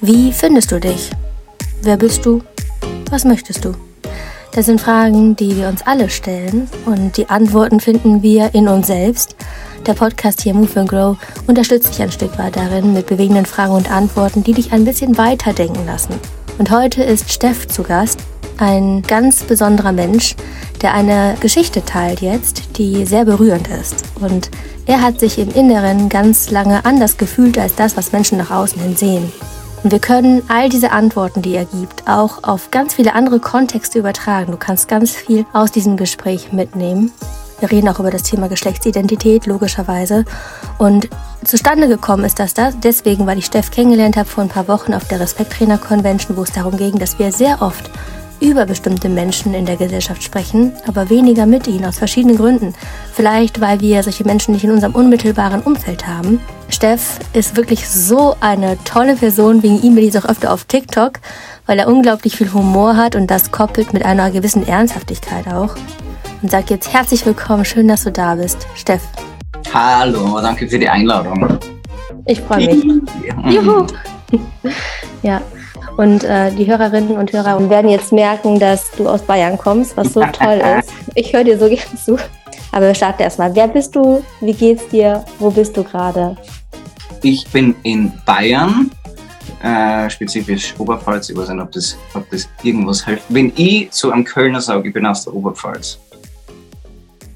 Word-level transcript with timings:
Wie 0.00 0.32
findest 0.32 0.72
du 0.72 0.80
dich? 0.80 1.10
Wer 1.82 1.98
bist 1.98 2.24
du? 2.24 2.42
Was 3.10 3.24
möchtest 3.24 3.64
du? 3.64 3.74
Das 4.52 4.66
sind 4.66 4.80
Fragen, 4.80 5.36
die 5.36 5.56
wir 5.56 5.68
uns 5.68 5.82
alle 5.82 6.08
stellen 6.08 6.68
und 6.86 7.16
die 7.18 7.28
Antworten 7.28 7.78
finden 7.78 8.22
wir 8.22 8.54
in 8.54 8.68
uns 8.68 8.86
selbst. 8.86 9.36
Der 9.86 9.92
Podcast 9.92 10.40
hier 10.40 10.54
Move 10.54 10.80
and 10.80 10.88
Grow 10.88 11.16
unterstützt 11.46 11.90
dich 11.90 12.02
ein 12.02 12.10
Stück 12.10 12.38
weit 12.38 12.56
darin 12.56 12.94
mit 12.94 13.06
bewegenden 13.06 13.46
Fragen 13.46 13.74
und 13.74 13.90
Antworten, 13.90 14.42
die 14.42 14.54
dich 14.54 14.72
ein 14.72 14.86
bisschen 14.86 15.18
weiterdenken 15.18 15.84
lassen. 15.84 16.14
Und 16.58 16.70
heute 16.70 17.02
ist 17.02 17.30
Steff 17.30 17.68
zu 17.68 17.82
Gast, 17.82 18.20
ein 18.60 19.02
ganz 19.02 19.42
besonderer 19.42 19.92
Mensch, 19.92 20.36
der 20.82 20.94
eine 20.94 21.34
Geschichte 21.40 21.84
teilt 21.84 22.20
jetzt, 22.20 22.78
die 22.78 23.04
sehr 23.06 23.24
berührend 23.24 23.68
ist. 23.68 24.04
Und 24.20 24.50
er 24.86 25.02
hat 25.02 25.20
sich 25.20 25.38
im 25.38 25.50
Inneren 25.50 26.08
ganz 26.08 26.50
lange 26.50 26.84
anders 26.84 27.16
gefühlt 27.16 27.58
als 27.58 27.74
das, 27.74 27.96
was 27.96 28.12
Menschen 28.12 28.38
nach 28.38 28.50
außen 28.50 28.80
hin 28.80 28.96
sehen. 28.96 29.32
Und 29.82 29.92
wir 29.92 29.98
können 29.98 30.42
all 30.48 30.68
diese 30.68 30.92
Antworten, 30.92 31.40
die 31.40 31.54
er 31.54 31.64
gibt, 31.64 32.06
auch 32.06 32.44
auf 32.44 32.70
ganz 32.70 32.94
viele 32.94 33.14
andere 33.14 33.40
Kontexte 33.40 33.98
übertragen. 33.98 34.52
Du 34.52 34.58
kannst 34.58 34.88
ganz 34.88 35.12
viel 35.12 35.46
aus 35.54 35.72
diesem 35.72 35.96
Gespräch 35.96 36.52
mitnehmen. 36.52 37.12
Wir 37.60 37.70
reden 37.70 37.88
auch 37.88 37.98
über 37.98 38.10
das 38.10 38.22
Thema 38.22 38.48
Geschlechtsidentität, 38.48 39.46
logischerweise. 39.46 40.24
Und 40.78 41.08
zustande 41.44 41.88
gekommen 41.88 42.24
ist 42.24 42.38
das, 42.38 42.52
das 42.52 42.74
deswegen, 42.80 43.26
weil 43.26 43.38
ich 43.38 43.46
Steff 43.46 43.70
kennengelernt 43.70 44.16
habe 44.16 44.28
vor 44.28 44.44
ein 44.44 44.50
paar 44.50 44.68
Wochen 44.68 44.92
auf 44.92 45.08
der 45.08 45.20
Respekttrainer 45.20 45.78
Convention, 45.78 46.36
wo 46.36 46.42
es 46.42 46.52
darum 46.52 46.76
ging, 46.76 46.98
dass 46.98 47.18
wir 47.18 47.32
sehr 47.32 47.62
oft 47.62 47.90
über 48.40 48.66
bestimmte 48.66 49.08
Menschen 49.08 49.54
in 49.54 49.66
der 49.66 49.76
Gesellschaft 49.76 50.22
sprechen, 50.22 50.72
aber 50.86 51.10
weniger 51.10 51.46
mit 51.46 51.66
ihnen 51.66 51.84
aus 51.84 51.98
verschiedenen 51.98 52.36
Gründen. 52.36 52.74
Vielleicht, 53.12 53.60
weil 53.60 53.80
wir 53.80 54.02
solche 54.02 54.24
Menschen 54.24 54.54
nicht 54.54 54.64
in 54.64 54.70
unserem 54.70 54.94
unmittelbaren 54.94 55.62
Umfeld 55.62 56.06
haben. 56.06 56.40
Steff 56.68 57.18
ist 57.32 57.56
wirklich 57.56 57.88
so 57.88 58.36
eine 58.40 58.76
tolle 58.84 59.16
Person. 59.16 59.62
Wegen 59.62 59.82
ihm 59.82 59.94
bin 59.94 60.08
ich 60.08 60.18
auch 60.18 60.24
öfter 60.24 60.52
auf 60.52 60.64
TikTok, 60.64 61.20
weil 61.66 61.78
er 61.78 61.88
unglaublich 61.88 62.36
viel 62.36 62.52
Humor 62.52 62.96
hat 62.96 63.14
und 63.14 63.30
das 63.30 63.50
koppelt 63.50 63.92
mit 63.92 64.04
einer 64.04 64.30
gewissen 64.30 64.66
Ernsthaftigkeit 64.66 65.46
auch. 65.48 65.76
Und 66.42 66.50
sag 66.50 66.70
jetzt 66.70 66.92
herzlich 66.92 67.24
willkommen, 67.26 67.64
schön, 67.64 67.88
dass 67.88 68.04
du 68.04 68.10
da 68.10 68.34
bist, 68.34 68.66
Steff. 68.74 69.02
Hallo, 69.72 70.40
danke 70.40 70.66
für 70.66 70.78
die 70.78 70.88
Einladung. 70.88 71.58
Ich 72.26 72.40
freue 72.40 72.66
mich. 72.66 72.84
Juhu. 73.54 73.86
ja, 75.22 75.40
und 75.96 76.24
äh, 76.24 76.50
die 76.52 76.66
Hörerinnen 76.66 77.16
und 77.16 77.32
Hörer 77.32 77.68
werden 77.68 77.90
jetzt 77.90 78.12
merken, 78.12 78.58
dass 78.58 78.90
du 78.92 79.08
aus 79.08 79.22
Bayern 79.22 79.58
kommst, 79.58 79.96
was 79.96 80.12
so 80.12 80.20
toll 80.20 80.60
ist. 80.78 80.90
Ich 81.14 81.32
höre 81.32 81.44
dir 81.44 81.58
so 81.58 81.68
gerne 81.68 81.96
zu. 82.02 82.18
Aber 82.72 82.86
wir 82.86 82.94
starten 82.94 83.22
erstmal. 83.22 83.54
Wer 83.54 83.68
bist 83.68 83.94
du? 83.96 84.22
Wie 84.40 84.52
geht's 84.52 84.86
dir? 84.88 85.24
Wo 85.38 85.50
bist 85.50 85.76
du 85.76 85.82
gerade? 85.82 86.36
Ich 87.22 87.46
bin 87.48 87.74
in 87.82 88.12
Bayern, 88.24 88.90
äh, 89.62 90.08
spezifisch 90.08 90.74
Oberpfalz. 90.78 91.30
Ich 91.30 91.36
weiß 91.36 91.48
nicht, 91.48 91.60
ob 91.60 91.72
das, 91.72 91.98
ob 92.14 92.30
das 92.30 92.48
irgendwas 92.62 93.04
hilft. 93.04 93.24
Wenn 93.28 93.52
ich 93.56 93.90
zu 93.90 94.10
einem 94.12 94.24
Kölner 94.24 94.60
sage, 94.60 94.88
ich 94.88 94.94
bin 94.94 95.04
aus 95.04 95.24
der 95.24 95.34
Oberpfalz, 95.34 95.98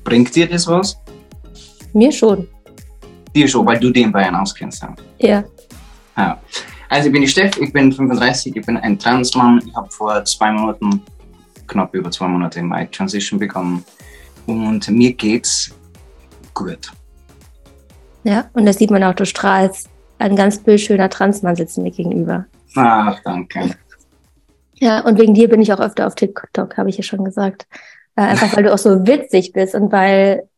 bringt 0.04 0.34
dir 0.34 0.48
das 0.48 0.66
was? 0.66 0.96
Mir 1.92 2.12
schon. 2.12 2.48
Dir 3.34 3.48
schon, 3.48 3.66
weil 3.66 3.78
du 3.78 3.90
den 3.90 4.12
Bayern 4.12 4.36
auskennst. 4.36 4.84
Ja. 5.18 5.44
ja. 6.16 6.38
Also 6.94 7.08
ich 7.08 7.12
bin 7.12 7.22
die 7.22 7.28
Steff, 7.28 7.58
ich 7.58 7.72
bin 7.72 7.90
35, 7.90 8.54
ich 8.54 8.64
bin 8.64 8.76
ein 8.76 8.96
Transmann. 8.96 9.60
Ich 9.66 9.74
habe 9.74 9.90
vor 9.90 10.24
zwei 10.24 10.52
Monaten, 10.52 11.02
knapp 11.66 11.92
über 11.92 12.08
zwei 12.08 12.28
Monate, 12.28 12.62
meine 12.62 12.88
Transition 12.88 13.40
begonnen. 13.40 13.84
Und 14.46 14.88
mir 14.88 15.12
geht's 15.12 15.74
gut. 16.54 16.92
Ja, 18.22 18.48
und 18.52 18.64
das 18.64 18.78
sieht 18.78 18.92
man 18.92 19.02
auch, 19.02 19.14
du 19.14 19.26
strahlst. 19.26 19.90
Ein 20.18 20.36
ganz 20.36 20.58
bildschöner 20.58 21.10
Transmann 21.10 21.56
sitzt 21.56 21.78
mir 21.78 21.90
gegenüber. 21.90 22.46
Ach, 22.76 23.18
danke. 23.24 23.74
Ja, 24.74 25.00
und 25.00 25.18
wegen 25.18 25.34
dir 25.34 25.48
bin 25.48 25.62
ich 25.62 25.72
auch 25.72 25.80
öfter 25.80 26.06
auf 26.06 26.14
TikTok, 26.14 26.76
habe 26.76 26.90
ich 26.90 26.96
ja 26.96 27.02
schon 27.02 27.24
gesagt. 27.24 27.66
Äh, 28.14 28.22
einfach 28.22 28.56
weil 28.56 28.62
du 28.62 28.72
auch 28.72 28.78
so 28.78 29.04
witzig 29.04 29.52
bist 29.52 29.74
und 29.74 29.90
weil 29.90 30.48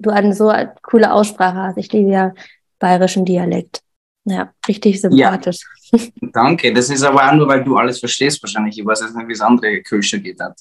du 0.00 0.10
eine 0.10 0.34
so 0.34 0.52
coole 0.82 1.12
Aussprache 1.12 1.58
hast. 1.58 1.78
Ich 1.78 1.92
liebe 1.92 2.10
ja 2.10 2.34
bayerischen 2.80 3.24
Dialekt. 3.24 3.84
Ja, 4.28 4.52
richtig 4.66 5.00
sympathisch. 5.00 5.60
Ja. 5.92 5.98
Danke. 6.32 6.72
Das 6.72 6.90
ist 6.90 7.02
aber 7.02 7.28
auch 7.28 7.34
nur, 7.34 7.48
weil 7.48 7.64
du 7.64 7.76
alles 7.76 7.98
verstehst 7.98 8.42
wahrscheinlich. 8.42 8.78
Ich 8.78 8.84
weiß 8.84 9.00
jetzt 9.00 9.16
nicht, 9.16 9.28
wie 9.28 9.32
es 9.32 9.40
andere 9.40 9.80
Kölscher 9.82 10.18
geht 10.18 10.40
hat. 10.40 10.58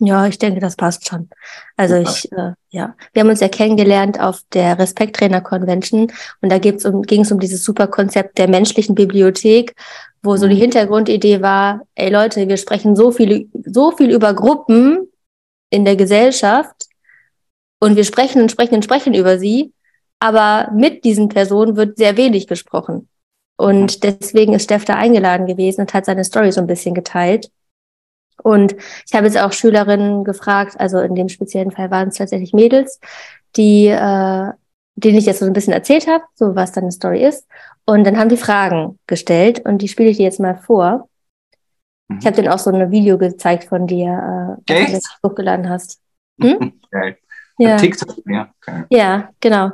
Ja, 0.00 0.26
ich 0.26 0.38
denke, 0.38 0.60
das 0.60 0.74
passt 0.74 1.08
schon. 1.08 1.28
Also 1.76 1.94
ich, 1.94 2.30
äh, 2.32 2.52
ja, 2.70 2.96
wir 3.12 3.20
haben 3.20 3.28
uns 3.28 3.40
ja 3.40 3.48
kennengelernt 3.48 4.18
auf 4.18 4.40
der 4.52 4.78
Respekttrainer 4.78 5.40
Convention 5.40 6.12
und 6.40 6.50
da 6.50 6.56
um, 6.90 7.02
ging 7.02 7.20
es 7.20 7.30
um 7.30 7.38
dieses 7.38 7.62
super 7.62 7.86
Konzept 7.86 8.38
der 8.38 8.48
menschlichen 8.48 8.96
Bibliothek, 8.96 9.74
wo 10.22 10.36
so 10.36 10.48
die 10.48 10.56
mhm. 10.56 10.62
Hintergrundidee 10.62 11.42
war, 11.42 11.82
ey 11.94 12.10
Leute, 12.10 12.48
wir 12.48 12.56
sprechen 12.56 12.96
so 12.96 13.12
viel, 13.12 13.48
so 13.64 13.92
viel 13.92 14.10
über 14.10 14.34
Gruppen 14.34 15.08
in 15.70 15.84
der 15.84 15.94
Gesellschaft 15.94 16.86
und 17.78 17.94
wir 17.94 18.04
sprechen 18.04 18.42
und 18.42 18.50
sprechen 18.50 18.74
und 18.74 18.84
sprechen 18.84 19.14
über 19.14 19.38
sie, 19.38 19.72
aber 20.20 20.70
mit 20.72 21.04
diesen 21.04 21.28
Personen 21.28 21.76
wird 21.76 21.98
sehr 21.98 22.16
wenig 22.16 22.46
gesprochen. 22.46 23.08
Und 23.56 24.02
deswegen 24.02 24.52
ist 24.52 24.64
Steff 24.64 24.84
da 24.84 24.94
eingeladen 24.94 25.46
gewesen 25.46 25.82
und 25.82 25.94
hat 25.94 26.06
seine 26.06 26.24
Story 26.24 26.50
so 26.50 26.60
ein 26.60 26.66
bisschen 26.66 26.94
geteilt. 26.94 27.50
Und 28.42 28.74
ich 29.06 29.14
habe 29.14 29.26
jetzt 29.26 29.38
auch 29.38 29.52
Schülerinnen 29.52 30.24
gefragt, 30.24 30.78
also 30.78 30.98
in 30.98 31.14
dem 31.14 31.28
speziellen 31.28 31.70
Fall 31.70 31.90
waren 31.90 32.08
es 32.08 32.16
tatsächlich 32.16 32.52
Mädels, 32.52 32.98
die, 33.56 33.86
äh, 33.86 34.50
denen 34.96 35.18
ich 35.18 35.26
jetzt 35.26 35.38
so 35.38 35.46
ein 35.46 35.52
bisschen 35.52 35.72
erzählt 35.72 36.08
habe, 36.08 36.24
so 36.34 36.56
was 36.56 36.72
dann 36.72 36.84
eine 36.84 36.92
Story 36.92 37.24
ist. 37.24 37.46
Und 37.86 38.04
dann 38.04 38.18
haben 38.18 38.28
die 38.28 38.36
Fragen 38.36 38.98
gestellt 39.06 39.64
und 39.64 39.78
die 39.78 39.88
spiele 39.88 40.10
ich 40.10 40.16
dir 40.16 40.24
jetzt 40.24 40.40
mal 40.40 40.56
vor. 40.56 41.08
Mhm. 42.08 42.18
Ich 42.18 42.26
habe 42.26 42.36
denen 42.36 42.48
auch 42.48 42.58
so 42.58 42.70
ein 42.70 42.90
Video 42.90 43.18
gezeigt 43.18 43.64
von 43.64 43.86
dir, 43.86 44.58
äh, 44.68 44.92
was 44.92 45.02
du 45.02 45.28
hochgeladen 45.28 45.68
hast. 45.68 46.00
Hm? 46.42 46.80
Geil. 46.90 47.16
Ja. 47.58 47.76
TikTok, 47.76 48.16
ja. 48.26 48.48
Okay. 48.60 48.84
Ja, 48.90 49.28
genau. 49.40 49.66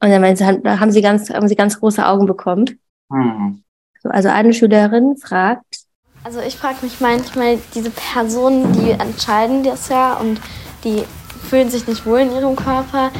Und 0.00 0.10
dann 0.10 0.80
haben 0.80 0.90
sie 0.92 1.02
ganz, 1.02 1.30
haben 1.30 1.48
sie 1.48 1.56
ganz 1.56 1.80
große 1.80 2.06
Augen 2.06 2.26
bekommen. 2.26 2.78
Hm. 3.12 3.62
also 4.04 4.28
eine 4.28 4.54
Schülerin 4.54 5.16
fragt. 5.16 5.84
Also 6.24 6.40
ich 6.40 6.56
frage 6.56 6.76
mich 6.80 7.00
manchmal, 7.00 7.58
diese 7.74 7.90
Personen, 7.90 8.72
die 8.72 8.92
entscheiden 8.92 9.62
das 9.62 9.90
ja 9.90 10.14
und 10.14 10.40
die 10.84 11.04
fühlen 11.50 11.68
sich 11.68 11.86
nicht 11.86 12.06
wohl 12.06 12.20
in 12.20 12.32
ihrem 12.32 12.56
Körper. 12.56 13.10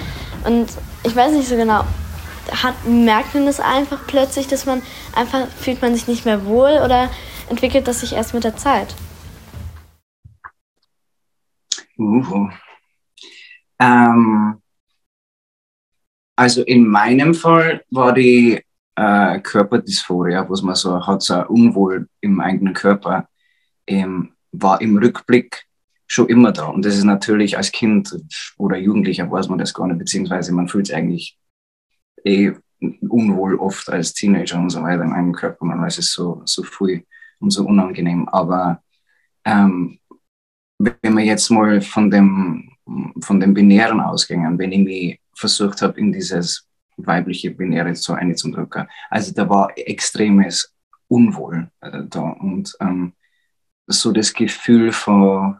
Und 0.47 0.69
ich 1.03 1.15
weiß 1.15 1.33
nicht 1.33 1.49
so 1.49 1.57
genau, 1.57 1.85
hat, 2.63 2.87
merkt 2.87 3.35
man 3.35 3.47
das 3.47 3.61
einfach 3.61 4.07
plötzlich, 4.07 4.47
dass 4.47 4.67
man 4.67 4.83
einfach 5.15 5.47
fühlt 5.49 5.83
man 5.83 5.95
sich 5.95 6.09
nicht 6.09 6.25
mehr 6.25 6.47
wohl 6.47 6.81
oder 6.85 7.11
entwickelt 7.51 7.87
das 7.89 8.01
sich 8.01 8.15
erst 8.15 8.35
mit 8.35 8.45
der 8.45 8.57
Zeit? 8.57 8.95
Uh, 11.99 12.49
ähm, 13.79 14.61
also 16.37 16.63
in 16.63 16.87
meinem 16.87 17.35
Fall 17.35 17.83
war 17.91 18.13
die 18.13 18.61
äh, 18.97 19.41
Körperdysphorie, 19.41 20.45
was 20.49 20.63
man 20.63 20.75
so 20.75 21.07
hat, 21.07 21.23
so 21.23 21.47
Unwohl 21.47 22.09
im 22.21 22.41
eigenen 22.41 22.75
Körper, 22.75 23.29
ähm, 23.87 24.33
war 24.53 24.81
im 24.81 24.97
Rückblick 24.97 25.65
schon 26.07 26.29
immer 26.29 26.53
da. 26.53 26.67
Und 26.67 26.85
das 26.85 26.97
ist 26.97 27.05
natürlich 27.05 27.57
als 27.57 27.73
Kind 27.73 28.17
oder 28.59 28.77
Jugendlicher 28.77 29.31
weiß 29.31 29.49
man 29.49 29.59
das 29.59 29.75
gar 29.75 29.87
nicht, 29.87 29.99
beziehungsweise 29.99 30.53
man 30.53 30.69
fühlt 30.69 30.89
es 30.89 30.95
eigentlich 30.95 31.39
eh 32.25 32.53
unwohl 33.09 33.57
oft 33.57 33.89
als 33.89 34.13
Teenager 34.13 34.59
und 34.59 34.71
so 34.71 34.83
weiter 34.83 35.03
im 35.03 35.13
eigenen 35.13 35.35
Körper. 35.35 35.65
Man 35.65 35.81
weiß 35.81 35.99
es 35.99 36.13
so, 36.13 36.43
so 36.45 36.63
früh 36.63 37.03
und 37.39 37.51
so 37.51 37.65
unangenehm. 37.67 38.29
Aber 38.29 38.83
ähm, 39.45 39.99
wenn 40.79 41.15
man 41.15 41.25
jetzt 41.25 41.51
mal 41.51 41.81
von 41.81 42.11
dem 42.11 42.74
von 43.21 43.41
den 43.41 43.55
Binären 43.55 44.01
ausgegangen, 44.01 44.59
wenn 44.59 44.73
ich 44.73 44.81
mich 44.81 45.21
versucht 45.35 45.83
habe, 45.83 45.99
in 45.99 46.13
dieses 46.13 46.67
weibliche 46.97 47.51
Binäre 47.51 47.95
so 47.95 48.13
einzudrücken. 48.13 48.87
Also 49.11 49.33
da 49.33 49.49
war 49.49 49.73
extremes 49.77 50.73
Unwohl 51.09 51.69
äh, 51.81 52.03
da 52.09 52.21
und 52.21 52.75
ähm, 52.81 53.13
so 53.87 54.13
das 54.13 54.33
Gefühl 54.33 54.93
von, 54.93 55.59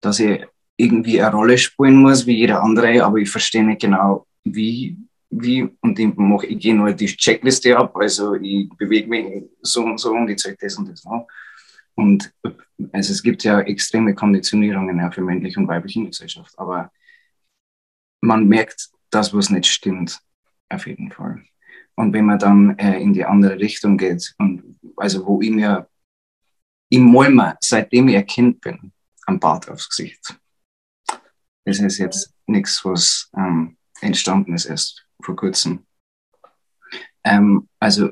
dass 0.00 0.20
ich 0.20 0.44
irgendwie 0.76 1.20
eine 1.20 1.34
Rolle 1.34 1.58
spielen 1.58 1.96
muss 1.96 2.26
wie 2.26 2.36
jeder 2.36 2.62
andere, 2.62 3.04
aber 3.04 3.18
ich 3.18 3.30
verstehe 3.30 3.64
nicht 3.64 3.80
genau, 3.80 4.26
wie, 4.44 4.96
wie 5.30 5.68
und 5.80 5.98
ich, 5.98 6.14
mache, 6.16 6.46
ich 6.46 6.58
gehe 6.58 6.74
nur 6.74 6.92
die 6.92 7.06
Checkliste 7.06 7.76
ab, 7.76 7.96
also 7.96 8.34
ich 8.34 8.68
bewege 8.76 9.08
mich 9.08 9.44
so 9.62 9.84
und 9.84 9.98
so 9.98 10.12
und 10.12 10.28
ich 10.28 10.38
zeige 10.38 10.56
das 10.60 10.76
und 10.76 10.88
das 10.88 11.04
noch. 11.04 11.26
Und 11.98 12.32
also 12.92 13.12
es 13.12 13.24
gibt 13.24 13.42
ja 13.42 13.58
extreme 13.60 14.14
Konditionierungen 14.14 15.00
ja, 15.00 15.10
für 15.10 15.20
männliche 15.20 15.58
und 15.58 15.66
weibliche 15.66 16.04
Gesellschaft, 16.04 16.56
aber 16.56 16.92
man 18.20 18.46
merkt, 18.46 18.90
dass 19.10 19.34
was 19.34 19.50
nicht 19.50 19.66
stimmt, 19.66 20.20
auf 20.68 20.86
jeden 20.86 21.10
Fall. 21.10 21.42
Und 21.96 22.12
wenn 22.12 22.26
man 22.26 22.38
dann 22.38 22.78
äh, 22.78 23.00
in 23.00 23.12
die 23.12 23.24
andere 23.24 23.58
Richtung 23.58 23.98
geht, 23.98 24.32
und 24.38 24.78
also 24.96 25.26
wo 25.26 25.42
ich 25.42 25.50
mir 25.50 25.88
im 26.88 27.02
Molmer, 27.02 27.56
seitdem 27.60 28.06
ich 28.06 28.16
ein 28.16 28.26
Kind 28.26 28.60
bin, 28.60 28.92
am 29.26 29.40
Bart 29.40 29.68
aufs 29.68 29.88
Gesicht. 29.88 30.38
Das 31.64 31.80
ist 31.80 31.98
jetzt 31.98 32.32
nichts, 32.46 32.84
was 32.84 33.28
ähm, 33.36 33.76
entstanden 34.00 34.54
ist 34.54 34.66
erst 34.66 35.04
vor 35.20 35.34
kurzem. 35.34 35.84
Ähm, 37.24 37.68
also 37.80 38.10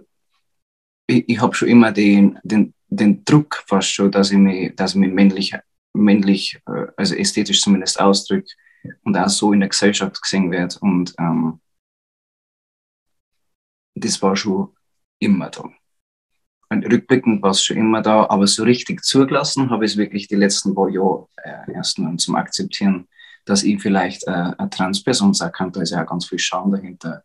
ich, 1.06 1.28
ich 1.28 1.40
habe 1.40 1.54
schon 1.54 1.68
immer 1.68 1.92
den, 1.92 2.40
den, 2.42 2.74
den 2.88 3.24
Druck 3.24 3.64
fast 3.66 3.92
schon, 3.92 4.10
dass 4.10 4.30
ich 4.30 4.38
mich, 4.38 4.74
dass 4.76 4.92
ich 4.92 4.96
mich 4.96 5.12
männlich, 5.12 5.54
männlich, 5.92 6.60
äh, 6.66 6.86
also 6.96 7.14
ästhetisch 7.14 7.60
zumindest 7.60 8.00
ausdrücke 8.00 8.48
und 9.02 9.16
auch 9.16 9.28
so 9.28 9.52
in 9.52 9.60
der 9.60 9.68
Gesellschaft 9.68 10.20
gesehen 10.22 10.50
wird. 10.50 10.76
Und 10.78 11.14
ähm, 11.18 11.60
das 13.94 14.20
war 14.22 14.36
schon 14.36 14.74
immer 15.18 15.50
da. 15.50 15.70
Und 16.68 16.84
rückblickend 16.84 17.42
war 17.42 17.50
es 17.50 17.62
schon 17.62 17.76
immer 17.76 18.02
da, 18.02 18.26
aber 18.28 18.46
so 18.46 18.64
richtig 18.64 19.04
zugelassen 19.04 19.70
habe 19.70 19.84
ich 19.84 19.92
es 19.92 19.96
wirklich 19.96 20.26
die 20.26 20.34
letzten 20.34 20.74
paar 20.74 20.88
Jahre 20.88 21.28
äh, 21.36 21.72
erst 21.72 21.98
nur 21.98 22.16
zum 22.18 22.34
Akzeptieren, 22.34 23.08
dass 23.44 23.62
ich 23.62 23.80
vielleicht 23.80 24.26
äh, 24.26 24.52
eine 24.58 24.70
Transperson 24.70 25.32
sein 25.32 25.52
kann. 25.52 25.70
Da 25.70 25.82
ist 25.82 25.90
ja 25.90 26.02
auch 26.02 26.08
ganz 26.08 26.26
viel 26.26 26.40
Scham 26.40 26.72
dahinter, 26.72 27.22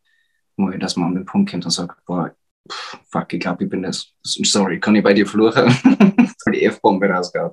wo 0.58 0.70
ich, 0.70 0.80
dass 0.80 0.96
man 0.96 1.10
an 1.10 1.16
den 1.16 1.26
Punkt 1.26 1.50
kommt 1.50 1.66
und 1.66 1.72
sagt, 1.72 2.06
boah, 2.06 2.36
pff, 2.70 3.00
fuck, 3.10 3.34
ich 3.34 3.40
glaube, 3.40 3.64
ich 3.64 3.70
bin 3.70 3.84
das. 3.84 4.14
Sorry, 4.24 4.80
kann 4.80 4.96
ich 4.96 5.04
bei 5.04 5.14
dir 5.14 5.28
fluchen? 5.28 5.66
weil 6.46 6.54
die 6.54 6.66
F-Bombe 6.66 7.08
rausgehauen. 7.10 7.52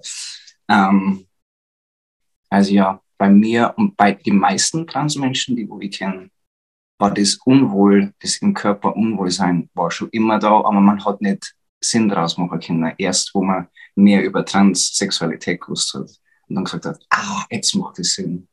Ähm, 0.68 1.26
also 2.50 2.72
ja, 2.72 3.00
bei 3.16 3.30
mir 3.30 3.74
und 3.76 3.96
bei 3.96 4.12
den 4.12 4.38
meisten 4.38 4.86
Transmenschen, 4.86 5.56
die 5.56 5.68
wo 5.68 5.80
ich 5.80 5.98
kenne, 5.98 6.30
war 6.98 7.12
das 7.12 7.38
Unwohl, 7.44 8.12
das 8.20 8.38
im 8.38 8.54
Körper 8.54 8.96
Unwohlsein, 8.96 9.70
war 9.74 9.90
schon 9.90 10.08
immer 10.10 10.38
da, 10.38 10.50
aber 10.50 10.80
man 10.80 11.04
hat 11.04 11.20
nicht 11.20 11.54
Sinn 11.80 12.08
draus 12.08 12.36
machen 12.38 12.58
können. 12.60 12.94
Erst, 12.98 13.34
wo 13.34 13.42
man 13.42 13.68
mehr 13.94 14.24
über 14.24 14.44
Transsexualität 14.44 15.60
gewusst 15.60 15.94
hat 15.94 16.10
und 16.48 16.54
dann 16.54 16.64
gesagt 16.64 16.86
hat, 16.86 17.00
ah, 17.10 17.44
jetzt 17.50 17.74
macht 17.74 17.98
es 17.98 18.14
Sinn. 18.14 18.48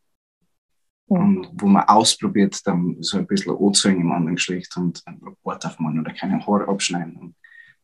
Und 1.07 1.49
wo 1.53 1.67
man 1.67 1.83
ausprobiert, 1.83 2.65
dann 2.65 2.97
so 3.01 3.17
ein 3.17 3.27
bisschen 3.27 3.55
anzeigen 3.55 4.01
im 4.01 4.11
anderen 4.11 4.35
Geschlecht 4.35 4.75
und 4.75 5.03
ein 5.05 5.21
Wort 5.43 5.65
auf 5.65 5.79
man 5.79 5.99
oder 5.99 6.11
keine 6.13 6.45
Haare 6.45 6.67
abschneiden 6.67 7.15
und 7.17 7.35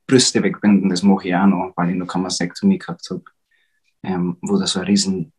Brüste 0.08 0.42
wegbinden, 0.42 0.90
das 0.90 1.04
mache 1.04 1.28
ich 1.28 1.36
auch 1.36 1.46
noch, 1.46 1.74
weil 1.76 1.92
ich 1.92 1.96
noch 1.96 2.08
keine 2.08 2.32
Sektomie 2.32 2.80
gehabt 2.80 3.08
habe, 3.10 3.24
ähm, 4.04 4.38
wo 4.42 4.58
da 4.58 4.66
so 4.66 4.80
eine 4.80 4.88
riesen 4.88 5.32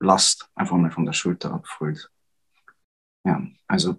Last 0.00 0.48
einfach 0.54 0.76
mal 0.76 0.90
von 0.90 1.06
der 1.06 1.12
Schulter 1.12 1.54
abfällt. 1.54 2.10
Ja, 3.24 3.42
also 3.66 3.96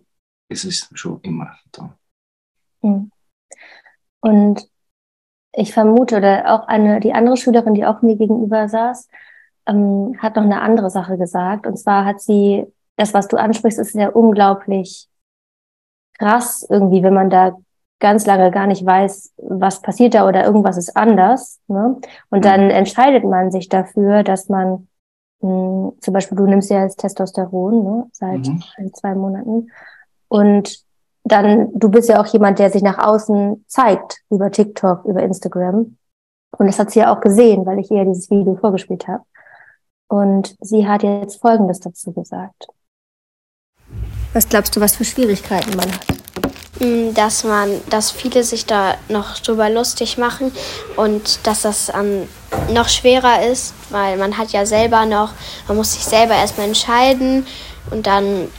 es 0.48 0.63
ist 0.63 0.90
schon 0.98 1.19
immer 1.22 1.57
da. 1.72 1.98
Und 4.19 4.68
ich 5.54 5.74
vermute, 5.74 6.18
oder 6.18 6.54
auch 6.54 6.68
eine, 6.68 7.00
die 7.00 7.13
andere 7.13 7.38
Schülerin, 7.38 7.74
die 7.74 7.86
auch 7.86 8.01
mir 8.01 8.16
gegenüber 8.18 8.68
saß, 8.68 9.07
ähm, 9.68 10.16
hat 10.19 10.36
noch 10.36 10.44
eine 10.44 10.62
andere 10.62 10.90
Sache 10.90 11.18
gesagt. 11.18 11.68
Und 11.68 11.78
zwar 11.78 12.06
hat 12.06 12.22
sie, 12.22 12.66
das, 12.95 13.13
was 13.13 13.28
du 13.28 13.38
ansprichst, 13.38 13.80
ist 13.80 13.95
ja 13.95 14.10
unglaublich 14.10 15.07
krass 16.18 16.66
irgendwie, 16.69 17.04
wenn 17.04 17.13
man 17.13 17.30
da 17.30 17.57
ganz 18.00 18.25
lange 18.25 18.51
gar 18.51 18.68
nicht 18.68 18.86
weiß, 18.86 19.34
was 19.38 19.81
passiert 19.81 20.13
da 20.13 20.28
oder 20.28 20.44
irgendwas 20.44 20.78
ist 20.78 20.95
anders. 20.95 21.60
Ne? 21.68 21.98
Und 22.30 22.45
dann 22.45 22.66
mhm. 22.66 22.72
entscheidet 22.72 23.24
man 23.24 23.51
sich 23.51 23.69
dafür, 23.69 24.24
dass 24.24 24.50
man 24.50 24.88
mh, 25.42 25.50
hm, 25.50 25.94
zum 26.01 26.13
Beispiel, 26.13 26.38
du 26.38 26.45
nimmst 26.45 26.69
ja 26.69 26.84
jetzt 26.84 27.00
Testosteron 27.00 27.84
ne? 27.84 28.06
seit 28.12 28.45
mhm. 28.45 28.62
zwei 28.94 29.16
Monaten. 29.16 29.72
Und 30.28 30.84
dann, 31.24 31.72
du 31.74 31.90
bist 31.90 32.10
ja 32.10 32.22
auch 32.22 32.25
jemand, 32.28 32.60
der 32.60 32.69
sich 32.69 32.84
nach 32.84 32.98
außen 32.98 33.63
zeigt, 33.68 34.22
über 34.30 34.51
TikTok, 34.51 35.06
über 35.06 35.24
Instagram. 35.24 35.98
Und 36.57 36.68
das 36.68 36.80
hat 36.80 36.92
sie 36.92 37.00
ja 37.00 37.16
auch 37.16 37.22
gesehen, 37.22 37.66
weil 37.66 37.80
ich 37.80 37.90
ihr 37.90 38.04
dieses 38.04 38.30
Video 38.30 38.56
vorgespielt 38.56 39.07
habe. 39.07 39.24
Und 40.10 40.56
sie 40.60 40.88
hat 40.88 41.04
jetzt 41.04 41.42
Folgendes 41.42 41.80
dazu 41.80 42.12
gesagt. 42.12 42.68
Was 44.33 44.50
glaubst 44.50 44.75
du, 44.75 44.81
was 44.81 44.95
für 44.95 45.06
Schwierigkeiten 45.06 45.75
man 45.77 45.91
hat? 45.91 46.06
Mm, 46.80 47.13
dass 47.13 47.44
man, 47.44 47.81
dass 47.89 48.09
viele 48.09 48.44
sich 48.44 48.65
da 48.65 48.95
noch 49.07 49.38
drüber 49.39 49.69
lustig 49.69 50.18
machen 50.18 50.51
und 50.95 51.39
dass 51.44 51.62
das 51.62 51.89
um, 51.89 52.27
noch 52.74 52.89
schwerer 52.89 53.45
ist, 53.45 53.74
weil 53.91 54.18
man 54.18 54.38
hat 54.38 54.51
ja 54.51 54.65
selber 54.65 55.06
noch, 55.06 55.33
man 55.68 55.77
muss 55.77 55.94
sich 55.94 56.03
selber 56.03 56.33
erstmal 56.33 56.68
entscheiden 56.68 57.45
und 57.91 58.07
dann 58.07 58.50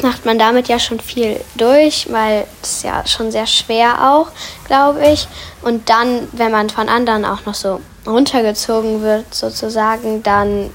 macht 0.00 0.24
man 0.24 0.38
damit 0.38 0.68
ja 0.68 0.78
schon 0.78 0.98
viel 0.98 1.38
durch, 1.56 2.10
weil 2.10 2.46
es 2.62 2.82
ja 2.82 3.06
schon 3.06 3.30
sehr 3.30 3.46
schwer 3.46 4.10
auch, 4.10 4.28
glaube 4.66 5.06
ich. 5.06 5.28
Und 5.60 5.90
dann, 5.90 6.28
wenn 6.32 6.50
man 6.50 6.70
von 6.70 6.88
anderen 6.88 7.24
auch 7.26 7.44
noch 7.44 7.54
so 7.54 7.80
runtergezogen 8.06 9.02
wird, 9.02 9.32
sozusagen, 9.34 10.22
dann 10.22 10.70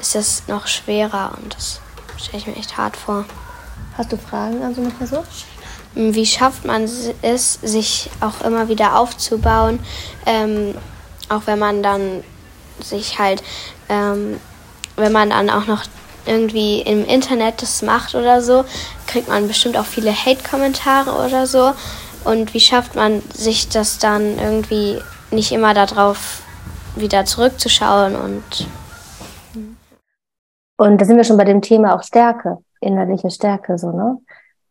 ist 0.00 0.14
es 0.14 0.42
noch 0.48 0.66
schwerer 0.66 1.32
und 1.42 1.54
das 1.54 1.80
stelle 2.16 2.38
ich 2.38 2.46
mir 2.46 2.56
echt 2.56 2.76
hart 2.76 2.96
vor. 2.96 3.24
Hast 4.00 4.12
du 4.12 4.16
Fragen 4.16 4.62
an 4.62 4.74
so 4.74 4.80
eine 4.80 4.92
Person? 4.92 5.24
Wie 5.94 6.24
schafft 6.24 6.64
man 6.64 6.84
es, 7.20 7.52
sich 7.60 8.08
auch 8.22 8.40
immer 8.40 8.68
wieder 8.68 8.98
aufzubauen, 8.98 9.78
ähm, 10.24 10.74
auch 11.28 11.42
wenn 11.44 11.58
man 11.58 11.82
dann 11.82 12.24
sich 12.82 13.18
halt, 13.18 13.42
ähm, 13.90 14.40
wenn 14.96 15.12
man 15.12 15.28
dann 15.28 15.50
auch 15.50 15.66
noch 15.66 15.82
irgendwie 16.24 16.80
im 16.80 17.04
Internet 17.04 17.60
das 17.60 17.82
macht 17.82 18.14
oder 18.14 18.40
so, 18.40 18.64
kriegt 19.06 19.28
man 19.28 19.48
bestimmt 19.48 19.76
auch 19.76 19.84
viele 19.84 20.14
Hate-Kommentare 20.14 21.22
oder 21.22 21.46
so. 21.46 21.74
Und 22.24 22.54
wie 22.54 22.60
schafft 22.60 22.94
man 22.94 23.20
sich 23.34 23.68
das 23.68 23.98
dann 23.98 24.38
irgendwie 24.38 24.98
nicht 25.30 25.52
immer 25.52 25.74
darauf 25.74 26.40
wieder 26.96 27.26
zurückzuschauen 27.26 28.16
und 28.16 28.66
und 30.78 30.98
da 30.98 31.04
sind 31.04 31.18
wir 31.18 31.24
schon 31.24 31.36
bei 31.36 31.44
dem 31.44 31.60
Thema 31.60 31.94
auch 31.94 32.02
Stärke, 32.02 32.64
innerliche 32.80 33.30
Stärke, 33.30 33.78
so, 33.78 33.92
ne? 33.92 34.18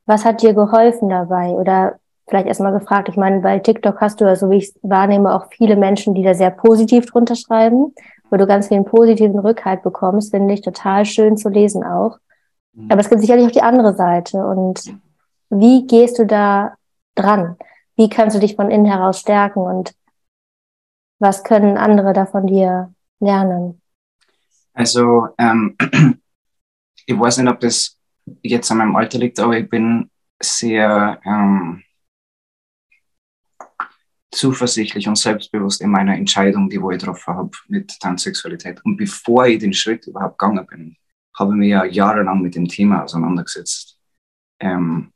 Was 0.06 0.26
hat 0.26 0.42
dir 0.42 0.54
geholfen 0.54 1.10
dabei? 1.10 1.50
Oder 1.50 2.00
vielleicht 2.28 2.48
erstmal 2.48 2.72
gefragt, 2.72 3.10
ich 3.10 3.18
meine, 3.18 3.42
bei 3.42 3.60
TikTok 3.60 4.02
hast 4.02 4.22
du 4.22 4.26
ja, 4.26 4.36
so 4.36 4.50
wie 4.50 4.58
ich 4.58 4.70
es 4.70 4.80
wahrnehme, 4.82 5.34
auch 5.34 5.48
viele 5.52 5.76
Menschen, 5.76 6.16
die 6.16 6.24
da 6.24 6.34
sehr 6.34 6.52
positiv 6.52 7.06
drunter 7.06 7.36
schreiben 7.36 7.94
wo 8.30 8.38
du 8.38 8.48
ganz 8.48 8.68
viel 8.68 8.84
positiven 8.84 9.40
Rückhalt 9.40 9.84
bekommst, 9.84 10.32
finde 10.32 10.54
ich 10.54 10.62
total 10.62 11.06
schön 11.06 11.38
zu 11.38 11.50
lesen 11.50 11.84
auch. 11.84 12.18
Mhm. 12.74 12.92
Aber 12.92 13.02
es 13.02 13.10
gibt 13.10 13.22
sicherlich 13.22 13.48
auch 13.48 13.52
die 13.52 13.62
andere 13.62 13.96
Seite. 13.96 14.38
Und 14.46 14.82
wie 15.50 15.86
gehst 15.88 16.20
du 16.20 16.26
da 16.26 16.76
dran? 17.16 17.58
Wie 17.96 18.10
kannst 18.10 18.36
du 18.36 18.40
dich 18.40 18.56
von 18.56 18.72
innen 18.72 18.86
heraus 18.86 19.20
stärken 19.20 19.60
und 19.60 19.94
was 21.20 21.44
können 21.44 21.78
andere 21.78 22.14
da 22.14 22.26
von 22.26 22.48
dir 22.48 22.94
lernen? 23.20 23.82
Also, 24.74 25.28
ähm, 25.38 25.76
ich 27.06 27.20
weiß 27.20 27.40
nicht, 27.40 27.50
ob 27.50 27.60
das 27.60 27.98
jetzt 28.42 28.72
an 28.72 28.80
meinem 28.80 28.96
Alter 28.96 29.20
liegt, 29.20 29.40
aber 29.40 29.58
ich 29.58 29.70
bin 29.70 30.10
sehr, 30.42 31.20
ähm, 31.26 31.84
zuversichtlich 34.32 35.08
und 35.08 35.18
selbstbewusst 35.18 35.82
in 35.82 35.90
meiner 35.90 36.16
Entscheidung, 36.16 36.70
die 36.70 36.78
ich 36.78 36.82
getroffen 36.82 37.34
habe 37.34 37.52
mit 37.68 38.00
Transsexualität. 38.00 38.84
Und 38.86 38.98
bevor 38.98 39.48
ich 39.48 39.60
den 39.60 39.74
Schritt 39.74 40.08
überhaupt 40.08 40.38
gegangen 40.38 40.66
bin, 40.68 40.96
habe 41.38 41.54
ich 41.54 41.58
mich 41.58 41.70
ja 41.70 41.86
jahrelang 41.86 42.42
mit 42.42 42.56
dem 42.56 42.68
Thema 42.68 43.04
auseinandergesetzt, 43.04 43.98
ähm, 44.60 45.12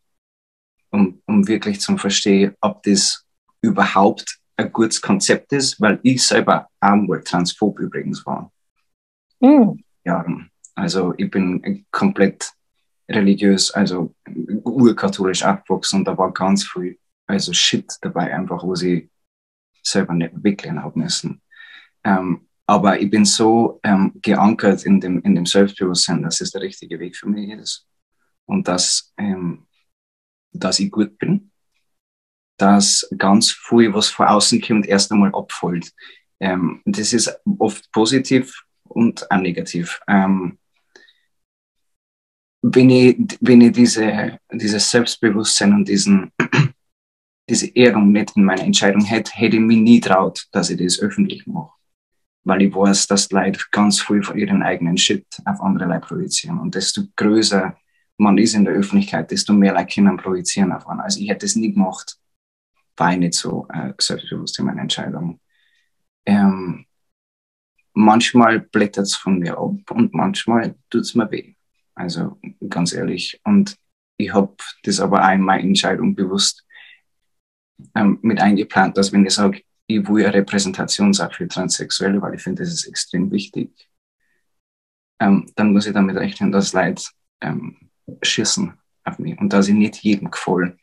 um, 0.89 1.21
um 1.25 1.47
wirklich 1.47 1.79
zu 1.79 1.97
verstehen, 1.97 2.55
ob 2.61 2.81
das 2.83 3.25
überhaupt 3.61 4.39
ein 4.57 4.71
gutes 4.71 5.01
Konzept 5.01 5.51
ist, 5.53 5.79
weil 5.81 5.99
ich 6.03 6.25
selber 6.25 6.69
auch 6.79 7.17
transphob 7.23 7.79
übrigens 7.79 8.25
war. 8.25 8.51
Mhm. 9.39 9.83
Jahren. 10.05 10.49
Also 10.75 11.13
ich 11.17 11.29
bin 11.29 11.85
komplett 11.91 12.51
religiös, 13.09 13.71
also 13.71 14.13
urkatholisch 14.63 15.43
aufgewachsen 15.43 15.99
und 15.99 16.05
da 16.05 16.17
war 16.17 16.31
ganz 16.31 16.65
viel 16.65 16.97
also 17.27 17.53
Shit 17.53 17.97
dabei, 18.01 18.33
einfach, 18.33 18.63
wo 18.63 18.75
sie 18.75 19.09
selber 19.81 20.13
nicht 20.13 20.31
weglernen 20.35 20.83
haben 20.83 21.01
müssen. 21.01 21.41
Ähm, 22.03 22.47
aber 22.65 22.99
ich 22.99 23.09
bin 23.09 23.25
so 23.25 23.79
ähm, 23.83 24.13
geankert 24.21 24.85
in 24.85 24.99
dem, 24.99 25.21
in 25.21 25.35
dem 25.35 25.45
Selbstbewusstsein, 25.45 26.23
dass 26.23 26.41
es 26.41 26.51
der 26.51 26.61
richtige 26.61 26.99
Weg 26.99 27.15
für 27.15 27.27
mich 27.27 27.49
ist. 27.51 27.85
Und 28.45 28.67
dass, 28.67 29.13
ähm, 29.17 29.67
dass 30.51 30.79
ich 30.79 30.91
gut 30.91 31.17
bin, 31.17 31.51
dass 32.57 33.09
ganz 33.17 33.51
viel, 33.51 33.93
was 33.93 34.09
von 34.09 34.27
außen 34.27 34.61
kommt, 34.61 34.85
erst 34.85 35.11
einmal 35.11 35.33
abfällt. 35.33 35.91
Ähm, 36.39 36.81
das 36.85 37.13
ist 37.13 37.33
oft 37.57 37.91
positiv 37.91 38.63
und 38.83 39.29
auch 39.31 39.37
negativ. 39.37 39.99
Ähm, 40.07 40.57
wenn 42.63 42.89
ich, 42.89 43.17
wenn 43.41 43.61
ich 43.61 43.73
diese, 43.73 44.39
dieses 44.51 44.89
Selbstbewusstsein 44.89 45.73
und 45.73 45.87
diesen 45.87 46.31
diese 47.49 47.67
Ehrung 47.75 48.11
nicht 48.11 48.35
in 48.37 48.45
meiner 48.45 48.63
Entscheidung 48.63 49.03
hätte, 49.03 49.31
hätte 49.33 49.57
ich 49.57 49.61
mich 49.61 49.79
nie 49.79 49.99
traut, 49.99 50.47
dass 50.51 50.69
ich 50.69 50.77
das 50.77 50.99
öffentlich 50.99 51.45
mache. 51.45 51.73
Weil 52.45 52.61
ich 52.61 52.73
weiß, 52.73 53.07
dass 53.07 53.31
Leute 53.31 53.59
ganz 53.71 54.01
viel 54.01 54.23
von 54.23 54.37
ihren 54.37 54.63
eigenen 54.63 54.97
Shit 54.97 55.25
auf 55.45 55.61
andere 55.61 55.85
Leute 55.85 56.07
projizieren. 56.07 56.59
Und 56.59 56.75
desto 56.75 57.03
größer 57.15 57.77
man 58.17 58.37
ist 58.37 58.53
in 58.53 58.63
der 58.63 58.73
Öffentlichkeit, 58.73 59.31
desto 59.31 59.53
mehr 59.53 59.73
Leute 59.73 59.93
können 59.93 60.17
projizieren 60.17 60.71
auf 60.71 60.87
einen. 60.87 61.01
Also 61.01 61.19
ich 61.19 61.29
hätte 61.29 61.45
das 61.45 61.55
nie 61.55 61.73
gemacht, 61.73 62.17
war 62.95 63.11
ich 63.11 63.19
nicht 63.19 63.33
so 63.33 63.67
äh, 63.73 63.93
selbstbewusst 63.97 64.57
in 64.59 64.65
meiner 64.65 64.81
Entscheidung. 64.81 65.39
Ähm, 66.25 66.85
manchmal 67.93 68.61
blättert 68.61 69.07
es 69.07 69.15
von 69.15 69.39
mir 69.39 69.57
ab 69.57 69.91
und 69.91 70.13
manchmal 70.13 70.75
tut 70.89 71.01
es 71.01 71.15
mir 71.15 71.29
weh. 71.29 71.55
Also 71.95 72.39
ganz 72.69 72.93
ehrlich. 72.93 73.39
Und 73.43 73.77
ich 74.17 74.33
habe 74.33 74.55
das 74.83 74.99
aber 74.99 75.25
auch 75.25 75.31
in 75.33 75.41
meiner 75.41 75.63
Entscheidung 75.63 76.15
bewusst 76.15 76.65
ähm, 77.95 78.19
mit 78.21 78.39
eingeplant, 78.39 78.97
dass 78.97 79.11
wenn 79.11 79.25
ich 79.25 79.33
sage, 79.33 79.61
ich 79.87 80.07
will 80.07 80.23
eine 80.23 80.33
Repräsentation 80.33 81.13
sein 81.13 81.31
für 81.31 81.47
Transsexuelle, 81.47 82.21
weil 82.21 82.35
ich 82.35 82.41
finde, 82.41 82.63
das 82.63 82.73
ist 82.73 82.85
extrem 82.85 83.31
wichtig, 83.31 83.89
ähm, 85.19 85.51
dann 85.55 85.73
muss 85.73 85.87
ich 85.87 85.93
damit 85.93 86.15
rechnen, 86.15 86.51
dass 86.51 86.73
Leute 86.73 87.03
ähm, 87.41 87.89
schießen 88.21 88.73
auf 89.03 89.19
mich 89.19 89.37
und 89.39 89.51
dass 89.51 89.67
ich 89.67 89.75
nicht 89.75 89.97
jedem 89.97 90.31
gefallen. 90.31 90.79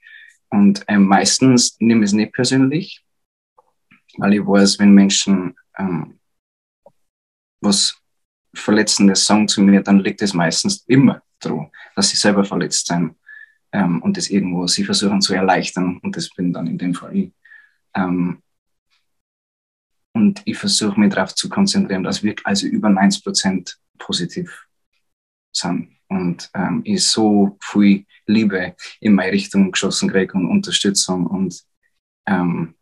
Und 0.50 0.84
ähm, 0.88 1.04
meistens 1.04 1.76
nehme 1.80 2.00
ich 2.00 2.10
es 2.10 2.12
nicht 2.12 2.32
persönlich, 2.32 3.04
weil 4.18 4.34
ich 4.34 4.40
weiß, 4.40 4.78
wenn 4.78 4.92
Menschen 4.92 5.56
ähm, 5.78 6.18
was 7.60 7.99
Verletzendes 8.54 9.24
sagen 9.26 9.48
zu 9.48 9.62
mir, 9.62 9.82
dann 9.82 10.00
liegt 10.00 10.22
es 10.22 10.34
meistens 10.34 10.84
immer 10.86 11.22
daran, 11.38 11.70
dass 11.94 12.10
sie 12.10 12.16
selber 12.16 12.44
verletzt 12.44 12.86
sind 12.86 13.16
ähm, 13.72 14.02
und 14.02 14.16
das 14.16 14.30
irgendwo 14.30 14.66
sie 14.66 14.84
versuchen 14.84 15.20
zu 15.20 15.34
erleichtern 15.34 15.98
und 16.02 16.16
das 16.16 16.30
bin 16.30 16.52
dann 16.52 16.66
in 16.66 16.78
dem 16.78 16.94
Fall 16.94 17.16
ich. 17.16 17.32
Ähm, 17.94 18.42
und 20.12 20.42
ich 20.44 20.58
versuche 20.58 20.98
mich 20.98 21.14
darauf 21.14 21.34
zu 21.34 21.48
konzentrieren, 21.48 22.02
dass 22.02 22.22
wir 22.22 22.34
also 22.44 22.66
über 22.66 22.88
90 22.88 23.24
Prozent 23.24 23.78
positiv 23.98 24.66
sind 25.52 25.96
und 26.08 26.50
ähm, 26.54 26.82
ich 26.84 27.04
so 27.04 27.56
viel 27.62 28.04
Liebe 28.26 28.74
in 29.00 29.14
meine 29.14 29.32
Richtung 29.32 29.70
geschossen 29.70 30.10
kriege 30.10 30.34
und 30.34 30.48
Unterstützung 30.48 31.26
und 31.26 31.62
ähm, 32.26 32.74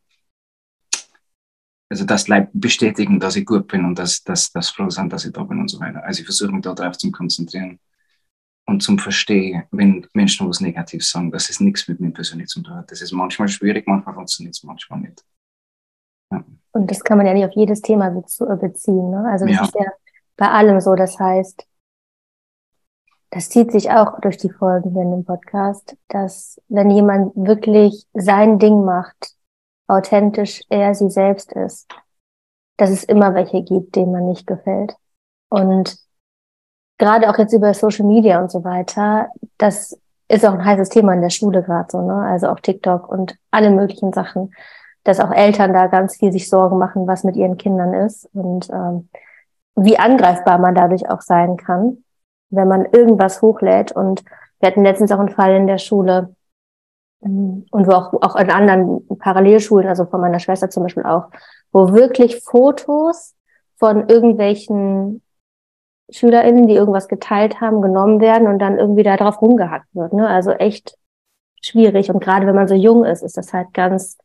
also 1.90 2.04
das 2.04 2.28
Leib 2.28 2.50
bestätigen, 2.52 3.18
dass 3.18 3.36
ich 3.36 3.46
gut 3.46 3.66
bin 3.66 3.84
und 3.84 3.98
dass, 3.98 4.22
dass, 4.22 4.52
dass 4.52 4.68
froh 4.68 4.90
sind, 4.90 5.12
dass 5.12 5.24
ich 5.24 5.32
da 5.32 5.42
bin 5.42 5.60
und 5.60 5.68
so 5.68 5.80
weiter. 5.80 6.04
Also 6.04 6.20
ich 6.20 6.26
versuche 6.26 6.52
mich 6.52 6.62
darauf 6.62 6.98
zu 6.98 7.10
konzentrieren 7.10 7.78
und 8.66 8.82
zum 8.82 8.98
Verstehen, 8.98 9.64
wenn 9.70 10.06
Menschen 10.12 10.48
was 10.48 10.60
Negatives 10.60 11.10
sagen, 11.10 11.30
dass 11.30 11.48
es 11.48 11.60
nichts 11.60 11.88
mit 11.88 12.00
mir 12.00 12.10
persönlich 12.10 12.48
zu 12.48 12.62
tun 12.62 12.74
hat. 12.74 12.90
Das 12.90 13.00
ist 13.00 13.12
manchmal 13.12 13.48
schwierig, 13.48 13.86
manchmal 13.86 14.14
funktioniert 14.14 14.54
es, 14.54 14.62
manchmal 14.62 15.00
nicht. 15.00 15.24
Ja. 16.30 16.44
Und 16.72 16.90
das 16.90 17.02
kann 17.02 17.16
man 17.16 17.26
ja 17.26 17.32
nicht 17.32 17.46
auf 17.46 17.56
jedes 17.56 17.80
Thema 17.80 18.10
beziehen. 18.10 19.10
Ne? 19.10 19.26
Also 19.30 19.46
das 19.46 19.56
ja. 19.56 19.62
ist 19.64 19.74
ja 19.74 19.90
bei 20.36 20.50
allem 20.50 20.80
so. 20.82 20.94
Das 20.94 21.18
heißt, 21.18 21.66
das 23.30 23.48
zieht 23.48 23.72
sich 23.72 23.90
auch 23.90 24.20
durch 24.20 24.36
die 24.36 24.50
Folgen 24.50 24.92
hier 24.92 25.02
in 25.02 25.10
dem 25.10 25.24
Podcast, 25.24 25.96
dass 26.08 26.60
wenn 26.68 26.90
jemand 26.90 27.34
wirklich 27.36 28.06
sein 28.12 28.58
Ding 28.58 28.84
macht, 28.84 29.37
authentisch 29.88 30.62
er 30.68 30.94
sie 30.94 31.10
selbst 31.10 31.52
ist, 31.52 31.88
dass 32.76 32.90
es 32.90 33.04
immer 33.04 33.34
welche 33.34 33.62
gibt, 33.62 33.96
denen 33.96 34.12
man 34.12 34.26
nicht 34.26 34.46
gefällt. 34.46 34.94
Und 35.48 35.98
gerade 36.98 37.28
auch 37.28 37.38
jetzt 37.38 37.52
über 37.52 37.72
Social 37.74 38.06
Media 38.06 38.40
und 38.40 38.50
so 38.50 38.64
weiter, 38.64 39.28
das 39.56 39.98
ist 40.28 40.44
auch 40.44 40.52
ein 40.52 40.64
heißes 40.64 40.90
Thema 40.90 41.14
in 41.14 41.22
der 41.22 41.30
Schule 41.30 41.62
gerade 41.62 41.88
so, 41.90 42.02
ne? 42.02 42.14
Also 42.14 42.48
auch 42.48 42.60
TikTok 42.60 43.08
und 43.08 43.36
alle 43.50 43.70
möglichen 43.70 44.12
Sachen, 44.12 44.52
dass 45.04 45.20
auch 45.20 45.32
Eltern 45.32 45.72
da 45.72 45.86
ganz 45.86 46.16
viel 46.16 46.32
sich 46.32 46.50
Sorgen 46.50 46.78
machen, 46.78 47.06
was 47.06 47.24
mit 47.24 47.34
ihren 47.36 47.56
Kindern 47.56 47.94
ist 47.94 48.28
und 48.34 48.68
ähm, 48.70 49.08
wie 49.74 49.98
angreifbar 49.98 50.58
man 50.58 50.74
dadurch 50.74 51.08
auch 51.08 51.22
sein 51.22 51.56
kann, 51.56 52.04
wenn 52.50 52.68
man 52.68 52.84
irgendwas 52.84 53.40
hochlädt. 53.40 53.92
Und 53.92 54.22
wir 54.60 54.68
hatten 54.68 54.84
letztens 54.84 55.12
auch 55.12 55.20
einen 55.20 55.30
Fall 55.30 55.54
in 55.54 55.66
der 55.66 55.78
Schule, 55.78 56.34
und 57.20 57.66
wo 57.70 57.92
auch, 57.92 58.12
auch 58.22 58.36
in 58.36 58.50
anderen 58.50 59.06
Parallelschulen, 59.18 59.88
also 59.88 60.04
von 60.06 60.20
meiner 60.20 60.38
Schwester 60.38 60.70
zum 60.70 60.84
Beispiel 60.84 61.04
auch, 61.04 61.24
wo 61.72 61.92
wirklich 61.92 62.42
Fotos 62.44 63.34
von 63.76 64.08
irgendwelchen 64.08 65.22
SchülerInnen, 66.10 66.66
die 66.66 66.74
irgendwas 66.74 67.08
geteilt 67.08 67.60
haben, 67.60 67.82
genommen 67.82 68.20
werden 68.20 68.48
und 68.48 68.58
dann 68.58 68.78
irgendwie 68.78 69.02
da 69.02 69.16
drauf 69.16 69.42
rumgehackt 69.42 69.94
wird. 69.94 70.12
Ne? 70.12 70.26
Also 70.26 70.52
echt 70.52 70.96
schwierig. 71.62 72.10
Und 72.10 72.20
gerade 72.20 72.46
wenn 72.46 72.54
man 72.54 72.68
so 72.68 72.74
jung 72.74 73.04
ist, 73.04 73.22
ist 73.22 73.36
das 73.36 73.52
halt 73.52 73.74
ganz, 73.74 74.16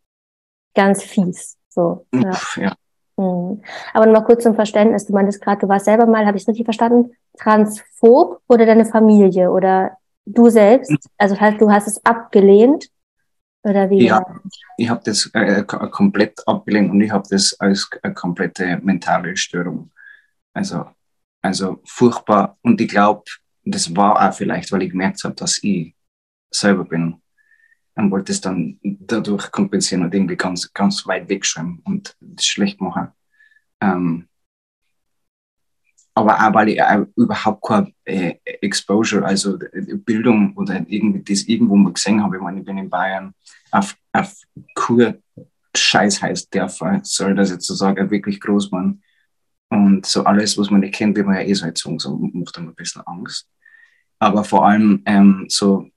ganz 0.76 1.04
fies. 1.04 1.58
So. 1.70 2.06
Ja. 2.14 2.32
ja. 2.56 2.74
Mhm. 3.18 3.62
Aber 3.94 4.06
nochmal 4.06 4.24
kurz 4.24 4.44
zum 4.44 4.56
Verständnis. 4.56 5.06
Du 5.06 5.14
meintest 5.14 5.42
gerade, 5.42 5.60
du 5.60 5.68
warst 5.68 5.86
selber 5.86 6.06
mal, 6.06 6.26
habe 6.26 6.38
ich 6.38 6.44
es 6.44 6.48
richtig 6.48 6.66
verstanden, 6.66 7.12
transphob 7.38 8.42
oder 8.48 8.66
deine 8.66 8.86
Familie 8.86 9.52
oder 9.52 9.98
Du 10.26 10.50
selbst? 10.50 10.92
Also 11.18 11.36
das 11.36 11.42
heißt, 11.42 11.62
du 11.62 11.72
hast 11.72 11.88
es 11.88 12.04
abgelehnt? 12.06 12.90
Oder 13.64 13.90
wie? 13.90 14.06
Ja, 14.06 14.26
ich 14.78 14.90
habe 14.90 15.02
das 15.06 15.30
äh, 15.34 15.64
komplett 15.64 16.46
abgelehnt 16.48 16.92
und 16.92 17.02
ich 17.02 17.12
habe 17.12 17.26
das 17.30 17.58
als 17.60 17.90
eine 18.02 18.14
komplette 18.14 18.78
mentale 18.84 19.38
Störung. 19.38 19.92
Also, 20.54 20.86
also 21.42 21.82
furchtbar. 21.86 22.58
Und 22.62 22.82
ich 22.82 22.90
glaube, 22.90 23.24
das 23.64 23.96
war 23.96 24.22
auch 24.22 24.34
vielleicht, 24.34 24.72
weil 24.72 24.84
ich 24.84 24.92
gemerkt 24.92 25.24
habe, 25.24 25.36
dass 25.36 25.64
ich 25.64 25.96
selber 26.52 26.84
bin. 26.84 27.22
Und 27.96 28.12
wollte 28.12 28.32
es 28.32 28.42
dann 28.42 28.80
dadurch 28.82 29.52
kompensieren 29.52 30.04
und 30.04 30.14
irgendwie 30.14 30.36
ganz, 30.36 30.74
ganz 30.74 31.06
weit 31.06 31.30
wegschreiben 31.30 31.80
und 31.86 32.16
das 32.20 32.46
schlecht 32.46 32.82
machen. 32.82 33.10
Ähm, 33.80 34.28
aber 36.16 36.36
auch 36.36 36.54
weil 36.54 36.70
ich 36.70 36.82
überhaupt 37.16 37.66
kein 37.66 37.94
äh, 38.06 38.36
Exposure, 38.44 39.26
also 39.26 39.60
äh, 39.60 39.96
Bildung 39.96 40.56
oder 40.56 40.86
irgendwie 40.88 41.24
das 41.24 41.44
irgendwo 41.44 41.76
mal 41.76 41.94
gesehen 41.94 42.22
habe. 42.22 42.38
Ich 42.38 42.42
meine, 42.42 42.60
ich 42.60 42.66
bin 42.66 42.78
in 42.78 42.90
Bayern 42.90 43.34
auf, 43.72 43.96
auf 44.12 44.34
Kur 44.76 45.16
Scheiß 45.76 46.22
heißt 46.22 46.54
der 46.54 46.70
Fall, 46.70 47.02
soll 47.04 47.34
das 47.34 47.50
jetzt 47.50 47.66
so 47.66 47.74
sagen, 47.74 48.12
wirklich 48.12 48.40
groß 48.40 48.72
waren. 48.72 49.02
Und 49.70 50.06
so 50.06 50.24
alles, 50.24 50.56
was 50.58 50.70
man 50.70 50.82
nicht 50.82 50.94
kennt, 50.94 51.18
wird 51.18 51.26
man 51.26 51.36
ja 51.36 51.42
eh 51.42 51.54
so 51.54 51.66
erzogen, 51.66 51.98
so 51.98 52.16
macht 52.16 52.58
einem 52.58 52.70
ein 52.70 52.76
bisschen 52.76 53.02
Angst. 53.08 53.50
Aber 54.20 54.44
vor 54.44 54.68
allem 54.68 55.02
ähm, 55.06 55.46
so 55.50 55.90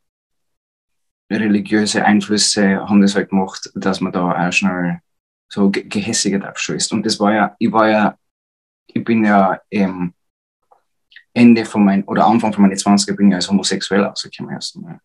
religiöse 1.30 2.04
Einflüsse 2.04 2.88
haben 2.88 3.02
das 3.02 3.14
halt 3.14 3.28
gemacht, 3.28 3.70
dass 3.74 4.00
man 4.00 4.12
da 4.12 4.48
auch 4.48 4.52
schnell 4.52 5.00
so 5.48 5.70
gehässiger 5.70 6.38
drauf 6.38 6.58
schießt. 6.58 6.92
Und 6.92 7.04
das 7.04 7.20
war 7.20 7.34
ja, 7.34 7.54
ich 7.58 7.70
war 7.70 7.88
ja 7.88 8.18
ich 8.86 9.04
bin 9.04 9.24
ja 9.24 9.60
ähm, 9.70 10.14
Ende 11.32 11.64
von 11.64 11.84
meinen, 11.84 12.04
oder 12.04 12.26
Anfang 12.26 12.52
von 12.52 12.62
meinen 12.62 12.76
20er 12.76 13.14
bin 13.14 13.28
ich 13.28 13.34
als 13.34 13.50
homosexuell 13.50 14.02
rausgekommen 14.02 14.54
erst 14.54 14.76
mal. 14.76 15.00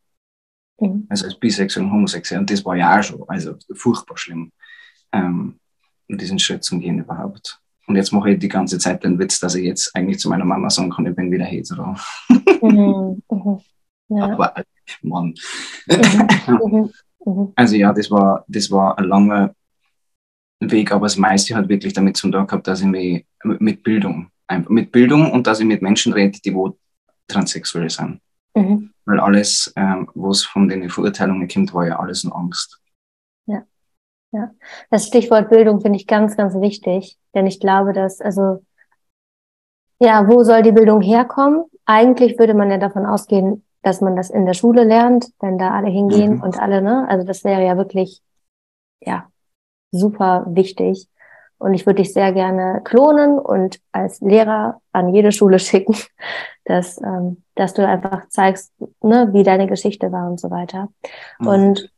Mhm. 0.80 1.06
Also 1.10 1.26
als 1.26 1.38
bisexuell 1.38 1.86
und 1.86 1.92
homosexuell. 1.92 2.40
Und 2.40 2.50
das 2.50 2.64
war 2.64 2.76
ja 2.76 2.98
auch 2.98 3.04
schon, 3.04 3.24
also 3.28 3.56
furchtbar 3.74 4.18
schlimm, 4.18 4.52
ähm, 5.12 5.60
diesen 6.08 6.40
Schritt 6.40 6.64
zu 6.64 6.80
gehen 6.80 7.00
überhaupt. 7.00 7.60
Und 7.88 7.96
jetzt 7.96 8.12
mache 8.14 8.32
ich 8.32 8.40
die 8.40 8.48
ganze 8.48 8.80
Zeit 8.80 9.04
den 9.04 9.20
Witz, 9.20 9.40
dass 9.40 9.56
ich 9.56 9.66
jetzt 9.66 9.94
eigentlich 9.96 10.20
zu 10.20 10.30
meiner 10.30 10.46
Mama 10.46 10.70
sagen 10.70 10.90
kann, 10.90 11.06
ich 11.06 11.16
bin 11.16 11.32
wieder 11.32 11.46
hetero. 11.46 11.96
Mhm. 12.62 13.22
Mhm. 13.30 13.60
Ja. 14.10 14.26
Aber 14.26 14.54
Mann. 15.02 15.34
Mhm. 15.88 16.58
mhm. 16.66 16.90
mhm. 17.26 17.54
Also 17.56 17.76
ja, 17.76 17.92
das 17.92 18.10
war, 18.10 18.46
das 18.48 18.72
war 18.72 18.98
ein 18.98 19.06
langer 19.06 19.54
Weg, 20.60 20.92
aber 20.92 21.08
das 21.08 21.18
meiste 21.18 21.56
hat 21.56 21.68
wirklich 21.70 21.94
damit 21.94 22.18
zu 22.18 22.30
tun 22.30 22.46
gehabt, 22.46 22.68
dass 22.68 22.82
ich 22.82 22.88
mich 22.88 23.26
mit 23.43 23.83
Bildung, 23.83 24.29
einfach 24.48 24.69
mit 24.69 24.91
Bildung 24.91 25.31
und 25.31 25.48
dass 25.48 25.60
ich 25.60 25.65
mit 25.65 25.81
Menschen 25.81 26.13
rede, 26.13 26.39
die 26.43 26.53
wo 26.53 26.77
transsexuell 27.27 27.89
sind. 27.89 28.21
Mhm. 28.55 28.91
Weil 29.05 29.19
alles, 29.19 29.71
ähm, 29.75 30.10
was 30.13 30.43
von 30.43 30.67
den 30.67 30.89
Verurteilungen 30.89 31.48
kommt, 31.48 31.74
war 31.74 31.88
ja 31.88 32.00
alles 32.00 32.24
nur 32.24 32.36
Angst. 32.36 32.79
Ja. 33.45 33.63
Ja. 34.31 34.51
Das 34.89 35.07
Stichwort 35.07 35.50
Bildung 35.50 35.81
finde 35.81 35.98
ich 35.98 36.07
ganz, 36.07 36.38
ganz 36.38 36.55
wichtig, 36.55 37.17
denn 37.33 37.48
ich 37.48 37.60
glaube, 37.60 37.93
dass, 37.93 38.21
also, 38.21 38.63
ja, 40.00 40.27
wo 40.27 40.43
soll 40.43 40.62
die 40.63 40.71
Bildung 40.71 41.01
herkommen? 41.01 41.65
Eigentlich 41.86 42.39
würde 42.39 42.53
man 42.53 42.71
ja 42.71 42.77
davon 42.77 43.05
ausgehen, 43.05 43.63
dass 43.81 44.01
man 44.01 44.15
das 44.15 44.29
in 44.29 44.45
der 44.45 44.53
Schule 44.53 44.83
lernt, 44.83 45.31
wenn 45.39 45.57
da 45.57 45.71
alle 45.71 45.89
hingehen 45.89 46.36
mhm. 46.36 46.43
und 46.43 46.60
alle, 46.60 46.81
ne? 46.81 47.07
Also 47.10 47.25
das 47.25 47.43
wäre 47.43 47.65
ja 47.65 47.77
wirklich, 47.77 48.21
ja, 49.01 49.29
super 49.91 50.45
wichtig. 50.48 51.07
Und 51.62 51.75
ich 51.75 51.86
würde 51.86 52.01
dich 52.01 52.12
sehr 52.12 52.32
gerne 52.32 52.82
klonen 52.84 53.38
und 53.38 53.80
als 53.91 54.20
Lehrer 54.20 54.82
an 54.94 55.13
jede 55.13 55.32
Schule 55.32 55.60
schicken, 55.60 55.96
dass, 56.65 57.00
ähm, 57.03 57.44
dass 57.53 57.75
du 57.75 57.88
einfach 57.88 58.27
zeigst, 58.30 58.74
ne, 59.03 59.30
wie 59.32 59.44
deine 59.44 59.68
Geschichte 59.68 60.12
war 60.12 60.27
und 60.27 60.39
so 60.39 60.50
weiter. 60.50 60.89
Mhm. 61.39 61.48
Und 61.48 61.91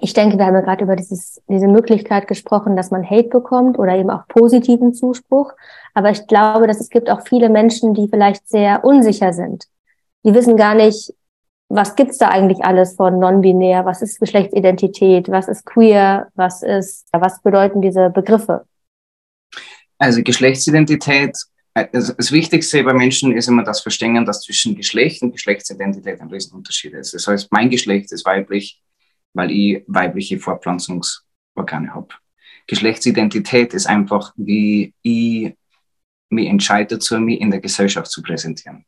ich 0.00 0.14
denke, 0.14 0.36
wir 0.36 0.46
haben 0.46 0.54
ja 0.54 0.62
gerade 0.62 0.82
über 0.82 0.96
dieses, 0.96 1.40
diese 1.48 1.68
Möglichkeit 1.68 2.26
gesprochen, 2.26 2.74
dass 2.74 2.90
man 2.90 3.08
Hate 3.08 3.28
bekommt 3.28 3.78
oder 3.78 3.94
eben 3.96 4.10
auch 4.10 4.26
positiven 4.26 4.92
Zuspruch. 4.92 5.52
Aber 5.94 6.10
ich 6.10 6.26
glaube, 6.26 6.66
dass 6.66 6.80
es 6.80 6.90
gibt 6.90 7.08
auch 7.08 7.20
viele 7.20 7.50
Menschen, 7.50 7.94
die 7.94 8.08
vielleicht 8.08 8.48
sehr 8.48 8.84
unsicher 8.84 9.32
sind. 9.32 9.66
Die 10.24 10.34
wissen 10.34 10.56
gar 10.56 10.74
nicht, 10.74 11.14
was 11.68 11.94
gibt's 11.94 12.18
da 12.18 12.30
eigentlich 12.30 12.64
alles 12.64 12.96
von 12.96 13.20
non-binär? 13.20 13.84
Was 13.84 14.02
ist 14.02 14.18
Geschlechtsidentität? 14.18 15.30
Was 15.30 15.46
ist 15.46 15.64
queer? 15.64 16.28
Was 16.34 16.64
ist, 16.64 17.06
was 17.12 17.42
bedeuten 17.42 17.80
diese 17.80 18.10
Begriffe? 18.10 18.64
Also 19.98 20.22
Geschlechtsidentität, 20.22 21.36
also 21.74 22.12
das 22.12 22.32
Wichtigste 22.32 22.82
bei 22.84 22.92
Menschen 22.92 23.36
ist 23.36 23.48
immer 23.48 23.64
das 23.64 23.80
Verstehen, 23.80 24.24
dass 24.24 24.42
zwischen 24.42 24.76
Geschlecht 24.76 25.22
und 25.22 25.32
Geschlechtsidentität 25.32 26.20
ein 26.20 26.28
Riesenunterschied 26.28 26.94
ist. 26.94 27.14
Das 27.14 27.26
heißt, 27.26 27.52
mein 27.52 27.70
Geschlecht 27.70 28.12
ist 28.12 28.24
weiblich, 28.24 28.80
weil 29.34 29.50
ich 29.50 29.84
weibliche 29.86 30.38
Fortpflanzungsorgane 30.38 31.94
habe. 31.94 32.08
Geschlechtsidentität 32.66 33.74
ist 33.74 33.86
einfach, 33.86 34.32
wie 34.36 34.94
ich 35.02 35.54
mich 36.30 36.46
entscheide 36.48 36.96
dazu, 36.96 37.18
mich 37.18 37.40
in 37.40 37.50
der 37.50 37.60
Gesellschaft 37.60 38.10
zu 38.10 38.22
präsentieren. 38.22 38.84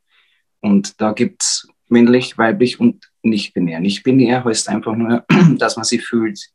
Und 0.60 1.00
da 1.00 1.12
gibt's 1.12 1.66
männlich, 1.88 2.38
weiblich 2.38 2.78
und 2.78 3.10
nicht 3.22 3.54
binär. 3.54 3.80
Nicht 3.80 4.02
binär 4.02 4.44
heißt 4.44 4.68
einfach 4.68 4.94
nur, 4.94 5.24
dass 5.58 5.76
man 5.76 5.84
sich 5.84 6.04
fühlt 6.04 6.50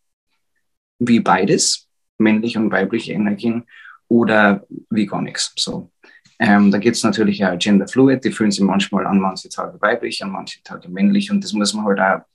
wie 0.99 1.19
beides, 1.19 1.89
männliche 2.17 2.59
und 2.59 2.71
weibliche 2.71 3.13
Energien, 3.13 3.65
oder 4.07 4.65
wie 4.89 5.05
gar 5.05 5.21
nichts. 5.21 5.53
So. 5.57 5.91
Ähm, 6.39 6.71
da 6.71 6.77
gibt 6.77 6.97
es 6.97 7.03
natürlich 7.03 7.45
auch 7.45 7.57
Gender 7.57 7.87
Fluid, 7.87 8.23
die 8.23 8.31
fühlen 8.31 8.51
sich 8.51 8.61
manchmal 8.61 9.05
an 9.07 9.19
manche 9.19 9.49
Tage 9.49 9.81
weiblich, 9.81 10.23
an 10.23 10.31
manche 10.31 10.61
Tage 10.63 10.89
männlich 10.89 11.31
und 11.31 11.43
das 11.43 11.53
muss 11.53 11.73
man 11.73 11.85
halt 11.85 11.99
auch, 11.99 12.25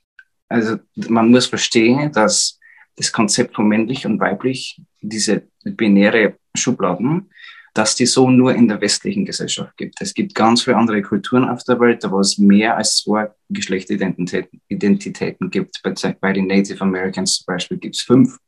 also 0.49 0.77
man 0.95 1.31
muss 1.31 1.47
verstehen, 1.47 2.11
dass 2.13 2.59
das 2.97 3.13
Konzept 3.13 3.55
von 3.55 3.69
männlich 3.69 4.07
und 4.07 4.19
weiblich, 4.19 4.81
diese 5.01 5.43
binäre 5.65 6.37
Schubladen, 6.57 7.31
dass 7.75 7.95
die 7.95 8.07
so 8.07 8.31
nur 8.31 8.55
in 8.55 8.69
der 8.69 8.81
westlichen 8.81 9.25
Gesellschaft 9.25 9.77
gibt. 9.77 10.01
Es 10.01 10.13
gibt 10.13 10.35
ganz 10.35 10.63
viele 10.63 10.77
andere 10.77 11.03
Kulturen 11.03 11.49
auf 11.49 11.63
der 11.65 11.79
Welt, 11.79 12.05
wo 12.11 12.21
es 12.21 12.39
mehr 12.39 12.77
als 12.77 12.97
zwei 12.97 13.31
Geschlechteridentitäten 13.49 14.61
Identitäten 14.69 15.51
gibt. 15.51 15.81
Bei 16.21 16.33
den 16.33 16.47
Native 16.47 16.81
Americans 16.81 17.37
zum 17.37 17.47
Beispiel 17.47 17.79
gibt 17.79 17.97
es 17.97 18.03
fünf. 18.03 18.39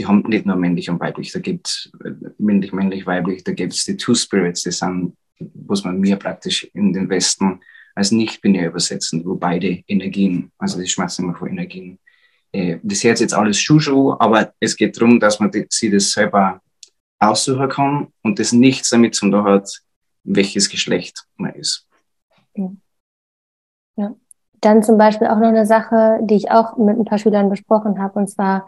Die 0.00 0.06
haben 0.06 0.22
nicht 0.22 0.46
nur 0.46 0.56
männlich 0.56 0.88
und 0.88 0.98
weiblich, 0.98 1.30
da 1.30 1.40
gibt 1.40 1.68
es 1.68 1.92
äh, 2.02 2.12
männlich, 2.38 2.72
männlich, 2.72 3.06
weiblich, 3.06 3.44
da 3.44 3.52
gibt 3.52 3.74
es 3.74 3.84
die 3.84 3.98
Two 3.98 4.14
Spirits, 4.14 4.62
die 4.62 4.70
sind, 4.70 5.14
muss 5.66 5.84
man 5.84 6.00
mir 6.00 6.16
praktisch 6.16 6.64
in 6.72 6.94
den 6.94 7.10
Westen 7.10 7.60
als 7.94 8.10
nicht 8.10 8.40
binär 8.40 8.68
übersetzen, 8.68 9.22
wo 9.26 9.34
beide 9.34 9.84
Energien, 9.86 10.52
also 10.56 10.80
die 10.80 10.86
schmerzen 10.86 11.24
immer 11.24 11.34
vor 11.34 11.48
Energien. 11.48 11.98
Äh, 12.50 12.78
das 12.82 13.04
hört 13.04 13.20
jetzt 13.20 13.34
alles 13.34 13.60
Shushu, 13.60 14.16
aber 14.18 14.54
es 14.58 14.74
geht 14.74 14.96
darum, 14.96 15.20
dass 15.20 15.38
man 15.38 15.50
sie 15.68 15.90
das 15.90 16.12
selber 16.12 16.62
aussuchen 17.18 17.68
kann 17.68 18.08
und 18.22 18.38
das 18.38 18.52
nichts 18.52 18.88
damit 18.88 19.14
zu 19.14 19.30
tun 19.30 19.44
hat, 19.44 19.68
welches 20.24 20.70
Geschlecht 20.70 21.26
man 21.36 21.54
ist. 21.56 21.86
Ja. 23.96 24.14
Dann 24.62 24.82
zum 24.82 24.96
Beispiel 24.96 25.26
auch 25.26 25.38
noch 25.38 25.48
eine 25.48 25.66
Sache, 25.66 26.20
die 26.22 26.36
ich 26.36 26.50
auch 26.50 26.78
mit 26.78 26.98
ein 26.98 27.04
paar 27.04 27.18
Schülern 27.18 27.50
besprochen 27.50 27.98
habe, 27.98 28.18
und 28.18 28.28
zwar 28.28 28.66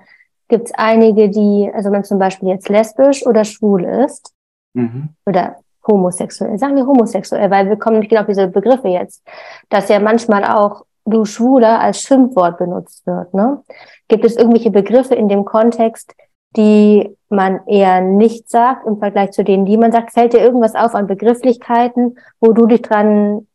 gibt 0.53 0.67
es 0.67 0.75
einige, 0.75 1.31
die, 1.31 1.71
also 1.73 1.91
wenn 1.93 2.05
zum 2.05 2.19
Beispiel 2.19 2.51
jetzt 2.51 2.69
lesbisch 2.69 3.25
oder 3.25 3.43
schwul 3.43 3.85
ist, 3.85 4.35
mhm. 4.75 5.09
oder 5.25 5.57
homosexuell, 5.87 6.59
sagen 6.59 6.77
wir 6.77 6.87
homosexuell, 6.87 7.51
weil 7.51 7.71
wir 7.71 7.79
kommen 7.79 8.01
nicht 8.01 8.11
genau 8.11 8.21
auf 8.21 8.27
diese 8.27 8.49
Begriffe 8.49 8.89
jetzt, 8.89 9.27
dass 9.71 9.89
ja 9.89 9.99
manchmal 9.99 10.45
auch 10.45 10.85
du 11.07 11.25
Schwuler 11.25 11.81
als 11.81 12.03
Schimpfwort 12.03 12.59
benutzt 12.59 13.07
wird. 13.07 13.33
Ne? 13.33 13.63
Gibt 14.09 14.27
es 14.27 14.37
irgendwelche 14.37 14.71
Begriffe 14.71 15.15
in 15.15 15.31
dem 15.31 15.47
Kontext, 15.47 16.15
die 16.55 17.17
man 17.31 17.67
eher 17.67 18.03
nicht 18.03 18.51
sagt 18.51 18.87
im 18.87 18.99
Vergleich 18.99 19.31
zu 19.31 19.45
denen, 19.45 19.65
die 19.65 19.79
man 19.79 19.91
sagt? 19.91 20.13
Fällt 20.13 20.35
dir 20.35 20.41
irgendwas 20.41 20.75
auf 20.75 20.95
an 20.95 21.07
Begrifflichkeiten, 21.07 22.19
wo 22.41 22.53
du 22.53 22.67
dich 22.67 22.83
dran 22.83 23.49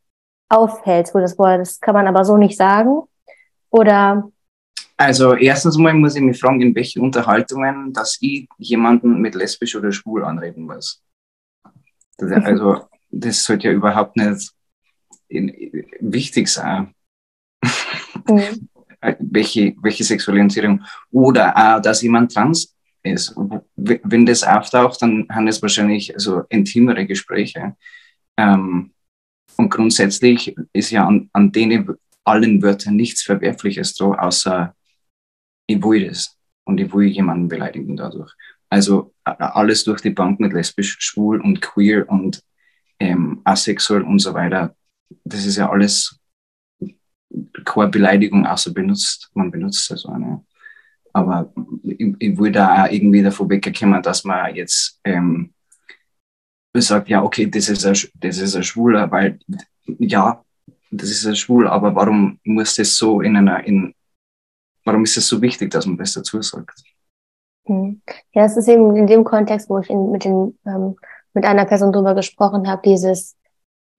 aufhältst, 0.50 1.14
wo 1.14 1.20
das 1.20 1.38
Wort, 1.38 1.60
das 1.60 1.80
kann 1.80 1.94
man 1.94 2.08
aber 2.08 2.26
so 2.26 2.38
nicht 2.38 2.58
sagen? 2.58 3.04
Oder? 3.70 4.32
Also 4.98 5.36
erstens 5.36 5.78
mal 5.78 5.94
muss 5.94 6.16
ich 6.16 6.22
mich 6.22 6.40
fragen, 6.40 6.62
in 6.62 6.76
welchen 6.76 7.04
Unterhaltungen, 7.04 7.94
dass 7.94 8.18
ich 8.20 8.48
jemanden 8.58 9.22
mit 9.22 9.36
lesbisch 9.36 9.76
oder 9.76 9.92
schwul 9.92 10.24
anreden 10.24 10.66
muss. 10.66 11.04
Das, 12.18 12.32
also 12.44 12.88
das 13.12 13.44
sollte 13.44 13.68
ja 13.68 13.74
überhaupt 13.74 14.18
nicht 14.18 14.52
in, 15.28 15.54
wichtig 16.00 16.48
sein. 16.48 16.96
Mhm. 18.28 18.70
welche, 19.20 19.76
welche 19.82 20.04
Sexualisierung. 20.04 20.84
Oder 21.12 21.56
auch, 21.56 21.82
dass 21.82 22.02
jemand 22.02 22.34
trans 22.34 22.76
ist. 23.04 23.36
Wenn 23.76 24.26
das 24.26 24.44
auftaucht, 24.44 25.02
dann 25.02 25.28
haben 25.30 25.48
es 25.48 25.62
wahrscheinlich 25.62 26.14
so 26.18 26.44
intimere 26.50 27.06
Gespräche. 27.06 27.76
Ähm, 28.38 28.92
und 29.58 29.70
grundsätzlich 29.70 30.56
ist 30.74 30.92
ja 30.92 31.08
an, 31.08 31.30
an 31.34 31.52
denen 31.52 31.96
allen 32.24 32.62
Wörtern 32.62 32.96
nichts 32.96 33.24
Verwerfliches 33.24 33.96
da, 33.96 34.06
außer 34.06 34.76
ich 35.68 35.84
will 35.84 36.08
das 36.08 36.38
und 36.64 36.80
ich 36.80 36.92
will 36.94 37.08
jemanden 37.08 37.48
beleidigen 37.48 37.96
dadurch. 37.96 38.34
Also 38.70 39.14
alles 39.24 39.84
durch 39.84 40.02
die 40.02 40.10
Bank 40.10 40.40
mit 40.40 40.54
lesbisch, 40.54 40.98
schwul 41.00 41.42
und 41.42 41.62
queer 41.62 42.10
und 42.10 42.44
ähm, 43.00 43.42
asexuell 43.44 44.02
und 44.02 44.20
so 44.20 44.34
weiter. 44.34 44.76
Das 45.24 45.46
ist 45.46 45.58
ja 45.58 45.70
alles 45.70 46.20
keine 47.64 47.90
Beleidigung, 47.90 48.46
außer 48.46 48.74
benutzt, 48.74 49.30
man 49.34 49.52
benutzt 49.52 49.92
es 49.92 50.02
so 50.02 50.10
eine. 50.10 50.44
Aber 51.14 51.52
ich, 51.84 52.16
ich 52.20 52.38
will 52.38 52.52
da 52.52 52.84
auch 52.84 52.92
irgendwie 52.92 53.24
davon 53.24 53.50
wegkommen, 53.50 54.02
dass 54.02 54.24
man 54.24 54.56
jetzt 54.56 55.00
ähm, 55.04 55.54
sagt, 56.74 57.10
ja, 57.10 57.24
okay, 57.24 57.50
das 57.50 57.70
ist, 57.70 57.86
ein, 57.86 57.96
das 58.16 58.38
ist 58.38 58.56
ein 58.56 58.64
Schwuler, 58.64 59.10
weil 59.12 59.40
ja, 60.00 60.44
das 60.92 61.10
ist 61.10 61.26
ein 61.26 61.36
Schwul, 61.36 61.68
aber 61.68 61.96
warum 61.96 62.40
muss 62.44 62.76
das 62.76 62.96
so 62.96 63.22
in 63.22 63.36
einer, 63.36 63.64
in, 63.66 63.94
warum 64.88 65.04
ist 65.04 65.18
es 65.18 65.28
so 65.28 65.42
wichtig, 65.42 65.70
dass 65.72 65.86
man 65.86 65.98
das 65.98 66.14
dazu 66.14 66.42
sagt? 66.42 66.82
Hm. 67.66 68.02
Ja, 68.34 68.46
es 68.46 68.58
ist 68.58 68.68
eben 68.68 68.96
in 68.96 69.08
dem 69.08 69.24
Kontext, 69.24 69.70
wo 69.70 69.78
ich 69.80 69.90
in, 69.90 70.12
mit, 70.12 70.24
den, 70.24 70.58
ähm, 70.66 70.96
mit 71.34 71.46
einer 71.46 71.66
Person 71.66 71.92
drüber 71.92 72.16
gesprochen 72.16 72.68
habe, 72.68 72.82
dieses, 72.84 73.36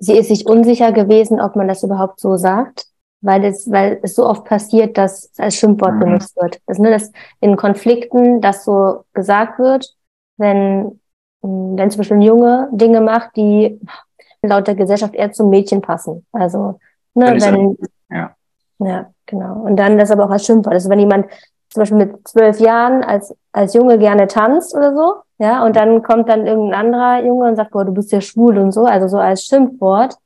sie 0.00 0.18
ist 0.18 0.28
sich 0.28 0.46
unsicher 0.46 0.92
gewesen, 0.92 1.40
ob 1.40 1.54
man 1.54 1.68
das 1.68 1.82
überhaupt 1.84 2.18
so 2.18 2.36
sagt 2.36 2.88
weil 3.20 3.44
es, 3.44 3.70
weil 3.70 3.98
es 4.02 4.14
so 4.14 4.26
oft 4.26 4.44
passiert, 4.44 4.96
dass 4.96 5.30
es 5.32 5.38
als 5.38 5.56
Schimpfwort 5.56 5.94
mhm. 5.94 6.00
benutzt 6.00 6.36
wird. 6.36 6.60
Das, 6.66 6.78
ne, 6.78 6.90
dass 6.90 7.12
in 7.40 7.56
Konflikten 7.56 8.40
das 8.40 8.64
so 8.64 9.04
gesagt 9.12 9.58
wird, 9.58 9.94
wenn, 10.36 11.00
wenn 11.42 11.90
zum 11.90 11.98
Beispiel 11.98 12.18
ein 12.18 12.22
Junge 12.22 12.68
Dinge 12.72 13.00
macht, 13.00 13.36
die 13.36 13.80
laut 14.42 14.66
der 14.66 14.76
Gesellschaft 14.76 15.14
eher 15.14 15.32
zum 15.32 15.50
Mädchen 15.50 15.80
passen. 15.80 16.24
Also, 16.32 16.78
ne, 17.14 17.36
wenn, 17.40 17.76
ja. 18.10 18.36
ja, 18.78 19.10
genau. 19.28 19.60
Und 19.60 19.76
dann 19.76 19.98
das 19.98 20.10
aber 20.10 20.24
auch 20.24 20.30
als 20.30 20.44
Schimpfwort. 20.44 20.74
Also 20.74 20.90
wenn 20.90 20.98
jemand 20.98 21.26
zum 21.70 21.82
Beispiel 21.82 21.98
mit 21.98 22.26
zwölf 22.26 22.58
Jahren 22.58 23.04
als, 23.04 23.34
als 23.52 23.74
Junge 23.74 23.98
gerne 23.98 24.26
tanzt 24.26 24.74
oder 24.74 24.94
so, 24.94 25.14
ja, 25.38 25.64
und 25.64 25.76
dann 25.76 26.02
kommt 26.02 26.28
dann 26.28 26.46
irgendein 26.46 26.86
anderer 26.86 27.24
Junge 27.24 27.48
und 27.48 27.56
sagt, 27.56 27.70
boah, 27.70 27.84
du 27.84 27.92
bist 27.92 28.10
ja 28.10 28.20
schwul 28.20 28.58
und 28.58 28.72
so, 28.72 28.86
also 28.86 29.06
so 29.06 29.18
als 29.18 29.44
Schimpfwort, 29.44 30.16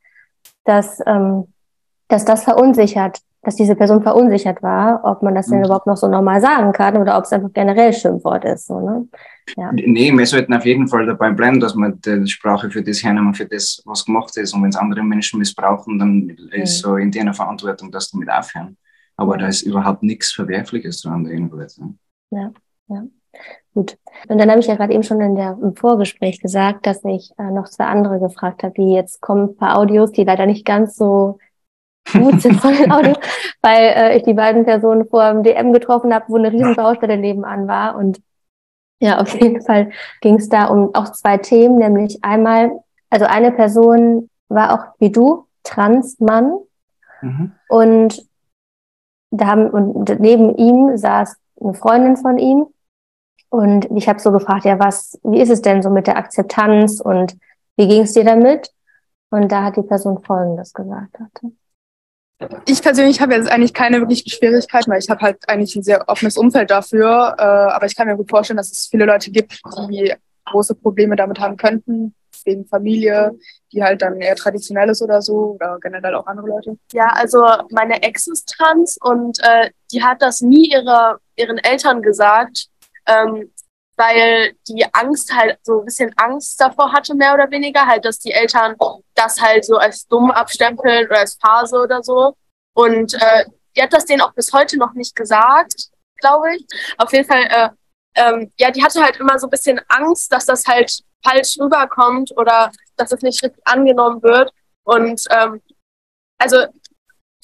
dass, 0.64 1.00
ähm, 1.06 1.48
dass 2.08 2.24
das 2.24 2.44
verunsichert, 2.44 3.18
dass 3.42 3.56
diese 3.56 3.74
Person 3.74 4.02
verunsichert 4.02 4.62
war, 4.62 5.00
ob 5.04 5.22
man 5.22 5.34
das 5.34 5.48
denn 5.48 5.58
mhm. 5.58 5.64
überhaupt 5.64 5.86
noch 5.86 5.96
so 5.96 6.08
normal 6.08 6.40
sagen 6.40 6.72
kann 6.72 6.96
oder 6.96 7.18
ob 7.18 7.24
es 7.24 7.32
einfach 7.32 7.52
generell 7.52 7.92
Schimpfwort 7.92 8.44
ist. 8.44 8.68
So, 8.68 8.80
ne? 8.80 9.08
ja. 9.56 9.70
Nee, 9.72 10.12
wir 10.12 10.26
sollten 10.26 10.54
auf 10.54 10.64
jeden 10.64 10.88
Fall 10.88 11.04
dabei 11.04 11.30
bleiben, 11.32 11.60
dass 11.60 11.74
man 11.74 12.00
die 12.00 12.26
Sprache 12.28 12.70
für 12.70 12.82
das 12.82 13.02
hernehmen, 13.02 13.34
für 13.34 13.46
das, 13.46 13.82
was 13.84 14.04
gemacht 14.04 14.36
ist. 14.36 14.54
Und 14.54 14.62
wenn 14.62 14.70
es 14.70 14.76
andere 14.76 15.02
Menschen 15.02 15.40
missbrauchen, 15.40 15.98
dann 15.98 16.14
mhm. 16.14 16.36
ist 16.52 16.78
so 16.78 16.96
in 16.96 17.10
deiner 17.10 17.34
Verantwortung, 17.34 17.90
dass 17.90 18.10
damit 18.10 18.30
aufhören. 18.30 18.76
Aber 19.16 19.36
da 19.36 19.48
ist 19.48 19.62
überhaupt 19.62 20.02
nichts 20.02 20.32
Verwerfliches 20.32 21.02
dran 21.02 21.26
jedenfalls. 21.26 21.78
Ne? 21.78 21.94
Ja, 22.30 22.52
ja. 22.88 23.04
Gut. 23.74 23.96
Und 24.28 24.38
dann 24.38 24.50
habe 24.50 24.60
ich 24.60 24.66
ja 24.66 24.76
gerade 24.76 24.92
eben 24.92 25.02
schon 25.02 25.20
in 25.20 25.34
der, 25.34 25.58
im 25.62 25.74
Vorgespräch 25.74 26.40
gesagt, 26.40 26.86
dass 26.86 27.02
ich 27.04 27.30
äh, 27.38 27.50
noch 27.50 27.68
zwei 27.68 27.86
andere 27.86 28.20
gefragt 28.20 28.62
habe, 28.62 28.74
die 28.74 28.92
jetzt 28.92 29.20
kommen 29.22 29.50
ein 29.50 29.56
paar 29.56 29.78
Audios, 29.78 30.12
die 30.12 30.24
leider 30.24 30.44
nicht 30.44 30.66
ganz 30.66 30.96
so 30.96 31.38
gut 32.12 32.42
sind 32.42 32.60
von 32.60 32.74
den 32.74 32.92
Autos, 32.92 33.16
weil 33.62 33.92
äh, 33.96 34.16
ich 34.16 34.24
die 34.24 34.34
beiden 34.34 34.64
Personen 34.64 35.06
vor 35.08 35.32
dem 35.32 35.42
DM 35.42 35.72
getroffen 35.72 36.12
habe, 36.12 36.26
wo 36.28 36.36
eine 36.36 36.52
riesen 36.52 36.76
Baustelle 36.76 37.16
nebenan 37.16 37.66
war. 37.66 37.96
Und 37.96 38.20
ja, 39.00 39.20
auf 39.20 39.34
jeden 39.40 39.62
Fall 39.62 39.90
ging 40.20 40.36
es 40.36 40.48
da 40.48 40.66
um 40.66 40.94
auch 40.94 41.10
zwei 41.12 41.38
Themen, 41.38 41.78
nämlich 41.78 42.22
einmal, 42.22 42.72
also 43.08 43.24
eine 43.24 43.52
Person 43.52 44.28
war 44.48 44.74
auch 44.74 44.94
wie 44.98 45.10
du, 45.10 45.46
Transmann. 45.64 46.58
Mhm. 47.22 47.52
Und 47.68 48.26
da 49.32 49.46
haben, 49.46 49.70
und 49.70 50.20
neben 50.20 50.56
ihm 50.56 50.96
saß 50.96 51.36
eine 51.60 51.74
Freundin 51.74 52.16
von 52.16 52.38
ihm. 52.38 52.66
Und 53.48 53.86
ich 53.96 54.08
habe 54.08 54.18
so 54.18 54.32
gefragt, 54.32 54.64
ja, 54.64 54.78
was, 54.78 55.18
wie 55.24 55.40
ist 55.40 55.50
es 55.50 55.60
denn 55.60 55.82
so 55.82 55.90
mit 55.90 56.06
der 56.06 56.16
Akzeptanz 56.16 57.00
und 57.00 57.36
wie 57.76 57.88
ging 57.88 58.02
es 58.02 58.12
dir 58.12 58.24
damit? 58.24 58.70
Und 59.30 59.50
da 59.50 59.64
hat 59.64 59.76
die 59.76 59.82
Person 59.82 60.22
Folgendes 60.22 60.72
gesagt. 60.72 61.18
Hatte 61.18 61.52
ich 62.66 62.82
persönlich 62.82 63.20
habe 63.20 63.34
jetzt 63.34 63.50
eigentlich 63.50 63.74
keine 63.74 63.98
wirklichen 64.00 64.30
Schwierigkeiten, 64.30 64.90
weil 64.90 65.00
ich 65.00 65.08
habe 65.08 65.20
halt 65.20 65.48
eigentlich 65.48 65.74
ein 65.76 65.82
sehr 65.82 66.08
offenes 66.08 66.36
Umfeld 66.36 66.70
dafür. 66.70 67.34
Äh, 67.38 67.42
aber 67.42 67.86
ich 67.86 67.96
kann 67.96 68.06
mir 68.06 68.16
gut 68.16 68.30
vorstellen, 68.30 68.56
dass 68.56 68.72
es 68.72 68.88
viele 68.90 69.04
Leute 69.04 69.30
gibt, 69.30 69.60
die 69.90 70.12
große 70.46 70.74
Probleme 70.74 71.16
damit 71.16 71.40
haben 71.40 71.56
könnten, 71.56 72.14
wegen 72.46 72.66
Familie, 72.66 73.32
die 73.72 73.82
halt 73.82 74.02
dann 74.02 74.20
eher 74.20 74.36
traditionell 74.36 74.90
ist 74.90 75.02
oder 75.02 75.22
so, 75.22 75.54
oder 75.54 75.78
generell 75.80 76.14
auch 76.14 76.26
andere 76.26 76.48
Leute. 76.48 76.76
Ja, 76.92 77.06
also 77.08 77.44
meine 77.70 78.02
Ex 78.02 78.26
ist 78.26 78.48
trans 78.48 78.98
und 79.00 79.38
äh, 79.42 79.70
die 79.92 80.02
hat 80.02 80.22
das 80.22 80.40
nie 80.40 80.70
ihre, 80.70 81.18
ihren 81.36 81.58
Eltern 81.58 82.02
gesagt, 82.02 82.66
ähm, 83.06 83.50
weil 83.96 84.54
die 84.68 84.84
Angst 84.92 85.34
halt 85.34 85.58
so 85.62 85.80
ein 85.80 85.84
bisschen 85.84 86.12
Angst 86.16 86.60
davor 86.60 86.92
hatte, 86.92 87.14
mehr 87.14 87.34
oder 87.34 87.50
weniger, 87.50 87.86
halt, 87.86 88.04
dass 88.04 88.18
die 88.18 88.32
Eltern 88.32 88.74
das 89.14 89.40
halt 89.40 89.64
so 89.64 89.76
als 89.76 90.06
dumm 90.08 90.30
abstempeln 90.30 91.06
oder 91.06 91.18
als 91.18 91.38
Phase 91.40 91.76
oder 91.76 92.02
so. 92.02 92.34
Und 92.74 93.14
äh, 93.14 93.44
die 93.76 93.82
hat 93.82 93.92
das 93.92 94.06
denen 94.06 94.22
auch 94.22 94.32
bis 94.32 94.52
heute 94.52 94.78
noch 94.78 94.94
nicht 94.94 95.14
gesagt, 95.14 95.90
glaube 96.16 96.56
ich. 96.56 96.66
Auf 96.98 97.12
jeden 97.12 97.28
Fall, 97.28 97.44
äh, 97.48 97.68
ähm, 98.14 98.52
ja, 98.58 98.70
die 98.70 98.82
hatte 98.82 99.02
halt 99.02 99.16
immer 99.18 99.38
so 99.38 99.46
ein 99.46 99.50
bisschen 99.50 99.80
Angst, 99.88 100.32
dass 100.32 100.46
das 100.46 100.66
halt 100.66 101.02
falsch 101.24 101.58
rüberkommt 101.58 102.36
oder 102.36 102.70
dass 102.96 103.10
das 103.10 103.22
nicht 103.22 103.42
richtig 103.42 103.62
angenommen 103.66 104.22
wird. 104.22 104.52
Und 104.84 105.24
ähm, 105.30 105.62
also 106.38 106.66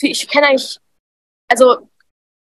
ich 0.00 0.28
kenne 0.28 0.48
eigentlich, 0.48 0.78
also 1.48 1.88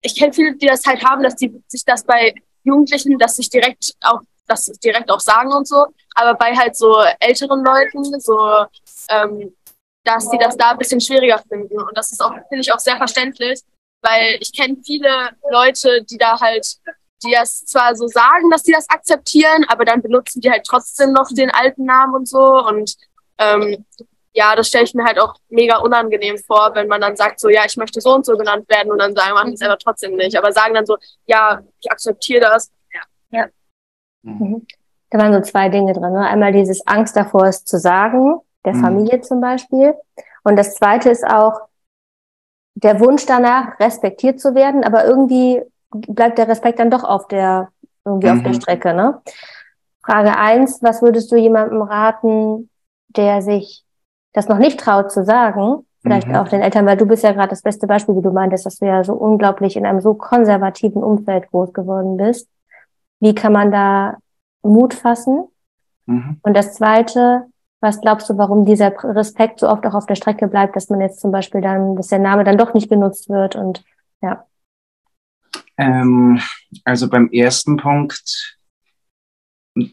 ich 0.01 0.15
kenne 0.15 0.33
viele, 0.33 0.55
die 0.55 0.67
das 0.67 0.85
halt 0.85 1.03
haben, 1.03 1.23
dass 1.23 1.35
die 1.35 1.61
sich 1.67 1.83
das 1.85 2.03
bei 2.03 2.33
Jugendlichen, 2.63 3.17
dass 3.17 3.35
sich 3.35 3.49
direkt 3.49 3.93
auch, 4.01 4.21
das 4.47 4.65
direkt 4.65 5.11
auch 5.11 5.19
sagen 5.19 5.51
und 5.51 5.67
so. 5.67 5.87
Aber 6.15 6.35
bei 6.35 6.55
halt 6.55 6.75
so 6.75 6.95
älteren 7.19 7.63
Leuten, 7.63 8.19
so, 8.19 8.65
ähm, 9.09 9.55
dass 10.03 10.29
die 10.29 10.37
das 10.37 10.55
da 10.55 10.71
ein 10.71 10.77
bisschen 10.77 11.01
schwieriger 11.01 11.39
finden. 11.39 11.81
Und 11.81 11.97
das 11.97 12.11
ist 12.11 12.21
auch, 12.21 12.33
finde 12.47 12.61
ich, 12.61 12.71
auch 12.73 12.79
sehr 12.79 12.97
verständlich, 12.97 13.61
weil 14.01 14.37
ich 14.39 14.53
kenne 14.53 14.77
viele 14.85 15.31
Leute, 15.49 16.03
die 16.03 16.17
da 16.17 16.39
halt, 16.39 16.65
die 17.23 17.31
das 17.31 17.65
zwar 17.65 17.95
so 17.95 18.07
sagen, 18.07 18.49
dass 18.51 18.63
die 18.63 18.71
das 18.71 18.89
akzeptieren, 18.89 19.65
aber 19.67 19.85
dann 19.85 20.01
benutzen 20.01 20.41
die 20.41 20.51
halt 20.51 20.65
trotzdem 20.65 21.13
noch 21.13 21.29
den 21.31 21.49
alten 21.49 21.85
Namen 21.85 22.13
und 22.13 22.27
so. 22.27 22.65
Und 22.65 22.95
ähm, 23.39 23.85
ja, 24.33 24.55
das 24.55 24.67
stelle 24.67 24.83
ich 24.83 24.93
mir 24.93 25.03
halt 25.03 25.19
auch 25.19 25.35
mega 25.49 25.77
unangenehm 25.77 26.37
vor, 26.37 26.71
wenn 26.75 26.87
man 26.87 27.01
dann 27.01 27.15
sagt, 27.15 27.39
so, 27.39 27.49
ja, 27.49 27.65
ich 27.65 27.75
möchte 27.75 28.01
so 28.01 28.13
und 28.13 28.25
so 28.25 28.37
genannt 28.37 28.69
werden 28.69 28.91
und 28.91 28.99
dann 28.99 29.15
sagen, 29.15 29.33
machen 29.33 29.53
es 29.53 29.61
aber 29.61 29.79
trotzdem 29.79 30.15
nicht. 30.15 30.37
Aber 30.37 30.51
sagen 30.51 30.75
dann 30.75 30.85
so, 30.85 30.97
ja, 31.25 31.61
ich 31.79 31.91
akzeptiere 31.91 32.41
das. 32.41 32.71
Ja. 32.93 33.01
ja. 33.31 33.47
Mhm. 34.21 34.67
Da 35.09 35.17
waren 35.17 35.33
so 35.33 35.41
zwei 35.41 35.69
Dinge 35.69 35.93
drin. 35.93 36.13
Ne? 36.13 36.27
Einmal 36.27 36.51
dieses 36.51 36.85
Angst 36.85 37.15
davor, 37.15 37.45
es 37.45 37.65
zu 37.65 37.79
sagen, 37.79 38.39
der 38.63 38.75
mhm. 38.75 38.81
Familie 38.81 39.21
zum 39.21 39.41
Beispiel. 39.41 39.95
Und 40.43 40.55
das 40.55 40.75
zweite 40.75 41.09
ist 41.09 41.25
auch 41.25 41.61
der 42.75 42.99
Wunsch 42.99 43.25
danach, 43.25 43.79
respektiert 43.79 44.39
zu 44.39 44.53
werden, 44.53 44.83
aber 44.83 45.05
irgendwie 45.05 45.63
bleibt 45.91 46.37
der 46.37 46.47
Respekt 46.47 46.79
dann 46.79 46.91
doch 46.91 47.03
auf 47.03 47.27
der, 47.27 47.69
irgendwie 48.05 48.27
mhm. 48.27 48.33
auf 48.33 48.43
der 48.43 48.53
mhm. 48.53 48.61
Strecke. 48.61 48.93
Ne? 48.93 49.21
Frage 50.03 50.37
eins: 50.37 50.81
was 50.81 51.01
würdest 51.01 51.31
du 51.31 51.35
jemandem 51.35 51.81
raten, 51.81 52.69
der 53.09 53.41
sich 53.41 53.83
das 54.33 54.47
noch 54.47 54.57
nicht 54.57 54.79
traut 54.79 55.11
zu 55.11 55.23
sagen, 55.25 55.85
vielleicht 56.01 56.27
mhm. 56.27 56.35
auch 56.35 56.47
den 56.47 56.61
Eltern, 56.61 56.85
weil 56.85 56.97
du 56.97 57.05
bist 57.05 57.23
ja 57.23 57.31
gerade 57.31 57.49
das 57.49 57.61
beste 57.61 57.87
Beispiel, 57.87 58.15
wie 58.15 58.21
du 58.21 58.31
meintest, 58.31 58.65
dass 58.65 58.77
du 58.77 58.85
ja 58.85 59.03
so 59.03 59.13
unglaublich 59.13 59.75
in 59.75 59.85
einem 59.85 60.01
so 60.01 60.13
konservativen 60.13 61.03
Umfeld 61.03 61.49
groß 61.49 61.73
geworden 61.73 62.17
bist. 62.17 62.47
Wie 63.19 63.33
kann 63.33 63.53
man 63.53 63.71
da 63.71 64.17
Mut 64.61 64.93
fassen? 64.93 65.47
Mhm. 66.05 66.39
Und 66.43 66.55
das 66.55 66.73
Zweite, 66.73 67.45
was 67.81 68.01
glaubst 68.01 68.29
du, 68.29 68.37
warum 68.37 68.65
dieser 68.65 68.91
Respekt 69.03 69.59
so 69.59 69.69
oft 69.69 69.85
auch 69.85 69.93
auf 69.93 70.05
der 70.05 70.15
Strecke 70.15 70.47
bleibt, 70.47 70.75
dass 70.75 70.89
man 70.89 71.01
jetzt 71.01 71.19
zum 71.19 71.31
Beispiel 71.31 71.61
dann, 71.61 71.95
dass 71.95 72.07
der 72.07 72.19
Name 72.19 72.43
dann 72.43 72.57
doch 72.57 72.73
nicht 72.73 72.89
genutzt 72.89 73.29
wird 73.29 73.55
und 73.55 73.83
ja. 74.21 74.45
Ähm, 75.77 76.39
also 76.83 77.09
beim 77.09 77.29
ersten 77.31 77.77
Punkt, 77.77 78.57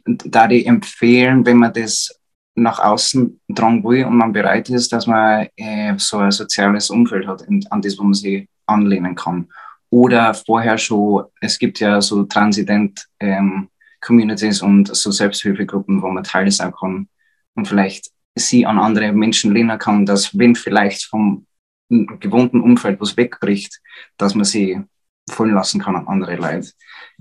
da 0.07 0.49
die 0.49 0.65
empfehlen, 0.65 1.45
wenn 1.45 1.59
man 1.59 1.73
das 1.73 2.21
nach 2.55 2.79
außen 2.79 3.41
dran 3.49 3.83
will 3.85 4.05
und 4.05 4.17
man 4.17 4.33
bereit 4.33 4.71
ist, 4.71 4.93
dass 4.93 5.07
man 5.07 5.49
äh, 5.57 5.95
so 5.99 6.19
ein 6.19 6.31
soziales 6.31 6.89
Umfeld 6.89 7.27
hat, 7.27 7.45
an 7.49 7.83
das 7.83 7.99
wo 7.99 8.05
man 8.05 8.15
sich 8.15 8.49
anlehnen 8.67 9.15
kann. 9.15 9.49
Oder 9.91 10.35
vorher 10.35 10.79
schon, 10.79 11.25
es 11.41 11.59
gibt 11.59 11.81
ja 11.81 12.01
so 12.01 12.25
Transident 12.25 13.07
ähm, 13.21 13.69
Communities 14.01 14.63
und 14.63 14.95
so 14.95 15.11
Selbsthilfegruppen, 15.11 16.03
wo 16.03 16.09
man 16.09 16.25
Teil 16.25 16.51
sein 16.51 16.73
kann 16.73 17.09
und 17.55 17.69
vielleicht 17.69 18.11
sie 18.35 18.67
an 18.67 18.79
andere 18.79 19.13
Menschen 19.13 19.53
lehnen 19.53 19.79
kann, 19.79 20.07
dass 20.07 20.37
wenn 20.37 20.55
vielleicht 20.55 21.05
vom 21.05 21.47
gewohnten 21.89 22.61
Umfeld 22.61 23.01
was 23.01 23.17
wegbricht, 23.17 23.81
dass 24.17 24.35
man 24.35 24.45
sie 24.45 24.81
fallen 25.31 25.55
lassen 25.55 25.81
kann 25.81 25.97
an 25.97 26.07
andere 26.07 26.37
Leute. 26.37 26.71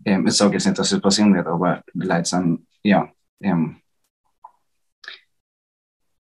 Ähm, 0.06 0.28
ich 0.28 0.34
sage 0.34 0.54
jetzt 0.54 0.66
nicht, 0.66 0.78
dass 0.78 0.92
es 0.92 1.02
passieren 1.02 1.34
wird, 1.34 1.48
aber 1.48 1.84
die 1.94 2.08
Leute 2.08 2.26
sind, 2.26 2.68
ja, 2.84 3.10
ähm, 3.42 3.78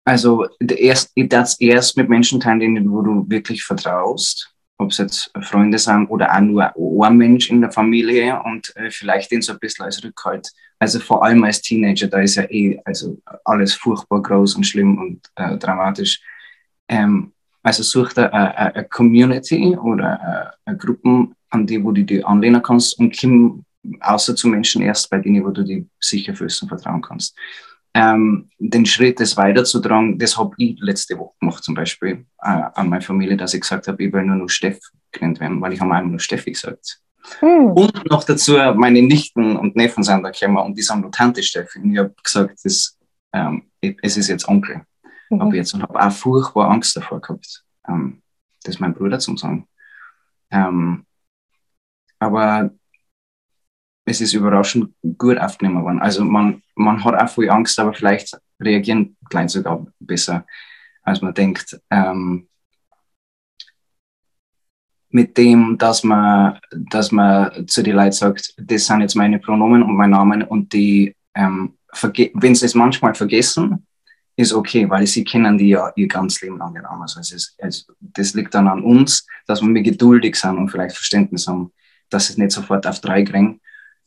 also 0.04 0.46
erst, 0.58 1.12
das 1.16 1.60
erst 1.60 1.96
mit 1.96 2.08
Menschen 2.08 2.40
teilen, 2.40 2.90
wo 2.90 3.02
du 3.02 3.28
wirklich 3.28 3.64
vertraust, 3.64 4.52
ob 4.78 4.90
es 4.90 4.98
jetzt 4.98 5.30
Freunde 5.42 5.78
sind 5.78 6.08
oder 6.08 6.34
auch 6.34 6.40
nur 6.40 7.06
ein 7.06 7.16
Mensch 7.16 7.50
in 7.50 7.60
der 7.60 7.70
Familie 7.70 8.42
und 8.42 8.74
äh, 8.76 8.90
vielleicht 8.90 9.30
den 9.30 9.42
so 9.42 9.52
ein 9.52 9.60
bisschen 9.60 9.84
als 9.84 10.02
Rückhalt. 10.02 10.50
Also 10.80 10.98
vor 10.98 11.24
allem 11.24 11.44
als 11.44 11.62
Teenager, 11.62 12.08
da 12.08 12.20
ist 12.20 12.34
ja 12.34 12.50
eh 12.50 12.80
also 12.84 13.16
alles 13.44 13.74
furchtbar 13.74 14.20
groß 14.20 14.56
und 14.56 14.64
schlimm 14.64 14.98
und 14.98 15.20
äh, 15.36 15.56
dramatisch. 15.56 16.20
Ähm, 16.88 17.32
also 17.62 17.84
such 17.84 18.12
da 18.14 18.26
eine 18.26 18.84
Community 18.88 19.76
oder 19.76 20.52
eine 20.64 20.76
Gruppen, 20.76 21.36
an 21.52 21.66
die 21.66 21.82
wo 21.82 21.92
du 21.92 22.02
dich 22.04 22.26
anlehnen 22.26 22.62
kannst 22.62 22.98
und 22.98 23.16
komm 23.18 23.64
außer 24.00 24.36
zu 24.36 24.48
Menschen 24.48 24.82
erst 24.82 25.10
bei 25.10 25.18
denen, 25.18 25.44
wo 25.44 25.50
du 25.50 25.64
dich 25.64 25.84
sicher 26.00 26.34
fühlst 26.34 26.62
und 26.62 26.68
vertrauen 26.68 27.02
kannst 27.02 27.36
ähm, 27.94 28.48
den 28.58 28.86
Schritt, 28.86 29.20
das 29.20 29.36
weiterzutragen, 29.36 30.18
das 30.18 30.36
habe 30.38 30.54
ich 30.56 30.78
letzte 30.80 31.18
Woche 31.18 31.34
gemacht, 31.40 31.62
zum 31.62 31.74
Beispiel 31.74 32.24
äh, 32.42 32.62
an 32.74 32.88
meine 32.88 33.02
Familie, 33.02 33.36
dass 33.36 33.54
ich 33.54 33.60
gesagt 33.60 33.86
habe, 33.86 34.02
ich 34.02 34.12
will 34.12 34.24
nur 34.24 34.36
noch 34.36 34.48
Steff 34.48 34.78
genannt 35.10 35.40
werden, 35.40 35.60
weil 35.60 35.74
ich 35.74 35.80
habe 35.80 35.94
einmal 35.94 36.10
nur 36.10 36.20
Steffi 36.20 36.52
gesagt. 36.52 37.00
Hm. 37.40 37.72
Und 37.72 38.10
noch 38.10 38.24
dazu, 38.24 38.54
meine 38.74 39.02
Nichten 39.02 39.56
und 39.56 39.76
Neffen 39.76 40.02
sind 40.02 40.22
da 40.22 40.30
gekommen 40.30 40.56
und 40.56 40.76
die 40.76 40.82
sagen 40.82 41.02
nur 41.02 41.12
Tante 41.12 41.42
Steffi. 41.42 41.80
Und 41.80 41.92
ich 41.92 41.98
habe 41.98 42.14
gesagt, 42.22 42.58
das, 42.64 42.98
ähm, 43.32 43.64
es 43.80 44.16
ist 44.16 44.28
jetzt 44.28 44.48
Onkel. 44.48 44.82
Mhm. 45.30 45.40
Ab 45.40 45.54
jetzt 45.54 45.74
und 45.74 45.82
habe 45.82 46.02
auch 46.02 46.12
furchtbar 46.12 46.70
Angst 46.70 46.96
davor 46.96 47.20
gehabt, 47.20 47.62
ähm, 47.88 48.22
das 48.64 48.80
mein 48.80 48.94
Bruder 48.94 49.18
zu 49.18 49.36
sagen. 49.36 49.66
Ähm, 50.50 51.04
aber 52.22 52.70
es 54.04 54.20
ist 54.20 54.32
überraschend 54.32 54.94
gut 55.18 55.38
aufgenommen 55.38 55.84
worden. 55.84 56.00
Also 56.00 56.24
man, 56.24 56.62
man 56.74 57.02
hat 57.04 57.14
auch 57.14 57.28
viel 57.28 57.50
Angst, 57.50 57.78
aber 57.78 57.92
vielleicht 57.92 58.38
reagieren 58.60 59.16
gleich 59.28 59.50
sogar 59.50 59.86
besser, 59.98 60.46
als 61.02 61.20
man 61.20 61.34
denkt. 61.34 61.80
Ähm, 61.90 62.48
mit 65.10 65.36
dem, 65.36 65.76
dass 65.78 66.04
man, 66.04 66.58
dass 66.70 67.12
man 67.12 67.68
zu 67.68 67.82
den 67.82 67.96
Leuten 67.96 68.12
sagt, 68.12 68.54
das 68.56 68.86
sind 68.86 69.02
jetzt 69.02 69.14
meine 69.14 69.38
Pronomen 69.38 69.82
und 69.82 69.94
mein 69.94 70.10
Name 70.10 70.46
und 70.46 70.72
die, 70.72 71.14
ähm, 71.34 71.76
wenn 72.34 72.54
sie 72.54 72.64
es 72.64 72.74
manchmal 72.74 73.14
vergessen, 73.14 73.86
ist 74.36 74.54
okay, 74.54 74.88
weil 74.88 75.06
sie 75.06 75.24
kennen 75.24 75.58
die 75.58 75.68
ja 75.68 75.92
ihr 75.96 76.08
ganzes 76.08 76.40
Leben 76.40 76.56
lang 76.56 76.74
anders. 76.86 77.16
Also 77.18 77.36
es, 77.36 77.54
es, 77.58 77.86
das 78.00 78.32
liegt 78.32 78.54
dann 78.54 78.66
an 78.66 78.82
uns, 78.82 79.26
dass 79.46 79.60
wir 79.60 79.82
geduldig 79.82 80.36
sind 80.36 80.56
und 80.56 80.70
vielleicht 80.70 80.96
Verständnis 80.96 81.46
haben, 81.46 81.72
dass 82.12 82.30
es 82.30 82.36
nicht 82.38 82.52
sofort 82.52 82.86
auf 82.86 83.00
drei 83.00 83.24
kriegen 83.24 83.60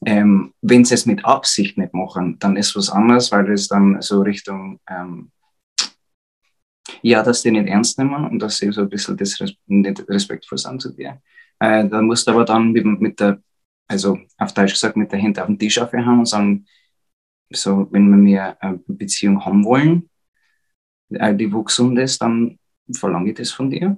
ähm, 0.06 0.54
wenn 0.62 0.86
sie 0.86 0.94
es 0.94 1.06
mit 1.06 1.24
Absicht 1.26 1.78
nicht 1.78 1.94
machen, 1.94 2.38
dann 2.40 2.58
ist 2.58 2.76
was 2.76 2.90
anderes, 2.90 3.32
weil 3.32 3.52
es 3.52 3.68
dann 3.68 4.02
so 4.02 4.22
Richtung, 4.22 4.80
ähm, 4.90 5.32
ja, 7.02 7.24
dass 7.24 7.42
die 7.42 7.52
nicht 7.52 7.68
ernst 7.68 7.98
nehmen 7.98 8.26
und 8.26 8.40
dass 8.40 8.58
sie 8.58 8.72
so 8.72 8.82
ein 8.82 8.90
bisschen 8.90 9.18
das 9.18 9.40
nicht 9.68 10.10
respektvoll 10.10 10.58
sind 10.58 10.82
zu 10.82 10.94
dir. 10.94 11.22
Äh, 11.60 11.88
dann 11.88 12.06
musst 12.06 12.28
du 12.28 12.32
aber 12.32 12.46
dann 12.46 12.72
mit, 12.72 12.86
mit 12.86 13.20
der, 13.20 13.42
also 13.88 14.20
auf 14.38 14.54
Deutsch 14.54 14.74
gesagt, 14.74 14.98
mit 14.98 15.12
der 15.12 15.22
Hand 15.22 15.40
auf 15.40 15.48
den 15.48 15.60
Tisch 15.60 15.80
aufhören 15.80 16.20
und 16.20 16.28
sagen, 16.28 16.66
so, 17.52 17.88
wenn 17.92 18.10
wir 18.10 18.18
mir 18.18 18.62
eine 18.62 18.80
Beziehung 18.88 19.44
haben 19.46 19.64
wollen, 19.64 20.10
äh, 21.10 21.34
die 21.34 21.52
wo 21.52 21.64
gesund 21.64 21.98
ist, 22.00 22.22
dann 22.22 22.60
verlange 22.92 23.30
ich 23.30 23.38
das 23.38 23.52
von 23.52 23.70
dir. 23.70 23.98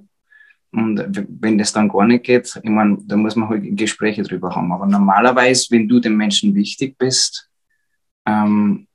Und 0.70 1.02
wenn 1.40 1.56
das 1.56 1.72
dann 1.72 1.88
gar 1.88 2.06
nicht 2.06 2.24
geht, 2.24 2.60
ich 2.62 2.70
meine, 2.70 2.98
da 3.02 3.16
muss 3.16 3.36
man 3.36 3.48
halt 3.48 3.64
Gespräche 3.76 4.22
drüber 4.22 4.54
haben. 4.54 4.70
Aber 4.72 4.86
normalerweise, 4.86 5.66
wenn 5.70 5.88
du 5.88 5.98
dem 5.98 6.16
Menschen 6.16 6.54
wichtig 6.54 6.98
bist, 6.98 7.48
ähm, 8.26 8.86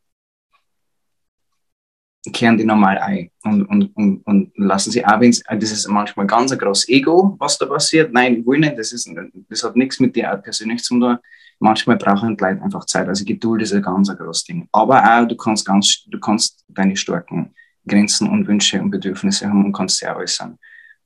kehren 2.32 2.58
die 2.58 2.64
normal 2.64 2.98
ein 3.00 3.30
und, 3.44 3.66
und, 3.66 3.96
und, 3.96 4.22
und 4.26 4.52
lassen 4.56 4.92
sie 4.92 5.06
auch, 5.06 5.20
wenn 5.20 5.32
das 5.32 5.72
ist 5.72 5.88
manchmal 5.90 6.26
ganz 6.26 6.52
ein 6.52 6.58
großes 6.58 6.88
Ego, 6.88 7.36
was 7.40 7.58
da 7.58 7.66
passiert. 7.66 8.14
Nein, 8.14 8.40
ich 8.40 8.46
will 8.46 8.60
nicht, 8.60 8.78
das, 8.78 8.94
ist, 8.94 9.10
das 9.50 9.64
hat 9.64 9.76
nichts 9.76 10.00
mit 10.00 10.16
dir 10.16 10.30
persönlich 10.38 10.84
zu 10.84 10.98
tun. 11.00 11.18
Manchmal 11.60 11.98
brauchen 11.98 12.38
die 12.38 12.44
Leute 12.44 12.62
einfach 12.62 12.86
Zeit. 12.86 13.08
Also 13.08 13.26
Geduld 13.26 13.62
ist 13.64 13.74
ein 13.74 13.82
ganz 13.82 14.10
ein 14.10 14.18
großes 14.18 14.46
Ding. 14.46 14.68
Aber 14.72 15.04
auch, 15.04 15.28
du 15.28 15.36
kannst 15.36 15.66
ganz, 15.66 16.06
du 16.08 16.20
kannst 16.20 16.64
deine 16.70 16.96
starken 16.96 17.54
Grenzen 17.86 18.30
und 18.30 18.48
Wünsche 18.48 18.82
und 18.82 18.92
Bedürfnisse 18.92 19.48
haben 19.48 19.66
und 19.66 19.74
kannst 19.74 19.98
sie 19.98 20.08
auch 20.08 20.16
äußern. 20.16 20.58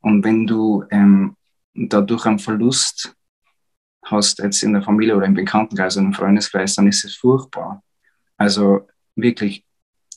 Und 0.01 0.23
wenn 0.23 0.47
du 0.47 0.83
ähm, 0.91 1.35
dadurch 1.73 2.25
einen 2.25 2.39
Verlust 2.39 3.15
hast, 4.03 4.39
jetzt 4.39 4.63
in 4.63 4.73
der 4.73 4.81
Familie 4.81 5.15
oder 5.15 5.25
im 5.25 5.33
Bekanntenkreis 5.33 5.97
oder 5.97 6.05
im 6.05 6.13
Freundeskreis, 6.13 6.75
dann 6.75 6.87
ist 6.87 7.03
es 7.03 7.15
furchtbar. 7.15 7.83
Also 8.37 8.87
wirklich 9.15 9.65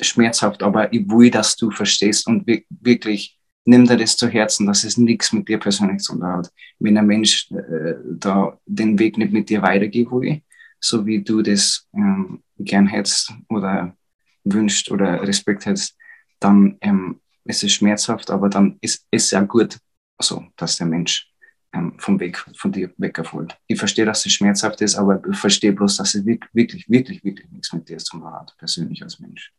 schmerzhaft, 0.00 0.62
aber 0.62 0.92
ich 0.92 1.08
will, 1.08 1.30
dass 1.30 1.56
du 1.56 1.70
verstehst 1.70 2.26
und 2.26 2.46
wirklich 2.46 3.38
nimm 3.64 3.86
dir 3.86 3.96
das 3.96 4.16
zu 4.16 4.28
Herzen, 4.28 4.66
dass 4.66 4.84
es 4.84 4.96
nichts 4.96 5.32
mit 5.32 5.48
dir 5.48 5.58
persönlich 5.58 6.02
zu 6.02 6.14
tun 6.14 6.24
hat. 6.24 6.50
Wenn 6.78 6.98
ein 6.98 7.06
Mensch 7.06 7.50
äh, 7.50 7.94
da 8.04 8.58
den 8.66 8.98
Weg 8.98 9.18
nicht 9.18 9.32
mit 9.32 9.48
dir 9.48 9.62
weitergehen 9.62 10.10
will, 10.10 10.42
so 10.80 11.04
wie 11.06 11.22
du 11.22 11.42
das 11.42 11.86
ähm, 11.94 12.42
gern 12.58 12.86
hättest 12.86 13.32
oder 13.48 13.96
wünscht 14.44 14.90
oder 14.90 15.22
Respekt 15.22 15.66
hättest, 15.66 15.96
dann 16.40 16.78
ähm, 16.80 17.20
es 17.50 17.62
ist 17.62 17.72
schmerzhaft, 17.72 18.30
aber 18.30 18.48
dann 18.48 18.78
ist 18.80 19.06
es 19.10 19.30
ja 19.30 19.40
gut, 19.40 19.78
also, 20.18 20.44
dass 20.56 20.76
der 20.76 20.86
Mensch 20.86 21.30
ähm, 21.72 21.94
vom 21.98 22.18
Weg 22.18 22.38
von 22.56 22.72
dir 22.72 22.90
weggefolgt. 22.96 23.56
Ich 23.66 23.78
verstehe, 23.78 24.04
dass 24.04 24.26
es 24.26 24.32
schmerzhaft 24.32 24.80
ist, 24.80 24.96
aber 24.96 25.22
ich 25.30 25.38
verstehe 25.38 25.72
bloß, 25.72 25.98
dass 25.98 26.14
es 26.14 26.26
wirklich, 26.26 26.88
wirklich, 26.88 27.24
wirklich, 27.24 27.50
nichts 27.50 27.72
mit 27.72 27.88
dir 27.88 27.98
zu 27.98 28.18
tun 28.18 28.24
hat, 28.24 28.54
persönlich 28.58 29.02
als 29.02 29.20
Mensch. 29.20 29.52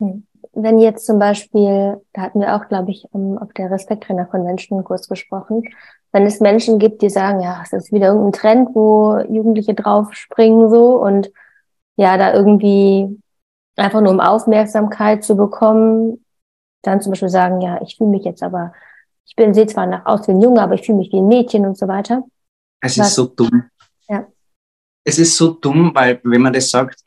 Hm. 0.00 0.26
Wenn 0.52 0.78
jetzt 0.78 1.06
zum 1.06 1.18
Beispiel, 1.18 2.00
da 2.12 2.22
hatten 2.22 2.40
wir 2.40 2.54
auch, 2.54 2.68
glaube 2.68 2.90
ich, 2.90 3.06
auf 3.12 3.52
der 3.54 3.70
Respekttrainer 3.70 4.26
Convention 4.26 4.84
Kurs 4.84 5.08
gesprochen, 5.08 5.64
wenn 6.12 6.24
es 6.24 6.40
Menschen 6.40 6.78
gibt, 6.78 7.02
die 7.02 7.10
sagen, 7.10 7.40
ja, 7.40 7.60
es 7.62 7.72
ist 7.72 7.92
wieder 7.92 8.08
irgendein 8.08 8.32
Trend, 8.32 8.68
wo 8.74 9.18
Jugendliche 9.28 9.74
drauf 9.74 10.14
springen 10.14 10.70
so 10.70 11.02
und 11.02 11.30
ja, 11.96 12.16
da 12.16 12.32
irgendwie 12.32 13.20
einfach 13.76 14.00
nur 14.00 14.12
um 14.12 14.20
Aufmerksamkeit 14.20 15.24
zu 15.24 15.36
bekommen, 15.36 16.24
dann 16.86 17.00
zum 17.00 17.12
Beispiel 17.12 17.28
sagen, 17.28 17.60
ja, 17.60 17.80
ich 17.82 17.96
fühle 17.96 18.10
mich 18.10 18.24
jetzt 18.24 18.42
aber, 18.42 18.72
ich 19.26 19.34
bin, 19.36 19.54
sehe 19.54 19.66
zwar 19.66 19.86
nach 19.86 20.06
aus 20.06 20.26
wie 20.28 20.32
ein 20.32 20.40
Junge, 20.40 20.62
aber 20.62 20.74
ich 20.74 20.86
fühle 20.86 20.98
mich 20.98 21.12
wie 21.12 21.18
ein 21.18 21.28
Mädchen 21.28 21.66
und 21.66 21.76
so 21.76 21.88
weiter. 21.88 22.22
Es 22.80 22.98
Was? 22.98 23.08
ist 23.08 23.14
so 23.14 23.26
dumm. 23.26 23.64
Ja. 24.08 24.26
Es 25.04 25.18
ist 25.18 25.36
so 25.36 25.50
dumm, 25.50 25.92
weil 25.94 26.20
wenn 26.22 26.42
man 26.42 26.52
das 26.52 26.70
sagt, 26.70 27.00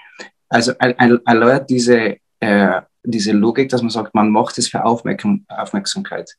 also 0.49 0.73
allein 0.79 1.65
diese, 1.67 2.17
äh, 2.39 2.81
diese 3.03 3.31
Logik, 3.31 3.69
dass 3.69 3.81
man 3.81 3.91
sagt, 3.91 4.15
man 4.15 4.29
macht 4.29 4.57
es 4.57 4.67
für 4.67 4.83
Aufmerksam 4.83 5.45
Aufmerksamkeit, 5.47 6.29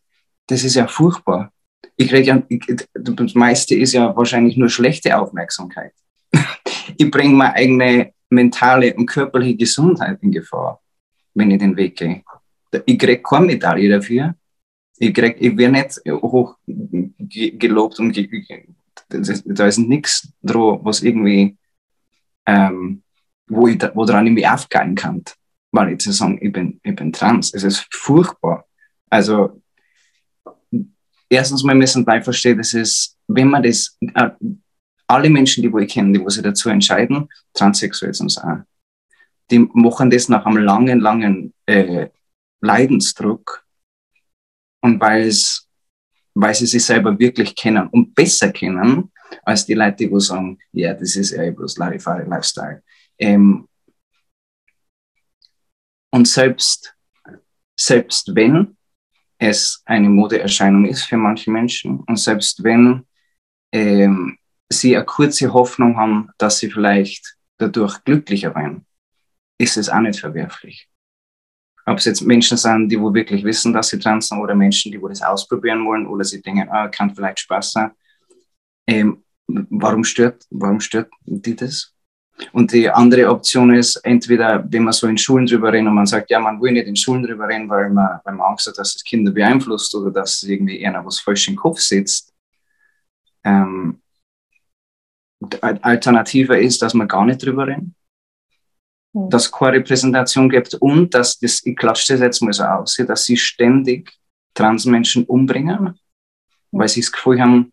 das 0.47 0.65
ist 0.65 0.75
ja 0.75 0.87
furchtbar. 0.87 1.53
Ich 1.97 2.09
kriege 2.09 2.27
ja, 2.27 2.43
ich, 2.49 2.61
das 2.95 3.35
meiste 3.35 3.75
ist 3.75 3.93
ja 3.93 4.15
wahrscheinlich 4.17 4.57
nur 4.57 4.69
schlechte 4.69 5.17
Aufmerksamkeit. 5.19 5.93
ich 6.97 7.11
bringe 7.11 7.35
meine 7.35 7.55
eigene 7.55 8.13
mentale 8.31 8.95
und 8.95 9.07
körperliche 9.07 9.57
Gesundheit 9.57 10.19
in 10.23 10.33
Gefahr, 10.33 10.81
wenn 11.35 11.51
ich 11.51 11.59
den 11.59 11.77
Weg 11.77 11.97
gehe. 11.97 12.23
Ich 12.87 12.99
kriege 12.99 13.23
keine 13.23 13.47
Medaille 13.47 13.89
dafür. 13.89 14.35
Ich, 14.99 15.15
krieg, 15.15 15.37
ich 15.41 15.57
werde 15.57 15.73
nicht 15.73 16.01
hoch 16.07 16.57
gelobt 16.67 17.99
und 17.99 18.13
ge, 18.13 18.67
da 19.09 19.67
ist 19.67 19.79
nichts 19.79 20.33
dran, 20.43 20.81
was 20.83 21.03
irgendwie, 21.03 21.57
ähm, 22.47 23.03
wo 23.49 23.67
ich, 23.67 23.81
woran 23.95 24.27
ich 24.27 24.33
mich 24.33 24.49
aufgehen 24.49 24.95
kann, 24.95 25.23
weil 25.73 25.93
ich 25.93 25.99
zu 25.99 26.13
sagen, 26.13 26.39
ich 26.41 26.53
bin, 26.53 26.81
ich 26.83 26.95
bin 26.95 27.13
trans. 27.13 27.53
Es 27.55 27.65
ist 27.65 27.87
furchtbar. 27.91 28.67
Also, 29.09 29.61
erstens 31.29 31.65
mal 31.65 31.75
müssen 31.75 32.07
wir 32.07 32.23
verstehen, 32.23 32.59
das 32.59 32.75
ist, 32.75 33.17
wenn 33.27 33.49
man 33.49 33.63
das, 33.63 33.97
äh, 34.15 34.31
alle 35.07 35.31
Menschen, 35.31 35.63
die 35.63 35.73
wo 35.73 35.79
ich 35.79 35.93
kenne, 35.93 36.13
die 36.13 36.25
wo 36.25 36.29
sich 36.29 36.43
dazu 36.43 36.69
entscheiden, 36.69 37.29
transsexuell 37.53 38.13
zu 38.13 38.29
sein, 38.29 38.65
die 39.51 39.59
machen 39.73 40.11
das 40.11 40.29
nach 40.29 40.47
einem 40.47 40.63
langen, 40.63 41.01
langen 41.01 41.53
äh, 41.67 42.09
Leidensdruck 42.61 43.65
und 44.81 45.01
weil 45.01 45.29
es, 45.29 45.69
weil 46.35 46.55
sie 46.55 46.67
sich 46.67 46.85
selber 46.85 47.19
wirklich 47.19 47.55
kennen 47.55 47.89
und 47.89 48.15
besser 48.15 48.51
kennen 48.53 49.11
als 49.45 49.67
die 49.67 49.75
Leute, 49.75 50.09
die 50.09 50.21
sagen, 50.21 50.59
ja, 50.73 50.95
das 50.95 51.17
ist 51.17 51.31
ja 51.31 51.51
bloß 51.51 51.79
Larifari 51.79 52.29
Lifestyle. 52.29 52.83
Ähm, 53.19 53.69
und 56.11 56.27
selbst, 56.27 56.95
selbst 57.77 58.35
wenn 58.35 58.77
es 59.39 59.83
eine 59.85 60.09
Modeerscheinung 60.09 60.85
ist 60.87 61.05
für 61.05 61.17
manche 61.17 61.51
Menschen 61.51 62.01
und 62.01 62.17
selbst 62.19 62.63
wenn 62.63 63.07
ähm, 63.73 64.37
sie 64.69 64.97
eine 64.97 65.07
kurze 65.07 65.53
Hoffnung 65.53 65.97
haben, 65.97 66.29
dass 66.39 66.59
sie 66.59 66.71
vielleicht 66.71 67.37
dadurch 67.59 68.03
glücklicher 68.05 68.55
werden, 68.55 68.87
ist 69.59 69.77
es 69.77 69.89
auch 69.89 70.01
nicht 70.01 70.21
verwerflich. 70.21 70.90
Ob 71.91 71.99
es 71.99 72.05
jetzt 72.05 72.23
Menschen 72.23 72.57
sind, 72.57 72.89
die 72.89 73.01
wo 73.01 73.13
wirklich 73.13 73.43
wissen, 73.45 73.73
dass 73.73 73.89
sie 73.89 73.99
trans 73.99 74.29
sind, 74.29 74.39
oder 74.39 74.55
Menschen, 74.55 74.93
die 74.93 75.03
wo 75.03 75.09
das 75.09 75.23
ausprobieren 75.23 75.85
wollen, 75.85 76.07
oder 76.07 76.25
sie 76.25 76.41
denken, 76.41 76.69
ah, 76.71 76.89
kann 76.89 77.15
vielleicht 77.15 77.41
Spaß 77.41 77.73
sein. 77.73 77.91
Ähm, 78.87 79.25
warum 79.71 80.05
stört, 80.05 80.45
warum 80.51 80.81
stört 80.81 81.11
die 81.25 81.57
das? 81.57 81.93
Und 82.53 82.73
die 82.73 82.89
andere 82.89 83.29
Option 83.29 83.75
ist, 83.75 83.97
entweder, 83.97 84.65
wenn 84.71 84.85
man 84.85 84.93
so 84.93 85.07
in 85.09 85.19
Schulen 85.19 85.47
drüber 85.47 85.73
reden 85.73 85.89
und 85.89 85.95
man 85.95 86.07
sagt, 86.07 86.31
ja, 86.31 86.39
man 86.39 86.61
will 86.61 86.73
nicht 86.73 86.87
in 86.87 86.97
Schulen 86.97 87.23
drüber 87.23 87.49
reden, 87.49 87.69
weil 87.69 87.91
man, 87.91 88.21
weil 88.25 88.35
man 88.35 88.47
Angst 88.47 88.67
hat, 88.67 88.79
dass 88.79 88.95
es 88.95 89.05
Kinder 89.05 89.33
beeinflusst 89.33 89.95
oder 89.95 90.11
dass 90.11 90.43
irgendwie 90.45 90.87
einer 90.87 91.05
was 91.05 91.21
falsch 91.21 91.49
im 91.49 91.57
Kopf 91.57 91.81
sitzt. 91.81 92.33
Ähm, 93.45 94.01
Alternative 95.61 96.57
ist, 96.57 96.83
dass 96.83 96.95
man 96.95 97.09
gar 97.09 97.25
nicht 97.25 97.45
drüber 97.45 97.67
reden, 97.67 97.95
mhm. 99.13 99.31
dass 99.31 99.47
es 99.47 99.53
keine 99.53 99.73
Repräsentation 99.73 100.49
gibt 100.49 100.75
und 100.75 101.15
dass 101.15 101.39
das, 101.39 101.65
ich 101.65 101.77
klatsche 101.77 102.15
das 102.15 102.21
jetzt 102.21 102.43
mal 102.43 102.53
so 102.53 102.65
aus, 102.65 102.97
dass 102.97 103.25
sie 103.25 103.37
ständig 103.37 104.13
Transmenschen 104.55 105.25
umbringen, 105.25 105.83
mhm. 105.83 106.79
weil 106.79 106.89
sie 106.89 107.01
das 107.01 107.13
Gefühl 107.13 107.41
haben, 107.41 107.73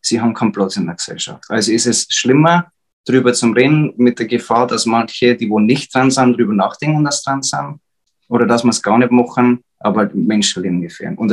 sie 0.00 0.20
haben 0.20 0.34
keinen 0.34 0.52
Platz 0.52 0.76
in 0.76 0.86
der 0.86 0.96
Gesellschaft. 0.96 1.44
Also 1.48 1.72
ist 1.72 1.86
es 1.86 2.06
schlimmer, 2.10 2.70
drüber 3.06 3.32
zu 3.32 3.50
reden, 3.50 3.92
mit 3.96 4.18
der 4.18 4.26
Gefahr, 4.26 4.66
dass 4.66 4.86
manche, 4.86 5.34
die 5.36 5.48
wo 5.48 5.58
nicht 5.58 5.92
trans 5.92 6.16
sind, 6.16 6.36
drüber 6.36 6.52
nachdenken, 6.52 7.04
dass 7.04 7.22
trans 7.22 7.50
sind, 7.50 7.80
oder 8.28 8.46
dass 8.46 8.62
man 8.62 8.70
es 8.70 8.82
gar 8.82 8.98
nicht 8.98 9.10
machen, 9.10 9.64
aber 9.78 10.10
Menschenleben 10.12 10.82
gefährden 10.82 11.18
und 11.18 11.32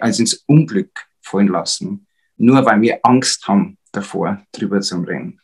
also 0.00 0.22
ins 0.22 0.34
Unglück 0.46 1.06
fallen 1.20 1.48
lassen, 1.48 2.06
nur 2.36 2.64
weil 2.64 2.80
wir 2.80 3.00
Angst 3.02 3.46
haben, 3.48 3.76
davor, 3.92 4.40
drüber 4.52 4.80
zu 4.80 5.00
reden. 5.00 5.40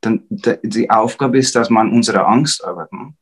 Dann, 0.00 0.24
die 0.30 0.90
Aufgabe 0.90 1.38
ist, 1.38 1.54
dass 1.54 1.70
man 1.70 1.88
an 1.88 1.94
unserer 1.94 2.26
Angst 2.26 2.64
arbeiten 2.64 3.16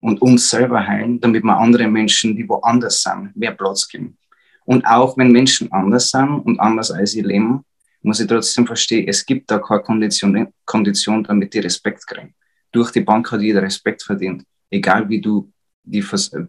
und 0.00 0.20
uns 0.20 0.50
selber 0.50 0.86
heilen, 0.86 1.20
damit 1.20 1.44
wir 1.44 1.56
andere 1.56 1.88
Menschen, 1.88 2.36
die 2.36 2.48
woanders 2.48 3.02
sind, 3.02 3.36
mehr 3.36 3.52
Platz 3.52 3.88
geben. 3.88 4.16
Und 4.64 4.84
auch 4.86 5.16
wenn 5.16 5.32
Menschen 5.32 5.70
anders 5.72 6.10
sind 6.10 6.40
und 6.40 6.60
anders 6.60 6.90
als 6.90 7.14
ihr 7.14 7.24
leben, 7.24 7.64
muss 8.02 8.20
ich 8.20 8.26
trotzdem 8.26 8.66
verstehen, 8.66 9.08
es 9.08 9.24
gibt 9.24 9.50
da 9.50 9.58
keine 9.58 9.82
Kondition, 9.82 10.52
Kondition 10.64 11.24
damit 11.24 11.54
die 11.54 11.60
Respekt 11.60 12.06
kriegen. 12.06 12.34
Durch 12.70 12.90
die 12.90 13.00
Bank 13.00 13.30
hat 13.32 13.40
jeder 13.40 13.62
Respekt 13.62 14.02
verdient, 14.02 14.44
egal 14.70 15.08
wie 15.08 15.20
du 15.20 15.50
die, 15.82 16.04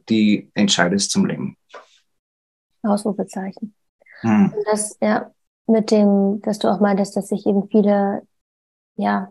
die 0.09 0.51
entscheidest 0.53 1.11
zum 1.11 1.25
Leben. 1.25 1.55
Ausrufezeichen. 2.83 3.73
Hm. 4.21 4.53
Das, 4.65 4.97
ja, 5.01 5.31
mit 5.67 5.91
dem, 5.91 6.41
dass 6.41 6.59
du 6.59 6.67
auch 6.67 6.79
meintest, 6.79 7.15
dass 7.15 7.29
sich 7.29 7.45
eben 7.45 7.67
viele, 7.69 8.23
ja, 8.99 9.29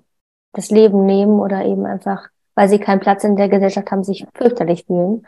das 0.52 0.70
Leben 0.70 1.04
nehmen 1.04 1.38
oder 1.40 1.64
eben 1.64 1.86
einfach, 1.86 2.28
weil 2.54 2.68
sie 2.68 2.78
keinen 2.78 3.00
Platz 3.00 3.22
in 3.24 3.36
der 3.36 3.48
Gesellschaft 3.48 3.90
haben, 3.90 4.02
sich 4.02 4.26
fürchterlich 4.34 4.84
fühlen. 4.86 5.26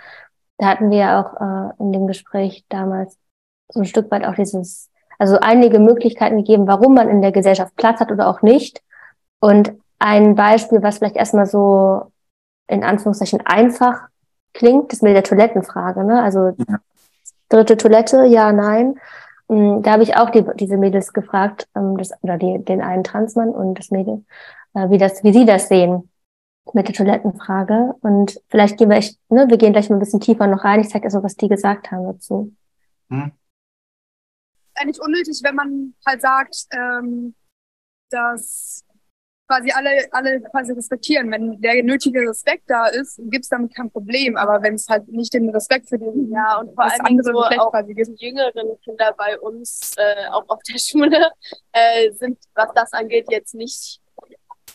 Da 0.59 0.69
hatten 0.69 0.91
wir 0.91 0.99
ja 0.99 1.21
auch 1.21 1.41
äh, 1.41 1.83
in 1.83 1.93
dem 1.93 2.07
Gespräch 2.07 2.65
damals 2.69 3.17
so 3.69 3.81
ein 3.81 3.87
Stück 3.87 4.11
weit 4.11 4.25
auch 4.25 4.35
dieses, 4.35 4.91
also 5.19 5.39
einige 5.41 5.79
Möglichkeiten 5.79 6.39
gegeben, 6.39 6.67
warum 6.67 6.95
man 6.95 7.09
in 7.09 7.23
der 7.23 7.33
Gesellschaft 7.33 7.77
Platz 7.77 8.01
hat 8.01 8.11
oder 8.11 8.29
auch 8.29 8.43
nicht. 8.43 8.83
Und 9.41 9.73
ein 9.99 10.35
Beispiel, 10.35 10.83
was 10.83 10.99
vielleicht 10.99 11.17
erstmal 11.17 11.47
so 11.47 12.11
in 12.67 12.83
Anführungszeichen 12.83 13.43
einfach 13.45 14.09
klingt, 14.55 14.93
ist 14.93 15.03
mit 15.03 15.15
der 15.15 15.23
Toilettenfrage. 15.23 16.05
Ne? 16.05 16.23
Also 16.23 16.55
ja. 16.57 16.79
dritte 17.49 17.77
Toilette, 17.77 18.25
ja, 18.25 18.53
nein. 18.53 18.99
Mm, 19.51 19.83
da 19.83 19.93
habe 19.93 20.05
ich 20.05 20.17
auch 20.17 20.31
die, 20.31 20.45
diese 20.55 20.77
Mädels 20.77 21.13
gefragt, 21.13 21.69
ähm, 21.75 21.97
das, 21.99 22.13
oder 22.23 22.39
die, 22.39 22.65
den 22.65 22.81
einen 22.81 23.03
Transmann 23.03 23.49
und 23.49 23.77
das 23.81 23.91
Mädel, 23.91 24.25
äh, 24.75 24.91
wie 24.91 24.99
das, 24.99 25.25
wie 25.25 25.33
sie 25.33 25.45
das 25.45 25.67
sehen 25.67 26.09
mit 26.73 26.87
der 26.87 26.95
Toilettenfrage. 26.95 27.97
Und 28.01 28.41
vielleicht 28.49 28.79
gehen 28.79 28.91
wir 28.91 28.97
echt, 28.97 29.19
ne, 29.29 29.49
wir 29.49 29.59
gehen 29.59 29.73
gleich 29.73 29.91
mal 29.91 29.97
ein 29.97 29.99
bisschen 29.99 30.21
tiefer 30.21 30.47
noch 30.47 30.63
rein. 30.63 30.81
Ich 30.81 30.89
zeige 30.89 31.07
also, 31.07 31.25
was 31.25 31.35
die 31.35 31.49
gesagt 31.49 31.91
haben 31.91 32.05
dazu. 32.05 32.55
Hm. 33.09 33.33
Eigentlich 34.77 35.03
unnötig, 35.03 35.41
wenn 35.43 35.57
man 35.57 35.95
halt 36.07 36.23
sagt, 36.23 36.67
ähm, 36.71 37.35
dass 38.11 38.85
quasi 39.51 39.73
alle, 39.73 40.09
alle 40.13 40.41
quasi 40.43 40.73
respektieren. 40.73 41.31
Wenn 41.33 41.61
der 41.61 41.83
nötige 41.83 42.21
Respekt 42.21 42.65
da 42.69 42.87
ist, 42.87 43.21
gibt 43.25 43.45
es 43.45 43.49
damit 43.49 43.75
kein 43.75 43.91
Problem. 43.91 44.37
Aber 44.37 44.63
wenn 44.63 44.75
es 44.75 44.87
halt 44.89 45.09
nicht 45.09 45.35
den 45.35 45.51
Respekt 45.51 45.89
für 45.89 45.99
den 45.99 46.31
ja 46.31 46.59
und 46.59 46.73
vor 46.75 46.85
allem 46.85 47.21
so 47.23 47.33
auch 47.33 47.73
quasi 47.73 47.95
gibt. 47.95 48.21
die 48.21 48.27
jüngeren 48.27 48.81
Kinder 48.83 49.13
bei 49.17 49.39
uns 49.41 49.95
äh, 49.97 50.29
auch 50.31 50.49
auf 50.49 50.63
der 50.63 50.79
Schule 50.79 51.31
äh, 51.73 52.13
sind, 52.13 52.39
was 52.55 52.69
das 52.75 52.93
angeht, 52.93 53.27
jetzt 53.31 53.55
nicht 53.55 54.01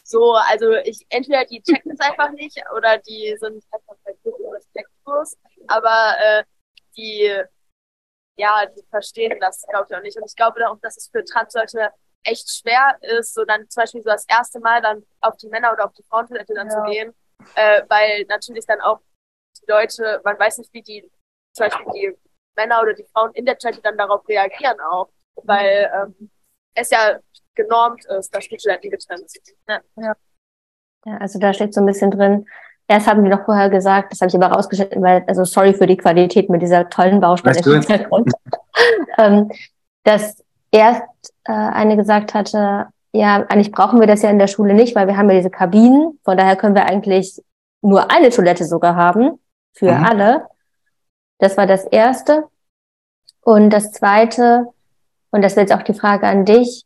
so. 0.04 0.34
Also 0.34 0.74
ich 0.84 1.06
entweder 1.10 1.46
die 1.46 1.62
checken 1.62 1.94
es 1.94 2.00
einfach 2.02 2.32
nicht 2.32 2.62
oder 2.76 2.98
die 2.98 3.34
sind 3.40 3.64
einfach 3.72 3.96
halt 4.06 4.18
respektlos. 4.26 5.38
Aber 5.68 6.16
äh, 6.20 6.44
die 6.98 7.32
ja, 8.38 8.66
die 8.66 8.84
verstehen 8.90 9.38
das, 9.40 9.64
glaube 9.70 9.88
ich, 9.90 9.96
auch 9.96 10.02
nicht. 10.02 10.18
Und 10.18 10.26
ich 10.28 10.36
glaube 10.36 10.70
auch, 10.70 10.78
dass 10.82 10.98
es 10.98 11.10
für 11.10 11.24
Transleute 11.24 11.90
echt 12.26 12.50
schwer 12.50 12.98
ist, 13.02 13.34
so 13.34 13.46
dann 13.46 13.70
zum 13.70 13.82
Beispiel 13.82 14.02
so 14.02 14.10
das 14.10 14.26
erste 14.28 14.60
Mal 14.60 14.82
dann 14.82 15.04
auf 15.22 15.38
die 15.38 15.48
Männer- 15.50 15.72
oder 15.72 15.86
auf 15.86 15.94
die 15.94 16.04
Frauentoilette 16.04 16.54
dann 16.54 16.70
ja. 16.70 16.74
zu 16.74 16.92
gehen, 16.92 17.14
äh, 17.56 17.84
weil 17.88 18.26
natürlich 18.28 18.66
dann 18.66 18.82
auch 18.82 19.00
die 19.62 19.72
Leute, 19.72 20.22
man 20.24 20.38
weiß 20.38 20.58
nicht, 20.58 20.74
wie 20.74 20.82
die, 20.82 21.10
zum 21.54 21.68
Beispiel 21.68 21.86
die 21.94 22.18
Männer 22.56 22.82
oder 22.82 22.94
die 22.94 23.06
Frauen 23.14 23.32
in 23.34 23.46
der 23.46 23.58
Toilette 23.58 23.82
dann 23.82 23.98
darauf 23.98 24.28
reagieren 24.28 24.80
auch, 24.82 25.10
weil 25.44 25.92
ähm, 25.94 26.32
es 26.74 26.90
ja 26.90 27.20
genormt 27.56 28.06
ist, 28.06 28.36
dass 28.36 28.48
die 28.48 28.58
Toiletten 28.58 28.90
getrennt 28.90 29.30
sind. 29.30 29.56
Ja. 29.68 29.82
ja. 29.96 30.14
ja, 31.06 31.18
also 31.18 31.40
da 31.40 31.54
steht 31.54 31.74
so 31.74 31.82
ein 31.82 31.86
bisschen 31.86 32.12
drin, 32.12 32.46
Erst 32.88 33.08
haben 33.08 33.24
die 33.24 33.30
noch 33.30 33.46
vorher 33.46 33.70
gesagt, 33.70 34.12
das 34.12 34.22
habe 34.22 34.30
ich 34.30 34.36
aber 34.36 34.48
rausgeschnitten, 34.48 35.02
weil, 35.02 35.24
also 35.28 35.44
sorry 35.44 35.74
für 35.74 35.88
die 35.88 35.98
Qualität 35.98 36.50
mit 36.50 36.62
dieser 36.62 36.88
tollen 36.88 37.20
Baustelle 37.20 37.58
im 37.60 37.82
Hintergrund, 37.82 38.32
ähm, 39.18 39.52
dass 40.04 40.45
erst 40.76 41.34
äh, 41.46 41.54
eine 41.54 41.96
gesagt 41.96 42.34
hatte, 42.34 42.88
ja, 43.14 43.46
eigentlich 43.48 43.72
brauchen 43.72 44.00
wir 44.02 44.08
das 44.08 44.22
ja 44.22 44.30
in 44.30 44.40
der 44.40 44.48
Schule 44.48 44.74
nicht, 44.74 44.94
weil 44.96 45.08
wir 45.08 45.16
haben 45.16 45.30
ja 45.30 45.38
diese 45.38 45.50
Kabinen. 45.50 46.20
Von 46.26 46.38
daher 46.38 46.58
können 46.58 46.76
wir 46.76 46.86
eigentlich 46.86 47.42
nur 47.82 48.12
eine 48.12 48.30
Toilette 48.30 48.66
sogar 48.66 48.96
haben 48.96 49.40
für 49.74 49.94
mhm. 49.94 50.04
alle. 50.04 50.48
Das 51.40 51.56
war 51.56 51.66
das 51.66 51.86
erste. 51.86 52.44
Und 53.42 53.70
das 53.70 53.92
zweite, 53.92 54.68
Und 55.32 55.42
das 55.42 55.56
wäre 55.56 55.68
jetzt 55.68 55.74
auch 55.74 55.84
die 55.84 55.94
Frage 55.94 56.28
an 56.28 56.46
dich. 56.46 56.86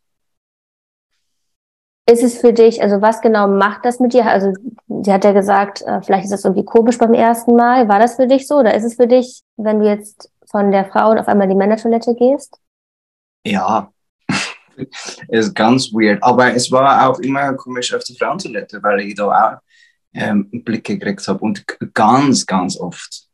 Ist 2.09 2.23
es 2.23 2.39
für 2.39 2.53
dich, 2.53 2.81
also 2.81 3.01
was 3.01 3.21
genau 3.21 3.47
macht 3.47 3.85
das 3.85 3.99
mit 3.99 4.13
dir? 4.13 4.25
Also 4.25 4.53
sie 5.03 5.13
hat 5.13 5.23
ja 5.23 5.31
gesagt, 5.31 5.83
äh, 5.83 6.01
vielleicht 6.01 6.25
ist 6.25 6.33
das 6.33 6.43
irgendwie 6.43 6.65
komisch 6.65 6.97
beim 6.97 7.13
ersten 7.13 7.55
Mal. 7.55 7.87
War 7.87 7.99
das 7.99 8.15
für 8.15 8.25
dich 8.25 8.47
so? 8.47 8.57
Oder 8.57 8.73
ist 8.73 8.83
es 8.83 8.95
für 8.95 9.07
dich, 9.07 9.43
wenn 9.57 9.79
du 9.79 9.85
jetzt 9.85 10.31
von 10.49 10.71
der 10.71 10.85
Frauen 10.85 11.19
auf 11.19 11.27
einmal 11.27 11.47
die 11.47 11.55
Männertoilette 11.55 12.15
gehst? 12.15 12.59
Ja, 13.45 13.91
ist 15.29 15.55
ganz 15.55 15.91
weird. 15.91 16.21
Aber 16.23 16.53
es 16.53 16.71
war 16.71 17.09
auch 17.09 17.19
immer 17.19 17.53
komisch 17.53 17.93
auf 17.93 18.03
die 18.03 18.17
Frauentoilette, 18.17 18.81
weil 18.83 19.01
ich 19.01 19.15
da 19.15 19.25
auch 19.25 19.57
ähm, 20.13 20.49
Blicke 20.51 20.97
gekriegt 20.97 21.27
habe 21.27 21.39
und 21.39 21.65
ganz, 21.93 22.45
ganz 22.45 22.77
oft, 22.77 23.27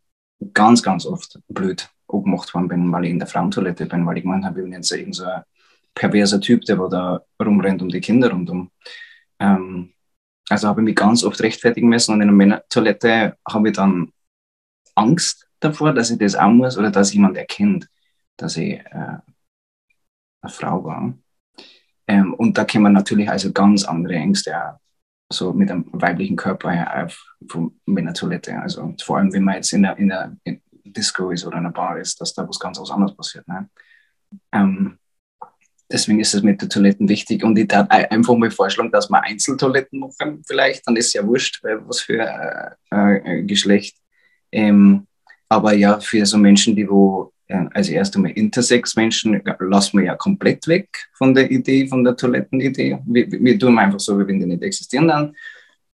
ganz, 0.53 0.83
ganz 0.83 1.05
oft 1.05 1.39
blöd 1.47 1.89
gemacht 2.07 2.53
worden 2.53 2.67
bin, 2.67 2.91
weil 2.91 3.05
ich 3.05 3.11
in 3.11 3.19
der 3.19 3.27
Frauentoilette 3.27 3.85
bin, 3.85 4.05
weil 4.05 4.17
ich 4.17 4.23
gemeint 4.23 4.45
habe, 4.45 4.59
ich 4.59 4.63
bin 4.63 4.73
jetzt 4.73 4.91
irgend 4.91 5.15
so 5.15 5.25
ein 5.25 5.43
perverser 5.93 6.39
Typ, 6.39 6.61
der 6.65 6.77
da 6.89 7.21
rumrennt 7.41 7.81
um 7.81 7.89
die 7.89 8.01
Kinder 8.01 8.31
rundum. 8.31 8.71
Ähm, 9.39 9.93
also 10.49 10.67
habe 10.67 10.81
ich 10.81 10.85
mich 10.85 10.95
ganz 10.95 11.23
oft 11.23 11.41
rechtfertigen 11.41 11.89
müssen 11.89 12.13
und 12.13 12.21
in 12.21 12.27
der 12.27 12.35
Männertoilette 12.35 13.37
habe 13.47 13.69
ich 13.69 13.75
dann 13.75 14.11
Angst 14.93 15.47
davor, 15.59 15.93
dass 15.93 16.11
ich 16.11 16.19
das 16.19 16.35
auch 16.35 16.51
muss 16.51 16.77
oder 16.77 16.91
dass 16.91 17.13
jemand 17.13 17.37
erkennt, 17.37 17.89
dass 18.37 18.57
ich 18.57 18.73
äh, 18.73 19.17
eine 20.45 20.53
Frau 20.53 20.83
war. 20.83 21.13
Ähm, 22.07 22.33
und 22.35 22.57
da 22.57 22.65
kommen 22.65 22.93
natürlich 22.93 23.29
also 23.29 23.51
ganz 23.51 23.83
andere 23.83 24.15
Ängste 24.15 24.57
auch, 24.57 24.79
so 25.31 25.53
mit 25.53 25.71
einem 25.71 25.85
weiblichen 25.91 26.35
Körper 26.35 27.03
auf 27.03 27.35
von 27.49 27.79
Männertoilette. 27.85 28.59
Also 28.59 28.93
vor 29.03 29.17
allem, 29.17 29.33
wenn 29.33 29.43
man 29.43 29.55
jetzt 29.55 29.73
in 29.73 29.83
der, 29.83 29.97
in 29.97 30.09
der 30.09 30.35
Disco 30.83 31.31
ist 31.31 31.45
oder 31.45 31.57
in 31.57 31.65
einer 31.65 31.73
Bar 31.73 31.99
ist, 31.99 32.19
dass 32.21 32.33
da 32.33 32.47
was 32.47 32.59
ganz 32.59 32.79
was 32.79 32.91
anderes 32.91 33.15
passiert. 33.15 33.47
Ne? 33.47 33.69
Ähm, 34.51 34.99
deswegen 35.91 36.19
ist 36.19 36.33
es 36.33 36.43
mit 36.43 36.61
den 36.61 36.69
Toiletten 36.69 37.09
wichtig 37.09 37.43
und 37.43 37.57
ich 37.57 37.67
darf 37.67 37.89
einfach 37.89 38.35
mal 38.35 38.51
vorschlagen, 38.51 38.91
dass 38.91 39.09
wir 39.09 39.23
Einzeltoiletten 39.23 39.99
machen 39.99 40.43
vielleicht, 40.45 40.87
dann 40.87 40.95
ist 40.95 41.13
ja 41.13 41.25
wurscht, 41.25 41.61
was 41.63 42.01
für 42.01 42.77
äh, 42.91 43.15
äh, 43.15 43.43
Geschlecht. 43.43 43.97
Ähm, 44.51 45.07
aber 45.49 45.73
ja, 45.73 45.99
für 45.99 46.25
so 46.25 46.37
Menschen, 46.37 46.75
die 46.75 46.89
wo 46.89 47.31
äh, 47.47 47.65
als 47.73 47.89
erst 47.89 48.15
einmal 48.15 48.31
Intersex-Menschen 48.31 49.41
lassen 49.59 49.99
wir 49.99 50.05
ja 50.05 50.15
komplett 50.15 50.67
weg 50.67 50.89
von 51.13 51.33
der 51.33 51.49
Idee, 51.51 51.87
von 51.87 52.03
der 52.03 52.15
Toilettenidee. 52.15 52.99
Wir, 53.05 53.31
wir 53.31 53.59
tun 53.59 53.77
einfach 53.77 53.99
so, 53.99 54.19
wie 54.19 54.27
wenn 54.27 54.39
die 54.39 54.45
nicht 54.45 54.63
existieren 54.63 55.07
dann. 55.07 55.35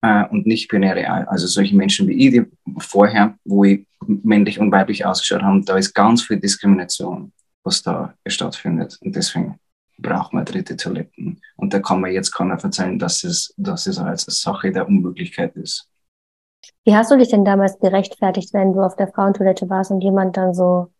Äh, 0.02 0.26
und 0.30 0.48
nicht 0.48 0.68
binäre, 0.68 1.30
also 1.30 1.46
solche 1.46 1.76
Menschen 1.76 2.08
wie 2.08 2.28
ich, 2.28 2.32
die 2.32 2.46
vorher, 2.80 3.38
wo 3.46 3.64
ich 3.64 3.86
männlich 4.08 4.60
und 4.60 4.72
weiblich 4.72 5.06
ausgeschaut 5.06 5.44
habe, 5.44 5.62
da 5.64 5.78
ist 5.78 5.94
ganz 5.94 6.24
viel 6.24 6.40
Diskrimination, 6.40 7.32
was 7.64 7.84
da 7.84 8.16
stattfindet. 8.26 8.98
Und 9.02 9.16
deswegen 9.16 9.60
braucht 10.00 10.34
man 10.34 10.46
dritte 10.46 10.76
Toiletten. 10.76 11.40
Und 11.56 11.74
da 11.74 11.80
kann 11.80 12.02
man 12.02 12.12
jetzt 12.12 12.32
keiner 12.32 12.58
verzeihen, 12.58 12.98
dass 12.98 13.24
es, 13.24 13.54
dass 13.58 13.86
es 13.86 14.00
als 14.00 14.26
Sache 14.26 14.72
der 14.72 14.88
Unmöglichkeit 14.88 15.56
ist. 15.56 15.88
Wie 16.84 16.96
hast 16.96 17.12
du 17.12 17.18
dich 17.18 17.30
denn 17.30 17.46
damals 17.46 17.78
gerechtfertigt, 17.78 18.54
wenn 18.54 18.74
du 18.74 18.82
auf 18.82 18.96
der 18.96 19.08
Frauentoilette 19.08 19.70
warst 19.70 19.92
und 19.92 20.02
jemand 20.02 20.36
dann 20.36 20.56
so 20.56 20.92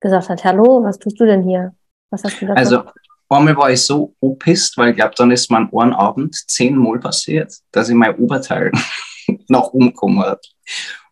gesagt 0.00 0.28
hat, 0.28 0.44
hallo, 0.44 0.82
was 0.82 0.98
tust 0.98 1.18
du 1.20 1.26
denn 1.26 1.42
hier? 1.42 1.74
Was 2.10 2.24
hast 2.24 2.40
du 2.40 2.46
da 2.46 2.54
Also, 2.54 2.84
einmal 3.28 3.56
war 3.56 3.70
ich 3.70 3.82
so 3.82 4.14
opisst, 4.20 4.76
weil 4.78 4.90
ich 4.90 4.96
glaube, 4.96 5.14
dann 5.16 5.30
ist 5.30 5.50
mein 5.50 5.68
einen 5.72 5.92
Abend 5.92 6.34
zehnmal 6.48 6.98
passiert, 6.98 7.52
dass 7.72 7.88
ich 7.88 7.94
mein 7.94 8.16
Oberteil 8.16 8.72
nach 9.48 9.68
umgekommen 9.68 10.20
hat. 10.20 10.44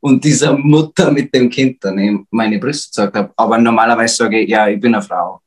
Und 0.00 0.24
dieser 0.24 0.56
Mutter 0.56 1.10
mit 1.10 1.34
dem 1.34 1.50
Kind 1.50 1.82
dann 1.84 2.26
meine 2.30 2.58
Brüste 2.58 2.90
gesagt 2.90 3.16
habe. 3.16 3.32
Aber 3.36 3.58
normalerweise 3.58 4.16
sage 4.16 4.40
ich, 4.40 4.48
ja, 4.48 4.68
ich 4.68 4.80
bin 4.80 4.94
eine 4.94 5.02
Frau. 5.02 5.40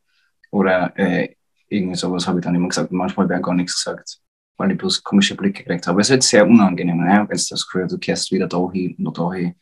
Oder 0.52 0.91
äh, 0.97 1.36
irgendwie 1.69 1.95
sowas 1.95 2.28
habe 2.28 2.39
ich 2.39 2.45
dann 2.45 2.56
immer 2.56 2.67
gesagt. 2.67 2.91
Manchmal 2.91 3.30
wäre 3.30 3.41
gar 3.41 3.54
nichts 3.54 3.75
gesagt, 3.75 4.17
weil 4.58 4.71
ich 4.71 4.78
bloß 4.78 5.04
komische 5.04 5.36
Blicke 5.36 5.63
gekriegt 5.63 5.88
habe. 5.88 6.02
Es 6.02 6.10
wird 6.10 6.23
sehr 6.23 6.45
unangenehm, 6.45 6.97
ne? 6.97 7.25
wenn 7.28 7.38
du 7.38 7.43
das 7.49 7.67
Gefühl 7.67 7.88
du 7.88 7.97
kehrst 7.97 8.32
wieder 8.32 8.47
da 8.47 8.69
hin, 8.71 8.95
nur 8.97 9.13
da 9.13 9.32
hin. 9.32 9.56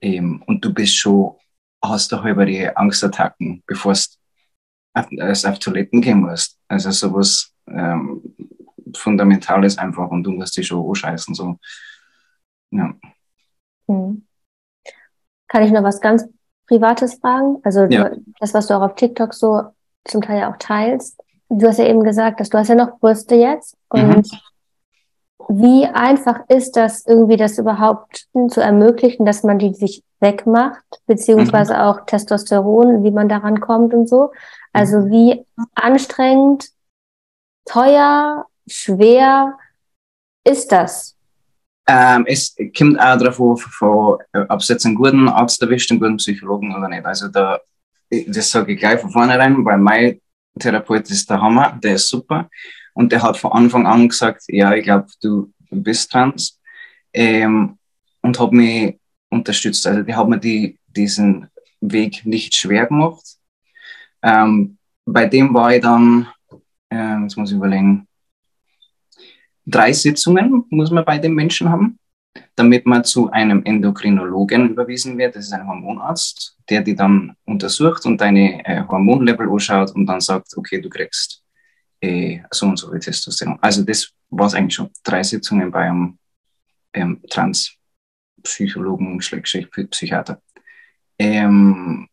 Ähm, 0.00 0.42
und 0.46 0.64
du 0.64 0.72
bist 0.72 0.96
schon 0.96 1.36
hast 1.82 2.12
du 2.12 2.22
halber 2.22 2.46
die 2.46 2.68
Angstattacken, 2.76 3.62
bevor 3.66 3.92
du 3.92 3.98
auf, 4.94 5.06
also 5.18 5.48
auf 5.48 5.58
Toiletten 5.58 6.00
gehen 6.00 6.20
musst. 6.20 6.58
Also 6.68 6.90
sowas 6.90 7.52
ähm, 7.66 8.22
Fundamentales 8.96 9.78
einfach 9.78 10.10
und 10.10 10.24
du 10.24 10.32
musst 10.32 10.56
dich 10.56 10.66
schon 10.66 10.86
anscheißen. 10.86 11.34
So. 11.34 11.58
Ja. 12.70 12.94
Hm. 13.88 14.26
Kann 15.48 15.62
ich 15.64 15.72
noch 15.72 15.82
was 15.82 16.00
ganz 16.00 16.26
Privates 16.66 17.14
fragen? 17.14 17.58
Also 17.64 17.84
ja. 17.84 18.10
das, 18.40 18.54
was 18.54 18.66
du 18.66 18.74
auch 18.74 18.82
auf 18.82 18.94
TikTok 18.94 19.34
so 19.34 19.62
zum 20.04 20.22
Teil 20.22 20.40
ja 20.40 20.52
auch 20.52 20.56
teilst. 20.58 21.20
Du 21.48 21.66
hast 21.68 21.78
ja 21.78 21.86
eben 21.86 22.02
gesagt, 22.02 22.40
dass 22.40 22.48
du 22.48 22.58
hast 22.58 22.68
ja 22.68 22.74
noch 22.74 22.98
Brüste 22.98 23.34
jetzt 23.34 23.76
und 23.88 24.08
mhm. 24.08 24.22
Wie 25.48 25.86
einfach 25.86 26.40
ist 26.48 26.76
das 26.76 27.06
irgendwie, 27.06 27.36
das 27.36 27.58
überhaupt 27.58 28.26
zu 28.48 28.60
ermöglichen, 28.60 29.26
dass 29.26 29.42
man 29.42 29.58
die 29.58 29.74
sich 29.74 30.02
wegmacht, 30.20 30.84
beziehungsweise 31.06 31.74
mhm. 31.74 31.80
auch 31.80 32.06
Testosteron, 32.06 33.04
wie 33.04 33.10
man 33.10 33.28
daran 33.28 33.60
kommt 33.60 33.92
und 33.94 34.08
so. 34.08 34.32
Also 34.72 34.98
mhm. 35.00 35.10
wie 35.10 35.46
anstrengend, 35.74 36.68
teuer, 37.64 38.46
schwer 38.66 39.58
ist 40.44 40.72
das? 40.72 41.16
Ähm, 41.86 42.24
es 42.26 42.54
kommt 42.76 42.98
auch 43.00 43.18
darauf 43.18 43.82
an, 43.82 44.46
ob 44.48 44.60
es 44.60 44.68
jetzt 44.68 44.86
einen 44.86 44.94
guten 44.94 45.28
Arzt 45.28 45.60
erwischt, 45.62 45.90
einen 45.90 46.00
guten 46.00 46.16
Psychologen 46.16 46.74
oder 46.74 46.88
nicht. 46.88 47.04
Also 47.04 47.28
da, 47.28 47.60
das 48.10 48.50
sage 48.50 48.72
ich 48.72 48.78
gleich 48.78 49.00
von 49.00 49.10
vornherein, 49.10 49.64
weil 49.64 49.78
mein 49.78 50.20
Therapeut 50.58 51.10
ist 51.10 51.28
der 51.28 51.40
Hammer, 51.40 51.78
der 51.82 51.94
ist 51.94 52.08
super. 52.08 52.48
Und 52.94 53.12
der 53.12 53.22
hat 53.22 53.36
von 53.36 53.52
Anfang 53.52 53.86
an 53.86 54.08
gesagt, 54.08 54.44
ja, 54.48 54.74
ich 54.74 54.84
glaube, 54.84 55.06
du 55.22 55.52
bist 55.70 56.10
trans. 56.12 56.60
Ähm, 57.12 57.78
und 58.22 58.38
hat 58.38 58.52
mich 58.52 58.98
unterstützt. 59.28 59.86
Also 59.86 60.02
die 60.02 60.14
haben 60.14 60.30
mir 60.30 60.38
die, 60.38 60.78
diesen 60.86 61.48
Weg 61.80 62.24
nicht 62.24 62.54
schwer 62.54 62.86
gemacht. 62.86 63.24
Ähm, 64.22 64.78
bei 65.04 65.26
dem 65.26 65.52
war 65.52 65.74
ich 65.74 65.82
dann, 65.82 66.28
äh, 66.90 67.20
jetzt 67.22 67.36
muss 67.36 67.50
ich 67.50 67.56
überlegen, 67.56 68.06
drei 69.66 69.92
Sitzungen 69.92 70.64
muss 70.70 70.90
man 70.90 71.04
bei 71.04 71.18
den 71.18 71.34
Menschen 71.34 71.68
haben, 71.68 71.98
damit 72.54 72.86
man 72.86 73.04
zu 73.04 73.30
einem 73.30 73.64
Endokrinologen 73.64 74.70
überwiesen 74.70 75.18
wird. 75.18 75.34
Das 75.34 75.46
ist 75.46 75.52
ein 75.52 75.66
Hormonarzt, 75.66 76.56
der 76.70 76.82
die 76.82 76.94
dann 76.94 77.34
untersucht 77.44 78.06
und 78.06 78.20
deine 78.20 78.64
äh, 78.64 78.84
Hormonlevel 78.86 79.48
anschaut 79.50 79.90
und 79.92 80.06
dann 80.06 80.20
sagt, 80.20 80.56
okay, 80.56 80.80
du 80.80 80.88
kriegst 80.88 81.41
äh, 82.02 82.40
so 82.50 82.66
und 82.66 82.78
so 82.78 82.90
viel 82.90 83.00
Testosteron. 83.00 83.58
Also 83.60 83.82
das 83.82 84.10
war 84.30 84.46
es 84.46 84.54
eigentlich 84.54 84.74
schon. 84.74 84.90
Drei 85.02 85.22
Sitzungen 85.22 85.70
bei 85.70 85.88
einem 85.88 86.18
ähm, 86.92 87.20
Trans 87.30 87.74
Psychologen, 88.42 89.20
Schrägstrich 89.22 89.70
Psychiater. 89.70 90.42
Ähm, 91.18 92.08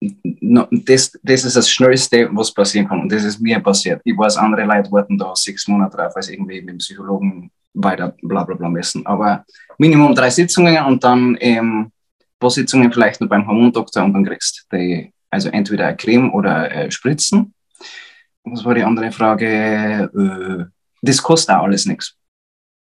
no, 0.00 0.68
das, 0.70 1.18
das 1.22 1.44
ist 1.44 1.56
das 1.56 1.68
Schnellste, 1.68 2.28
was 2.32 2.54
passieren 2.54 2.88
kann. 2.88 3.00
Und 3.00 3.12
das 3.12 3.24
ist 3.24 3.40
mir 3.40 3.60
passiert. 3.60 4.00
Ich 4.04 4.16
weiß, 4.16 4.36
andere 4.36 4.64
Leute 4.64 4.90
warten 4.92 5.18
da 5.18 5.34
sechs 5.34 5.66
Monate 5.66 5.96
drauf, 5.96 6.14
als 6.14 6.28
irgendwie 6.28 6.60
mit 6.60 6.70
dem 6.70 6.78
Psychologen 6.78 7.50
weiter 7.74 8.14
bla 8.22 8.44
bla 8.44 8.54
bla 8.54 8.68
messen. 8.68 9.04
Aber 9.04 9.44
Minimum 9.78 10.14
drei 10.14 10.30
Sitzungen 10.30 10.84
und 10.84 11.02
dann 11.02 11.36
ähm, 11.40 11.90
paar 12.38 12.50
Sitzungen 12.50 12.92
vielleicht 12.92 13.20
nur 13.20 13.28
beim 13.28 13.46
Hormondoktor 13.46 14.04
und 14.04 14.12
dann 14.12 14.24
kriegst 14.24 14.66
du 14.70 15.10
also 15.30 15.48
entweder 15.50 15.86
eine 15.86 15.96
Creme 15.96 16.32
oder 16.32 16.70
äh, 16.70 16.90
Spritzen. 16.90 17.54
Was 18.44 18.64
war 18.64 18.74
die 18.74 18.82
andere 18.82 19.12
Frage? 19.12 20.10
Äh, 20.14 20.64
das 21.02 21.22
kostet 21.22 21.54
auch 21.54 21.64
alles 21.64 21.86
nichts. 21.86 22.16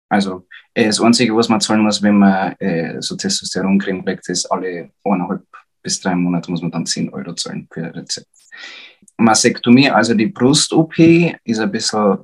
Also 0.08 0.46
äh, 0.74 0.86
das 0.86 1.00
Einzige, 1.00 1.36
was 1.36 1.48
man 1.48 1.60
zahlen 1.60 1.82
muss, 1.82 2.02
wenn 2.02 2.18
man 2.18 2.52
äh, 2.58 3.00
so 3.00 3.16
Testosteroncreme 3.16 4.04
kriegt, 4.04 4.28
ist 4.28 4.46
alle 4.46 4.90
eineinhalb 5.04 5.44
bis 5.82 6.00
drei 6.00 6.14
Monate 6.14 6.50
muss 6.50 6.62
man 6.62 6.70
dann 6.70 6.86
10 6.86 7.10
Euro 7.10 7.34
zahlen 7.34 7.68
für 7.72 7.84
ein 7.84 7.92
Rezept. 7.92 8.28
Mastektomie, 9.16 9.90
also 9.90 10.14
die 10.14 10.26
Brust-OP, 10.26 10.98
ist 10.98 11.58
ein 11.58 11.70
bisschen 11.70 12.18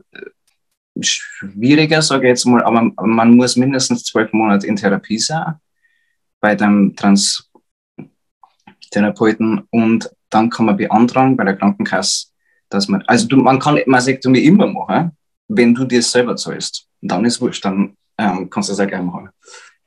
schwieriger, 1.00 2.02
sage 2.02 2.26
ich 2.26 2.30
jetzt 2.30 2.44
mal, 2.46 2.62
aber 2.62 2.90
man 3.06 3.34
muss 3.34 3.56
mindestens 3.56 4.04
zwölf 4.04 4.32
Monate 4.32 4.66
in 4.66 4.76
Therapie 4.76 5.18
sein 5.18 5.54
bei 6.40 6.54
dem 6.54 6.94
Trans-Therapeuten 6.96 9.66
und 9.70 10.10
dann 10.30 10.48
kann 10.50 10.66
man 10.66 10.76
beantragen 10.76 11.36
bei 11.36 11.44
der 11.44 11.56
Krankenkasse, 11.56 12.28
dass 12.68 12.88
man, 12.88 13.02
also 13.06 13.26
du, 13.28 13.36
man 13.36 13.58
kann 13.58 13.78
Mastektomie 13.86 14.44
immer 14.44 14.66
machen, 14.66 15.12
wenn 15.48 15.74
du 15.74 15.84
dir 15.84 16.02
selber 16.02 16.36
zahlst. 16.36 16.88
Dann 17.00 17.24
ist 17.24 17.40
wurscht, 17.40 17.64
dann 17.64 17.96
ähm, 18.18 18.50
kannst 18.50 18.68
du 18.68 18.72
das 18.72 18.80
auch 18.80 18.88
gerne 18.88 19.04
machen. 19.04 19.30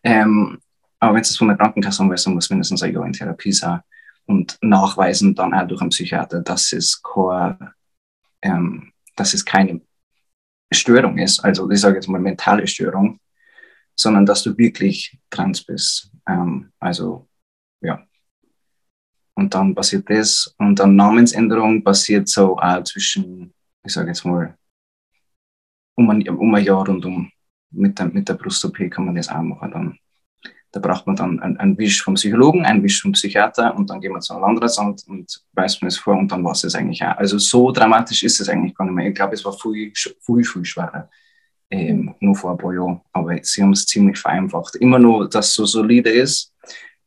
Ähm, 0.03 0.59
aber 0.99 1.15
wenn 1.15 1.21
du 1.21 1.27
es 1.27 1.37
von 1.37 1.47
der 1.47 1.57
Krankenkasse 1.57 1.99
haben 1.99 2.09
willst, 2.09 2.25
dann 2.25 2.33
musst 2.33 2.49
du 2.49 2.53
mindestens 2.53 2.83
ein 2.83 2.93
Jahr 2.93 3.05
in 3.05 3.13
Therapie 3.13 3.51
sein 3.51 3.81
und 4.25 4.57
nachweisen 4.61 5.35
dann 5.35 5.53
auch 5.53 5.67
durch 5.67 5.81
einen 5.81 5.89
Psychiater, 5.89 6.41
dass 6.41 6.71
es, 6.71 7.01
kein, 7.01 7.57
ähm, 8.41 8.91
dass 9.15 9.33
es 9.33 9.43
keine 9.43 9.81
Störung 10.71 11.17
ist, 11.17 11.43
also 11.43 11.69
ich 11.71 11.79
sage 11.79 11.95
jetzt 11.95 12.07
mal 12.07 12.21
mentale 12.21 12.67
Störung, 12.67 13.19
sondern 13.95 14.25
dass 14.25 14.43
du 14.43 14.57
wirklich 14.57 15.17
trans 15.29 15.63
bist. 15.63 16.11
Ähm, 16.27 16.71
also 16.79 17.27
ja. 17.81 18.05
Und 19.39 19.53
dann 19.53 19.73
passiert 19.73 20.09
das 20.09 20.53
und 20.57 20.77
dann 20.79 20.97
Namensänderung 20.97 21.81
passiert 21.81 22.27
so 22.27 22.57
auch 22.57 22.83
zwischen, 22.83 23.53
ich 23.85 23.93
sage 23.93 24.09
jetzt 24.09 24.25
mal, 24.25 24.55
um 25.95 26.09
ein, 26.09 26.27
um 26.27 26.53
ein 26.53 26.63
Jahr 26.63 26.87
und 26.89 27.05
um 27.05 27.31
mit 27.71 27.97
der, 27.97 28.07
mit 28.07 28.27
der 28.27 28.33
Brust-OP 28.33 28.77
kann 28.91 29.05
man 29.05 29.15
das 29.15 29.29
auch 29.29 29.41
machen. 29.41 29.71
Dann, 29.71 29.97
da 30.71 30.79
braucht 30.81 31.07
man 31.07 31.15
dann 31.15 31.39
einen, 31.39 31.57
einen 31.57 31.77
Wisch 31.77 32.03
vom 32.03 32.15
Psychologen, 32.15 32.65
einen 32.65 32.83
Wisch 32.83 33.01
vom 33.01 33.13
Psychiater 33.13 33.75
und 33.75 33.89
dann 33.89 34.01
gehen 34.01 34.11
wir 34.11 34.19
zu 34.19 34.33
einem 34.33 34.41
Landratsant 34.41 35.03
und 35.07 35.41
weist 35.53 35.81
man 35.81 35.87
es 35.87 35.97
vor 35.97 36.17
und 36.17 36.29
dann 36.31 36.43
war 36.43 36.51
es 36.51 36.61
das 36.61 36.75
eigentlich 36.75 37.01
auch. 37.03 37.17
Also 37.17 37.37
so 37.37 37.71
dramatisch 37.71 38.23
ist 38.23 38.41
es 38.41 38.49
eigentlich 38.49 38.75
gar 38.75 38.85
nicht 38.85 38.93
mehr. 38.93 39.07
Ich 39.07 39.15
glaube, 39.15 39.35
es 39.35 39.45
war 39.45 39.53
viel, 39.53 39.93
viel, 39.95 40.43
viel 40.43 40.65
schwerer. 40.65 41.09
Ähm, 41.71 42.13
nur 42.19 42.35
vor 42.35 42.51
ein 42.51 42.57
paar 42.57 42.73
Jahren. 42.73 43.01
Aber 43.13 43.37
sie 43.41 43.61
haben 43.61 43.73
es 43.73 43.85
ziemlich 43.85 44.17
vereinfacht. 44.19 44.75
Immer 44.75 44.99
nur, 44.99 45.29
dass 45.29 45.47
es 45.47 45.53
so 45.53 45.65
solide 45.65 46.09
ist, 46.09 46.53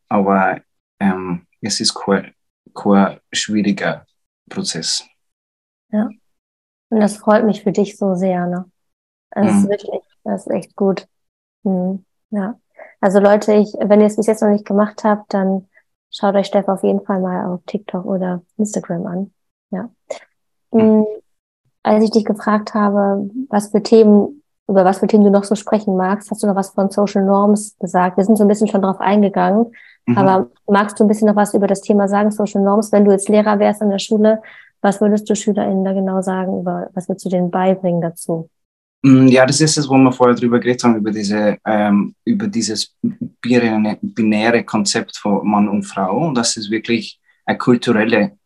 aber 0.07 0.61
ähm, 0.99 1.45
es 1.63 1.79
ist 1.79 1.93
kein, 1.93 2.33
kein 2.73 3.19
schwieriger 3.31 4.05
Prozess. 4.49 5.03
Ja. 5.89 6.09
Und 6.89 6.99
das 6.99 7.17
freut 7.17 7.45
mich 7.45 7.63
für 7.63 7.71
dich 7.71 7.97
so 7.97 8.15
sehr, 8.15 8.45
ne? 8.45 8.69
Das 9.31 9.51
mhm. 9.51 9.59
ist 9.59 9.69
wirklich, 9.69 10.01
das 10.23 10.45
ist 10.45 10.53
echt 10.53 10.75
gut. 10.75 11.07
Mhm. 11.63 12.05
Ja. 12.29 12.59
Also 12.99 13.19
Leute, 13.19 13.53
ich, 13.53 13.73
wenn 13.79 14.01
ihr 14.01 14.07
es 14.07 14.15
bis 14.15 14.27
jetzt 14.27 14.41
noch 14.41 14.49
nicht 14.49 14.65
gemacht 14.65 15.03
habt, 15.03 15.33
dann 15.33 15.67
schaut 16.11 16.35
euch 16.35 16.47
Steff 16.47 16.67
auf 16.67 16.83
jeden 16.83 17.03
Fall 17.03 17.19
mal 17.19 17.45
auf 17.47 17.61
TikTok 17.65 18.05
oder 18.05 18.43
Instagram 18.57 19.05
an. 19.07 19.33
Ja. 19.71 19.89
Mhm. 20.71 21.05
Als 21.81 22.03
ich 22.03 22.11
dich 22.11 22.25
gefragt 22.25 22.73
habe, 22.73 23.29
was 23.49 23.71
für 23.71 23.83
Themen, 23.83 24.42
über 24.67 24.85
was 24.85 24.99
für 24.99 25.07
Themen 25.07 25.23
du 25.23 25.29
noch 25.29 25.43
so 25.43 25.55
sprechen 25.55 25.97
magst, 25.97 26.31
hast 26.31 26.43
du 26.43 26.47
noch 26.47 26.55
was 26.55 26.69
von 26.69 26.89
Social 26.89 27.25
Norms 27.25 27.75
gesagt. 27.79 28.17
Wir 28.17 28.23
sind 28.23 28.37
so 28.37 28.43
ein 28.43 28.47
bisschen 28.47 28.67
schon 28.67 28.81
drauf 28.81 28.99
eingegangen. 28.99 29.73
Mhm. 30.05 30.17
Aber 30.17 30.49
magst 30.67 30.99
du 30.99 31.03
ein 31.03 31.07
bisschen 31.07 31.27
noch 31.27 31.35
was 31.35 31.53
über 31.53 31.67
das 31.67 31.81
Thema 31.81 32.07
sagen, 32.07 32.31
Social 32.31 32.61
Norms? 32.61 32.91
Wenn 32.91 33.05
du 33.05 33.11
jetzt 33.11 33.29
Lehrer 33.29 33.59
wärst 33.59 33.81
an 33.81 33.89
der 33.89 33.99
Schule, 33.99 34.41
was 34.81 34.99
würdest 35.01 35.29
du 35.29 35.35
SchülerInnen 35.35 35.83
da 35.83 35.93
genau 35.93 36.21
sagen? 36.21 36.61
Über, 36.61 36.89
was 36.93 37.07
würdest 37.07 37.25
du 37.25 37.29
denen 37.29 37.51
beibringen 37.51 38.01
dazu? 38.01 38.49
Mm, 39.01 39.27
ja, 39.27 39.45
das 39.45 39.61
ist 39.61 39.77
es, 39.77 39.89
wo 39.89 39.95
wir 39.95 40.11
vorher 40.11 40.35
drüber 40.35 40.59
geredet 40.59 40.83
haben, 40.83 40.95
über, 40.95 41.11
diese, 41.11 41.57
ähm, 41.65 42.15
über 42.25 42.47
dieses 42.47 42.95
binäre, 43.41 43.97
binäre 44.01 44.63
Konzept 44.63 45.17
von 45.17 45.47
Mann 45.47 45.69
und 45.69 45.83
Frau 45.83 46.27
und 46.27 46.35
dass 46.35 46.57
es 46.57 46.69
wirklich 46.69 47.19
eine 47.45 47.57
kulturelle 47.57 48.37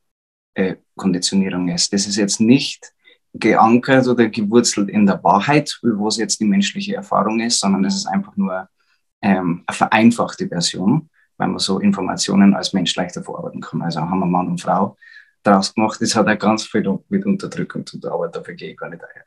äh, 0.55 0.75
Konditionierung 0.95 1.69
ist. 1.69 1.93
Das 1.93 2.07
ist 2.07 2.17
jetzt 2.17 2.39
nicht 2.39 2.91
geankert 3.39 4.07
oder 4.07 4.27
gewurzelt 4.29 4.89
in 4.89 5.05
der 5.05 5.23
Wahrheit, 5.23 5.79
wo 5.81 6.07
es 6.07 6.17
jetzt 6.17 6.39
die 6.39 6.45
menschliche 6.45 6.95
Erfahrung 6.95 7.39
ist, 7.39 7.59
sondern 7.59 7.85
es 7.85 7.95
ist 7.95 8.07
einfach 8.07 8.35
nur 8.35 8.67
ähm, 9.21 9.63
eine 9.65 9.75
vereinfachte 9.75 10.47
Version 10.47 11.09
weil 11.37 11.47
man 11.47 11.59
so 11.59 11.79
Informationen 11.79 12.53
als 12.53 12.73
Mensch 12.73 12.95
leichter 12.95 13.23
verarbeiten 13.23 13.61
kann. 13.61 13.81
Also 13.81 14.01
haben 14.01 14.19
wir 14.19 14.25
Mann 14.25 14.47
und 14.47 14.61
Frau 14.61 14.97
daraus 15.43 15.73
gemacht. 15.73 16.01
Das 16.01 16.15
hat 16.15 16.27
auch 16.27 16.39
ganz 16.39 16.65
viel 16.65 16.99
mit 17.09 17.25
Unterdrückung 17.25 17.85
zu 17.85 17.99
tun, 17.99 18.11
aber 18.11 18.27
dafür 18.27 18.55
gehe 18.55 18.71
ich 18.71 18.77
gar 18.77 18.89
nicht 18.89 19.03
ein. 19.03 19.23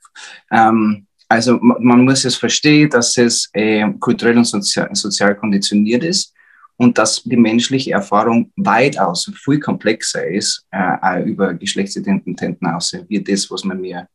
Ähm, 0.51 1.07
also 1.29 1.59
man 1.61 2.05
muss 2.05 2.25
es 2.25 2.37
verstehen, 2.37 2.91
dass 2.91 3.17
es 3.17 3.49
äh, 3.53 3.89
kulturell 4.01 4.37
und 4.37 4.45
sozial, 4.45 4.93
sozial 4.95 5.37
konditioniert 5.37 6.03
ist 6.03 6.35
und 6.81 6.97
dass 6.97 7.23
die 7.25 7.37
menschliche 7.37 7.93
Erfahrung 7.93 8.51
weitaus 8.57 9.31
viel 9.45 9.61
komplexer 9.61 10.27
ist, 10.27 10.67
äh, 10.71 10.97
auch 11.03 11.27
über 11.27 11.53
Geschlechtsidentitäten 11.53 12.67
aus, 12.69 12.97
wie 13.07 13.23
das, 13.23 13.51
was 13.51 13.65
wir 13.65 13.75
mir 13.75 14.09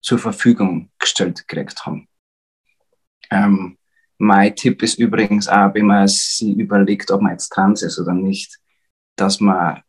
zur 0.00 0.20
Verfügung 0.20 0.90
gestellt 0.96 1.44
gekriegt 1.48 1.84
haben. 1.84 2.06
Ähm, 3.32 3.78
mein 4.16 4.54
Tipp 4.54 4.80
ist 4.84 5.00
übrigens 5.00 5.48
auch, 5.48 5.74
wenn 5.74 5.86
man 5.86 6.06
sich 6.06 6.56
überlegt, 6.56 7.10
ob 7.10 7.20
man 7.20 7.32
jetzt 7.32 7.48
trans 7.48 7.82
ist 7.82 7.98
oder 7.98 8.14
nicht, 8.14 8.60
dass 9.16 9.40
man 9.40 9.82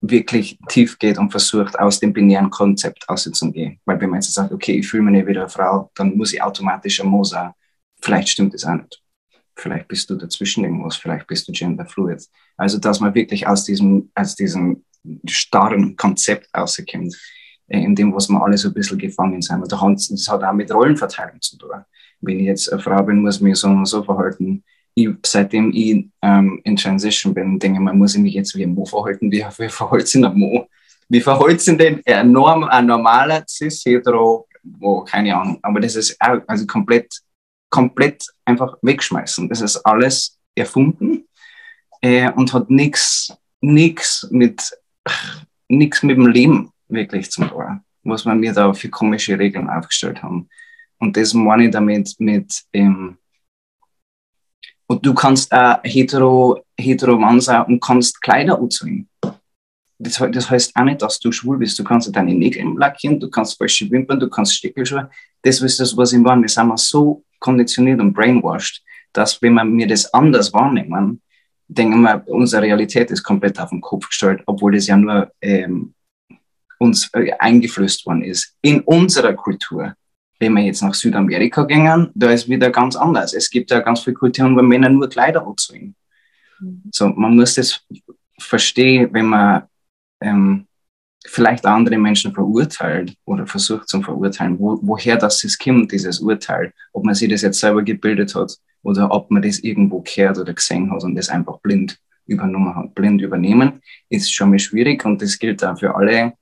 wirklich 0.00 0.58
tief 0.66 0.98
geht 0.98 1.16
und 1.16 1.30
versucht, 1.30 1.78
aus 1.78 2.00
dem 2.00 2.12
binären 2.12 2.50
Konzept 2.50 3.08
auszugehen. 3.08 3.78
Weil 3.84 4.00
wenn 4.00 4.10
man 4.10 4.20
jetzt 4.20 4.34
sagt, 4.34 4.50
okay, 4.50 4.80
ich 4.80 4.88
fühle 4.88 5.04
mich 5.04 5.12
nicht 5.12 5.28
wieder 5.28 5.48
Frau, 5.48 5.92
dann 5.94 6.16
muss 6.16 6.32
ich 6.32 6.42
automatisch 6.42 7.00
ein 7.00 7.06
Mo 7.06 7.22
sein. 7.22 7.52
Vielleicht 8.00 8.30
stimmt 8.30 8.54
das 8.54 8.64
auch 8.64 8.74
nicht. 8.74 9.00
Vielleicht 9.58 9.88
bist 9.88 10.08
du 10.08 10.14
dazwischen 10.14 10.64
irgendwas, 10.64 10.96
vielleicht 10.96 11.26
bist 11.26 11.48
du 11.48 11.52
genderfluid. 11.52 12.24
Also, 12.56 12.78
dass 12.78 13.00
man 13.00 13.14
wirklich 13.14 13.46
aus 13.46 13.64
diesem, 13.64 14.10
aus 14.14 14.34
diesem 14.34 14.84
starren 15.26 15.96
Konzept 15.96 16.48
rauskommt, 16.56 17.16
äh, 17.68 17.82
in 17.82 17.94
dem, 17.94 18.14
was 18.14 18.28
wir 18.28 18.42
alle 18.42 18.56
so 18.56 18.68
ein 18.68 18.74
bisschen 18.74 18.98
gefangen 18.98 19.42
sind. 19.42 19.60
Und 19.60 19.72
das 19.72 20.28
hat 20.28 20.42
auch 20.44 20.52
mit 20.52 20.72
Rollenverteilung 20.72 21.40
zu 21.40 21.58
tun 21.58 21.84
wenn 22.20 22.40
ich 22.40 22.46
jetzt 22.46 22.72
eine 22.72 22.82
Frau 22.82 23.02
bin, 23.02 23.22
muss 23.22 23.36
ich 23.36 23.42
mich 23.42 23.56
so 23.56 23.68
und 23.68 23.86
so 23.86 24.02
verhalten. 24.02 24.64
Ich, 24.94 25.08
seitdem 25.24 25.70
ich 25.72 26.06
ähm, 26.22 26.60
in 26.64 26.76
Transition 26.76 27.32
bin, 27.32 27.58
denke 27.58 27.78
ich 27.78 27.84
mal, 27.84 27.94
muss 27.94 28.14
ich 28.14 28.20
mich 28.20 28.34
jetzt 28.34 28.56
wie 28.56 28.64
ein 28.64 28.74
Mo 28.74 28.84
verhalten? 28.84 29.30
Wie, 29.30 29.44
wie 29.58 29.68
verhält 29.68 30.08
sich 30.08 30.24
ein 30.24 30.36
Mo? 30.36 30.66
Wie 31.08 31.20
verhält 31.20 31.60
sich 31.60 31.76
denn 31.76 32.02
ein, 32.04 32.36
ein 32.36 32.86
normaler 32.86 33.44
Cis-Hetero? 33.48 34.46
Oh, 34.80 35.00
keine 35.02 35.36
Ahnung. 35.36 35.58
Aber 35.62 35.80
das 35.80 35.94
ist 35.94 36.16
auch, 36.20 36.40
also 36.46 36.66
komplett, 36.66 37.20
komplett 37.70 38.24
einfach 38.44 38.76
wegschmeißen. 38.82 39.48
Das 39.48 39.60
ist 39.60 39.76
alles 39.78 40.38
erfunden 40.54 41.26
äh, 42.00 42.30
und 42.32 42.52
hat 42.52 42.70
nichts 42.70 43.32
nix 43.60 44.26
mit, 44.30 44.70
nix 45.68 46.02
mit 46.02 46.16
dem 46.16 46.26
Leben 46.26 46.72
wirklich 46.88 47.30
zu 47.30 47.44
tun, 47.44 47.80
was 48.04 48.24
wir 48.24 48.34
mir 48.34 48.52
da 48.52 48.72
für 48.72 48.88
komische 48.88 49.38
Regeln 49.38 49.68
aufgestellt 49.68 50.22
haben. 50.22 50.48
Und 50.98 51.16
das 51.16 51.34
meine 51.34 51.66
ich 51.66 51.70
damit 51.70 52.14
mit, 52.18 52.64
ähm, 52.72 53.18
und 54.86 55.04
du 55.04 55.12
kannst 55.12 55.52
auch 55.52 55.80
hetero, 55.84 56.64
hetero 56.78 57.18
Mann 57.18 57.40
sein 57.40 57.62
und 57.66 57.80
kannst 57.80 58.20
Kleider 58.22 58.58
anziehen. 58.58 59.08
Das, 59.98 60.22
das 60.32 60.50
heißt 60.50 60.74
auch 60.76 60.84
nicht, 60.84 61.02
dass 61.02 61.18
du 61.18 61.30
schwul 61.30 61.58
bist. 61.58 61.78
Du 61.78 61.84
kannst 61.84 62.14
deine 62.14 62.32
Nägel 62.32 62.74
lackieren, 62.76 63.20
du 63.20 63.28
kannst 63.28 63.58
falsche 63.58 63.90
Wimpern, 63.90 64.18
du 64.18 64.30
kannst 64.30 64.54
Stickelschuhe. 64.54 65.10
Das 65.42 65.60
ist 65.60 65.78
das, 65.78 65.94
was 65.96 66.12
ich 66.12 66.20
meine. 66.20 66.42
Wir 66.42 66.48
sind 66.48 66.78
so 66.78 67.22
konditioniert 67.38 68.00
und 68.00 68.12
brainwashed, 68.12 68.82
dass 69.12 69.40
wenn 69.42 69.54
wir 69.54 69.64
mir 69.64 69.86
das 69.86 70.12
anders 70.12 70.52
wahrnehmen, 70.52 71.22
denken 71.68 72.00
wir, 72.02 72.22
unsere 72.26 72.62
Realität 72.62 73.10
ist 73.10 73.22
komplett 73.22 73.60
auf 73.60 73.70
den 73.70 73.80
Kopf 73.80 74.08
gestellt, 74.08 74.42
obwohl 74.46 74.72
das 74.72 74.86
ja 74.86 74.96
nur 74.96 75.30
ähm, 75.40 75.94
uns 76.78 77.10
äh, 77.12 77.32
eingeflößt 77.38 78.06
worden 78.06 78.22
ist. 78.22 78.56
In 78.62 78.80
unserer 78.82 79.34
Kultur 79.34 79.94
wenn 80.38 80.54
wir 80.54 80.62
jetzt 80.62 80.82
nach 80.82 80.94
Südamerika 80.94 81.64
gehen, 81.64 82.10
da 82.14 82.30
ist 82.30 82.48
wieder 82.48 82.70
ganz 82.70 82.96
anders. 82.96 83.34
Es 83.34 83.50
gibt 83.50 83.70
ja 83.70 83.80
ganz 83.80 84.00
viele 84.00 84.14
Kulturen, 84.14 84.56
wo 84.56 84.62
Männer 84.62 84.88
nur 84.88 85.08
Kleider 85.08 85.46
anziehen. 85.46 85.96
Mhm. 86.60 86.82
So, 86.92 87.08
man 87.08 87.36
muss 87.36 87.54
das 87.54 87.84
verstehen, 88.38 89.08
wenn 89.12 89.26
man 89.26 89.62
ähm, 90.20 90.66
vielleicht 91.28 91.66
andere 91.66 91.98
Menschen 91.98 92.32
verurteilt 92.32 93.14
oder 93.24 93.46
versucht 93.46 93.88
zu 93.88 94.02
verurteilen, 94.02 94.58
wo, 94.58 94.78
woher 94.82 95.16
das 95.16 95.44
ist 95.44 95.58
kommt, 95.58 95.92
dieses 95.92 96.20
Urteil, 96.20 96.72
ob 96.92 97.04
man 97.04 97.14
sich 97.14 97.28
das 97.28 97.42
jetzt 97.42 97.60
selber 97.60 97.82
gebildet 97.82 98.34
hat 98.34 98.56
oder 98.82 99.10
ob 99.10 99.30
man 99.30 99.42
das 99.42 99.58
irgendwo 99.58 100.00
gehört 100.02 100.38
oder 100.38 100.54
gesehen 100.54 100.90
hat 100.90 101.04
und 101.04 101.14
das 101.14 101.28
einfach 101.28 101.58
blind 101.60 101.98
übernommen 102.26 102.74
hat. 102.74 102.94
Blind 102.94 103.20
übernehmen 103.20 103.80
ist 104.08 104.32
schon 104.32 104.50
mal 104.50 104.58
schwierig 104.58 105.04
und 105.04 105.20
das 105.20 105.38
gilt 105.38 105.64
auch 105.64 105.78
für 105.78 105.94
alle 105.94 106.34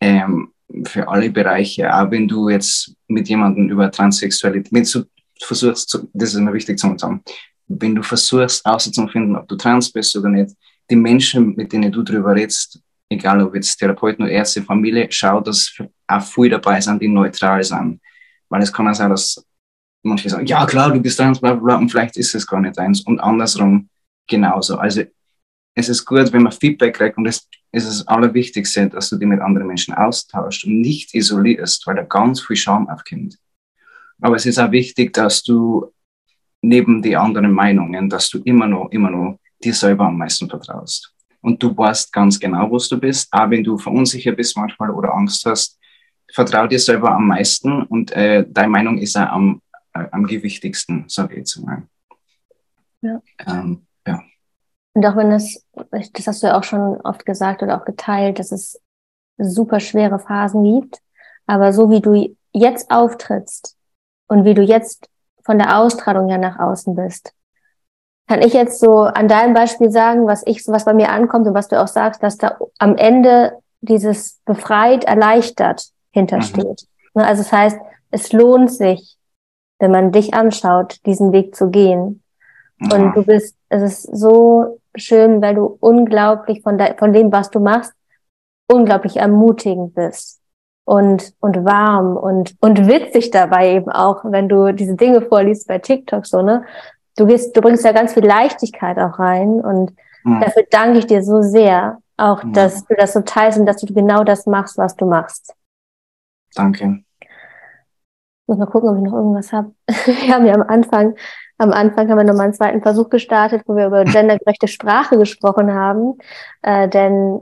ähm, 0.00 0.50
für 0.84 1.06
alle 1.08 1.30
Bereiche, 1.30 1.94
auch 1.94 2.10
wenn 2.10 2.26
du 2.26 2.48
jetzt 2.48 2.94
mit 3.06 3.28
jemandem 3.28 3.68
über 3.68 3.90
Transsexualität, 3.90 4.72
wenn 4.72 4.84
du 4.84 5.04
versuchst, 5.40 5.88
zu, 5.88 6.08
das 6.12 6.34
ist 6.34 6.40
mir 6.40 6.52
wichtig 6.52 6.78
zu 6.78 6.96
sagen, 6.96 7.22
wenn 7.68 7.94
du 7.94 8.02
versuchst 8.02 8.64
herauszufinden, 8.64 9.36
ob 9.36 9.46
du 9.48 9.56
trans 9.56 9.92
bist 9.92 10.16
oder 10.16 10.28
nicht, 10.28 10.54
die 10.90 10.96
Menschen, 10.96 11.54
mit 11.54 11.72
denen 11.72 11.92
du 11.92 12.02
darüber 12.02 12.34
redest, 12.34 12.80
egal 13.14 13.42
ob 13.42 13.54
jetzt 13.54 13.76
Therapeuten 13.76 14.24
oder 14.24 14.32
Ärzte, 14.32 14.62
Familie, 14.62 15.06
schau, 15.10 15.40
dass 15.40 15.76
auch 16.06 16.22
viele 16.22 16.60
dabei 16.60 16.80
sind, 16.80 17.00
die 17.00 17.08
neutral 17.08 17.62
sind. 17.62 18.00
Weil 18.48 18.62
es 18.62 18.72
kann 18.72 18.88
auch 18.88 18.94
sein, 18.94 19.10
dass 19.10 19.44
manche 20.02 20.28
sagen, 20.28 20.46
ja 20.46 20.66
klar, 20.66 20.92
du 20.92 21.00
bist 21.00 21.18
trans, 21.18 21.40
bla, 21.40 21.54
bla, 21.54 21.76
und 21.76 21.90
vielleicht 21.90 22.16
ist 22.16 22.34
es 22.34 22.46
gar 22.46 22.60
nicht 22.60 22.78
eins. 22.78 23.00
Und 23.02 23.20
andersrum 23.20 23.88
genauso. 24.26 24.76
Also 24.76 25.02
es 25.74 25.88
ist 25.88 26.04
gut, 26.04 26.32
wenn 26.32 26.42
man 26.42 26.52
Feedback 26.52 26.94
kriegt 26.94 27.16
und 27.16 27.24
das 27.24 27.48
ist 27.72 27.88
das 27.88 28.06
Allerwichtigste, 28.06 28.88
dass 28.88 29.10
du 29.10 29.16
dich 29.16 29.28
mit 29.28 29.40
anderen 29.40 29.66
Menschen 29.66 29.94
austauschst 29.94 30.64
und 30.64 30.80
nicht 30.80 31.14
isolierst, 31.14 31.86
weil 31.86 31.96
da 31.96 32.02
ganz 32.02 32.40
viel 32.40 32.56
Scham 32.56 32.88
aufkommt. 32.88 33.36
Aber 34.20 34.36
es 34.36 34.46
ist 34.46 34.58
auch 34.58 34.70
wichtig, 34.70 35.12
dass 35.12 35.42
du 35.42 35.92
neben 36.62 37.02
die 37.02 37.16
anderen 37.16 37.52
Meinungen, 37.52 38.08
dass 38.08 38.30
du 38.30 38.38
immer 38.44 38.66
noch, 38.66 38.90
immer 38.90 39.10
noch 39.10 39.38
dir 39.62 39.74
selber 39.74 40.06
am 40.06 40.18
meisten 40.18 40.48
vertraust. 40.48 41.13
Und 41.44 41.62
du 41.62 41.76
weißt 41.76 42.10
ganz 42.10 42.40
genau, 42.40 42.70
wo 42.70 42.78
du 42.78 42.98
bist, 42.98 43.28
auch 43.30 43.50
wenn 43.50 43.62
du 43.62 43.76
verunsichert 43.76 44.38
bist 44.38 44.56
manchmal 44.56 44.88
oder 44.88 45.12
Angst 45.12 45.44
hast, 45.44 45.78
vertrau 46.32 46.66
dir 46.66 46.78
selber 46.78 47.10
am 47.10 47.26
meisten 47.26 47.82
und 47.82 48.12
äh, 48.12 48.46
deine 48.48 48.68
Meinung 48.68 48.96
ist 48.96 49.14
auch 49.14 49.28
am, 49.28 49.60
äh, 49.92 50.06
am 50.10 50.26
gewichtigsten, 50.26 51.04
sage 51.06 51.34
ich 51.34 51.38
jetzt 51.40 51.56
mal. 51.58 51.82
Ja. 53.02 53.20
Ähm, 53.46 53.86
ja. 54.06 54.22
Und 54.94 55.04
auch 55.04 55.16
wenn 55.16 55.32
es, 55.32 55.62
das 56.14 56.26
hast 56.26 56.42
du 56.42 56.46
ja 56.46 56.58
auch 56.58 56.64
schon 56.64 56.98
oft 57.02 57.26
gesagt 57.26 57.62
oder 57.62 57.78
auch 57.78 57.84
geteilt, 57.84 58.38
dass 58.38 58.50
es 58.50 58.80
super 59.36 59.80
schwere 59.80 60.18
Phasen 60.18 60.64
gibt. 60.64 61.02
Aber 61.46 61.74
so 61.74 61.90
wie 61.90 62.00
du 62.00 62.34
jetzt 62.54 62.90
auftrittst 62.90 63.76
und 64.28 64.46
wie 64.46 64.54
du 64.54 64.62
jetzt 64.62 65.10
von 65.44 65.58
der 65.58 65.78
Ausstrahlung 65.78 66.30
ja 66.30 66.38
nach 66.38 66.58
außen 66.58 66.94
bist, 66.94 67.34
kann 68.26 68.42
ich 68.42 68.54
jetzt 68.54 68.80
so 68.80 69.00
an 69.00 69.28
deinem 69.28 69.52
Beispiel 69.52 69.90
sagen, 69.90 70.26
was 70.26 70.42
ich, 70.46 70.66
was 70.66 70.84
bei 70.84 70.94
mir 70.94 71.10
ankommt 71.10 71.46
und 71.46 71.54
was 71.54 71.68
du 71.68 71.80
auch 71.80 71.88
sagst, 71.88 72.22
dass 72.22 72.38
da 72.38 72.58
am 72.78 72.96
Ende 72.96 73.58
dieses 73.80 74.40
befreit, 74.44 75.04
erleichtert 75.04 75.88
hintersteht. 76.10 76.86
Mhm. 77.14 77.22
Also 77.22 77.42
das 77.42 77.52
heißt, 77.52 77.78
es 78.10 78.32
lohnt 78.32 78.72
sich, 78.72 79.16
wenn 79.78 79.90
man 79.90 80.12
dich 80.12 80.34
anschaut, 80.34 81.04
diesen 81.04 81.32
Weg 81.32 81.54
zu 81.54 81.68
gehen. 81.68 82.22
Mhm. 82.78 82.92
Und 82.92 83.16
du 83.16 83.24
bist, 83.24 83.56
es 83.68 83.82
ist 83.82 84.16
so 84.16 84.80
schön, 84.94 85.42
weil 85.42 85.54
du 85.54 85.76
unglaublich 85.80 86.62
von, 86.62 86.78
de, 86.78 86.96
von 86.96 87.12
dem, 87.12 87.30
was 87.32 87.50
du 87.50 87.60
machst, 87.60 87.92
unglaublich 88.70 89.16
ermutigend 89.16 89.94
bist 89.94 90.40
und, 90.84 91.34
und 91.40 91.64
warm 91.64 92.16
und, 92.16 92.54
und 92.60 92.86
witzig 92.86 93.30
dabei 93.30 93.74
eben 93.74 93.90
auch, 93.90 94.24
wenn 94.24 94.48
du 94.48 94.72
diese 94.72 94.94
Dinge 94.94 95.22
vorliest 95.22 95.68
bei 95.68 95.78
TikTok 95.78 96.26
so, 96.26 96.42
ne? 96.42 96.64
Du 97.16 97.26
gehst, 97.26 97.56
du 97.56 97.60
bringst 97.60 97.84
da 97.84 97.92
ganz 97.92 98.14
viel 98.14 98.24
Leichtigkeit 98.24 98.98
auch 98.98 99.18
rein 99.18 99.60
und 99.60 99.94
mhm. 100.24 100.40
dafür 100.40 100.64
danke 100.70 100.98
ich 100.98 101.06
dir 101.06 101.22
so 101.22 101.42
sehr, 101.42 101.98
auch, 102.16 102.42
mhm. 102.42 102.52
dass 102.52 102.84
du 102.84 102.94
das 102.94 103.12
so 103.12 103.20
teilst 103.20 103.58
und 103.58 103.66
dass 103.66 103.80
du 103.80 103.92
genau 103.92 104.24
das 104.24 104.46
machst, 104.46 104.78
was 104.78 104.96
du 104.96 105.06
machst. 105.06 105.54
Danke. 106.54 107.00
Ich 107.20 108.48
muss 108.48 108.58
mal 108.58 108.66
gucken, 108.66 108.90
ob 108.90 108.96
ich 108.96 109.02
noch 109.02 109.14
irgendwas 109.14 109.52
habe. 109.52 109.72
Wir 109.88 110.34
haben 110.34 110.46
ja 110.46 110.54
am 110.54 110.62
Anfang, 110.62 111.14
am 111.56 111.72
Anfang 111.72 112.10
haben 112.10 112.18
wir 112.18 112.24
nochmal 112.24 112.46
einen 112.46 112.54
zweiten 112.54 112.82
Versuch 112.82 113.08
gestartet, 113.08 113.62
wo 113.66 113.76
wir 113.76 113.86
über 113.86 114.04
gendergerechte 114.04 114.66
Sprache 114.66 115.16
gesprochen 115.16 115.72
haben. 115.72 116.18
Äh, 116.62 116.88
denn 116.88 117.40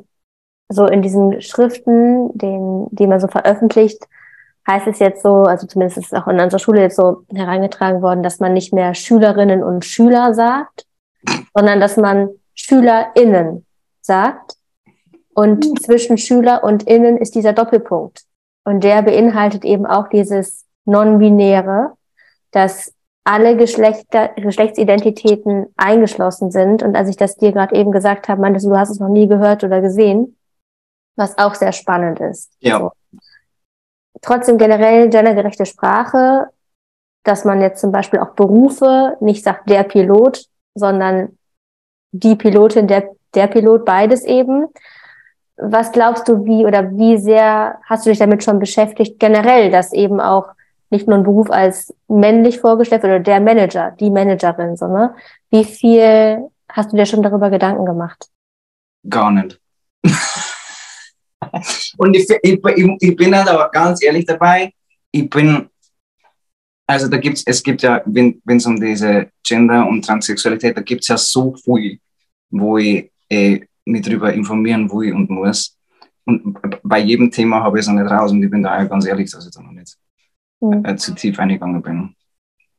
so 0.68 0.86
in 0.86 1.02
diesen 1.02 1.40
Schriften, 1.40 2.36
den, 2.36 2.88
die 2.90 3.06
man 3.06 3.20
so 3.20 3.28
veröffentlicht, 3.28 4.06
heißt 4.66 4.86
es 4.86 4.98
jetzt 4.98 5.22
so, 5.22 5.42
also 5.42 5.66
zumindest 5.66 5.98
ist 5.98 6.12
es 6.12 6.12
auch 6.12 6.28
in 6.28 6.40
unserer 6.40 6.60
Schule 6.60 6.82
jetzt 6.82 6.96
so 6.96 7.24
herangetragen 7.32 8.02
worden, 8.02 8.22
dass 8.22 8.40
man 8.40 8.52
nicht 8.52 8.72
mehr 8.72 8.94
Schülerinnen 8.94 9.62
und 9.62 9.84
Schüler 9.84 10.34
sagt, 10.34 10.86
sondern 11.54 11.80
dass 11.80 11.96
man 11.96 12.30
SchülerInnen 12.54 13.66
sagt. 14.00 14.54
Und 15.34 15.66
mhm. 15.66 15.80
zwischen 15.80 16.18
Schüler 16.18 16.62
und 16.62 16.84
Innen 16.84 17.16
ist 17.16 17.34
dieser 17.34 17.52
Doppelpunkt. 17.52 18.22
Und 18.64 18.84
der 18.84 19.02
beinhaltet 19.02 19.64
eben 19.64 19.86
auch 19.86 20.08
dieses 20.08 20.66
Non-Binäre, 20.84 21.92
dass 22.50 22.92
alle 23.24 23.56
Geschlechter, 23.56 24.28
Geschlechtsidentitäten 24.36 25.66
eingeschlossen 25.76 26.50
sind. 26.50 26.82
Und 26.82 26.96
als 26.96 27.08
ich 27.08 27.16
das 27.16 27.36
dir 27.36 27.52
gerade 27.52 27.74
eben 27.74 27.92
gesagt 27.92 28.28
habe, 28.28 28.40
meintest 28.40 28.66
du, 28.66 28.70
du 28.70 28.78
hast 28.78 28.90
es 28.90 29.00
noch 29.00 29.08
nie 29.08 29.26
gehört 29.26 29.64
oder 29.64 29.80
gesehen, 29.80 30.36
was 31.16 31.38
auch 31.38 31.54
sehr 31.54 31.72
spannend 31.72 32.20
ist. 32.20 32.52
Ja. 32.60 32.78
So. 32.78 32.92
Trotzdem 34.20 34.58
generell 34.58 35.08
gendergerechte 35.08 35.66
Sprache, 35.66 36.48
dass 37.24 37.44
man 37.44 37.60
jetzt 37.60 37.80
zum 37.80 37.92
Beispiel 37.92 38.20
auch 38.20 38.34
Berufe 38.34 39.16
nicht 39.20 39.44
sagt 39.44 39.70
der 39.70 39.84
Pilot, 39.84 40.46
sondern 40.74 41.38
die 42.12 42.36
Pilotin, 42.36 42.86
der, 42.86 43.10
der 43.34 43.46
Pilot, 43.46 43.84
beides 43.84 44.24
eben. 44.24 44.66
Was 45.56 45.92
glaubst 45.92 46.28
du, 46.28 46.44
wie 46.44 46.66
oder 46.66 46.90
wie 46.92 47.18
sehr 47.18 47.78
hast 47.84 48.04
du 48.04 48.10
dich 48.10 48.18
damit 48.18 48.42
schon 48.42 48.58
beschäftigt, 48.58 49.18
generell, 49.18 49.70
dass 49.70 49.92
eben 49.92 50.20
auch 50.20 50.48
nicht 50.90 51.08
nur 51.08 51.16
ein 51.16 51.24
Beruf 51.24 51.50
als 51.50 51.94
männlich 52.08 52.60
vorgestellt 52.60 53.02
wird 53.02 53.12
oder 53.12 53.20
der 53.20 53.40
Manager, 53.40 53.92
die 53.92 54.10
Managerin, 54.10 54.76
sondern 54.76 55.14
wie 55.50 55.64
viel 55.64 56.50
hast 56.68 56.92
du 56.92 56.96
dir 56.96 57.06
schon 57.06 57.22
darüber 57.22 57.48
Gedanken 57.50 57.86
gemacht? 57.86 58.28
Gar 59.08 59.30
nicht. 59.30 59.60
Und 61.96 62.16
ich, 62.16 62.28
ich, 62.42 62.60
ich, 63.00 63.16
bin 63.16 63.34
halt 63.34 63.48
aber 63.48 63.70
ganz 63.70 64.02
ehrlich 64.02 64.24
dabei, 64.26 64.72
ich 65.10 65.28
bin, 65.28 65.68
also 66.86 67.08
da 67.08 67.16
gibt's, 67.18 67.42
es 67.46 67.62
gibt 67.62 67.82
ja, 67.82 68.02
wenn 68.04 68.40
es 68.46 68.66
um 68.66 68.80
diese 68.80 69.28
Gender 69.44 69.86
und 69.86 70.04
Transsexualität, 70.04 70.76
da 70.76 70.80
gibt 70.80 71.02
es 71.02 71.08
ja 71.08 71.16
so 71.16 71.54
viel, 71.54 71.98
wo 72.50 72.78
ich 72.78 73.10
äh, 73.28 73.60
mich 73.84 74.02
darüber 74.02 74.32
informieren 74.32 74.90
will 74.90 75.14
und 75.14 75.30
muss. 75.30 75.76
Und 76.24 76.56
bei 76.82 77.00
jedem 77.00 77.30
Thema 77.30 77.62
habe 77.62 77.78
ich 77.78 77.84
es 77.84 77.88
noch 77.88 78.00
nicht 78.00 78.10
raus 78.10 78.30
und 78.30 78.42
ich 78.42 78.50
bin 78.50 78.62
da 78.62 78.84
ganz 78.84 79.06
ehrlich, 79.06 79.30
dass 79.30 79.46
ich 79.46 79.52
da 79.52 79.60
noch 79.60 79.72
nicht 79.72 79.96
mhm. 80.60 80.84
äh, 80.84 80.96
zu 80.96 81.14
tief 81.14 81.38
eingegangen 81.38 81.82
bin. 81.82 82.14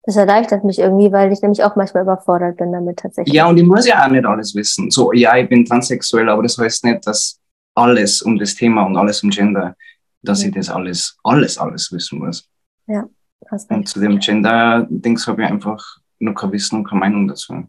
Das 0.06 0.18
erleichtert 0.18 0.66
mich 0.66 0.80
irgendwie, 0.80 1.12
weil 1.12 1.32
ich 1.32 1.42
nämlich 1.42 1.64
auch 1.64 1.76
manchmal 1.78 2.04
überfordert 2.04 2.58
bin 2.58 2.74
damit 2.74 3.00
tatsächlich. 3.00 3.34
Ja, 3.34 3.48
und 3.48 3.58
ich 3.58 3.64
muss 3.64 3.88
ja 3.88 4.06
auch 4.06 4.10
nicht 4.10 4.26
alles 4.26 4.54
wissen. 4.54 4.92
So, 4.92 5.14
ja, 5.14 5.38
ich 5.38 5.48
bin 5.48 5.64
transsexuell, 5.64 6.28
aber 6.28 6.44
das 6.44 6.58
heißt 6.58 6.84
nicht, 6.84 7.08
dass 7.08 7.40
alles 7.76 8.21
um 8.21 8.38
das 8.38 8.55
Thema 8.55 8.84
und 8.84 8.97
alles 8.97 9.24
um 9.24 9.30
Gender, 9.30 9.76
dass 10.21 10.41
mhm. 10.41 10.49
ich 10.49 10.55
das 10.55 10.69
alles, 10.69 11.17
alles, 11.24 11.57
alles 11.57 11.91
wissen 11.91 12.19
muss. 12.19 12.47
Ja, 12.88 13.07
hast 13.49 13.69
Und 13.69 13.88
zu 13.88 13.99
dem 13.99 14.19
Gender-Dings 14.19 15.28
habe 15.28 15.43
ich 15.43 15.49
einfach 15.49 15.97
nur 16.19 16.34
kein 16.34 16.51
Wissen 16.51 16.80
und 16.80 16.84
keine 16.86 16.99
Meinung 16.99 17.28
dazu. 17.28 17.67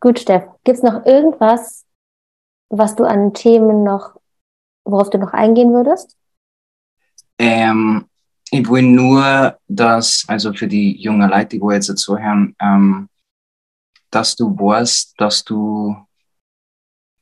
Gut, 0.00 0.18
Steff. 0.18 0.44
Gibt 0.64 0.78
es 0.78 0.82
noch 0.82 1.04
irgendwas, 1.04 1.84
was 2.70 2.96
du 2.96 3.04
an 3.04 3.34
Themen 3.34 3.84
noch, 3.84 4.16
worauf 4.84 5.10
du 5.10 5.18
noch 5.18 5.32
eingehen 5.32 5.72
würdest? 5.72 6.16
Ähm, 7.38 8.06
ich 8.50 8.68
will 8.68 8.82
nur, 8.82 9.58
dass, 9.68 10.24
also 10.26 10.52
für 10.52 10.66
die 10.66 11.00
jungen 11.00 11.28
Leute, 11.28 11.58
die 11.58 11.66
jetzt 11.70 11.96
zuhören, 11.98 12.54
ähm, 12.60 13.08
dass 14.10 14.36
du 14.36 14.56
weißt, 14.56 15.14
dass 15.18 15.44
du 15.44 15.96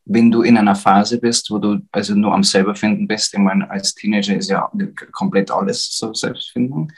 wenn 0.09 0.31
du 0.31 0.43
in 0.43 0.57
einer 0.57 0.75
Phase 0.75 1.21
bist, 1.21 1.51
wo 1.51 1.59
du 1.59 1.81
also 1.93 2.15
nur 2.15 2.33
am 2.33 2.43
selber 2.43 2.75
finden 2.75 3.07
bist, 3.07 3.35
ich 3.35 3.41
meine, 3.41 3.71
als 3.71 3.95
Teenager 3.95 4.37
ist 4.37 4.51
ja 4.51 4.71
komplett 5.13 5.51
alles 5.51 5.97
so 5.97 6.15
Selbstfindung. 6.15 6.91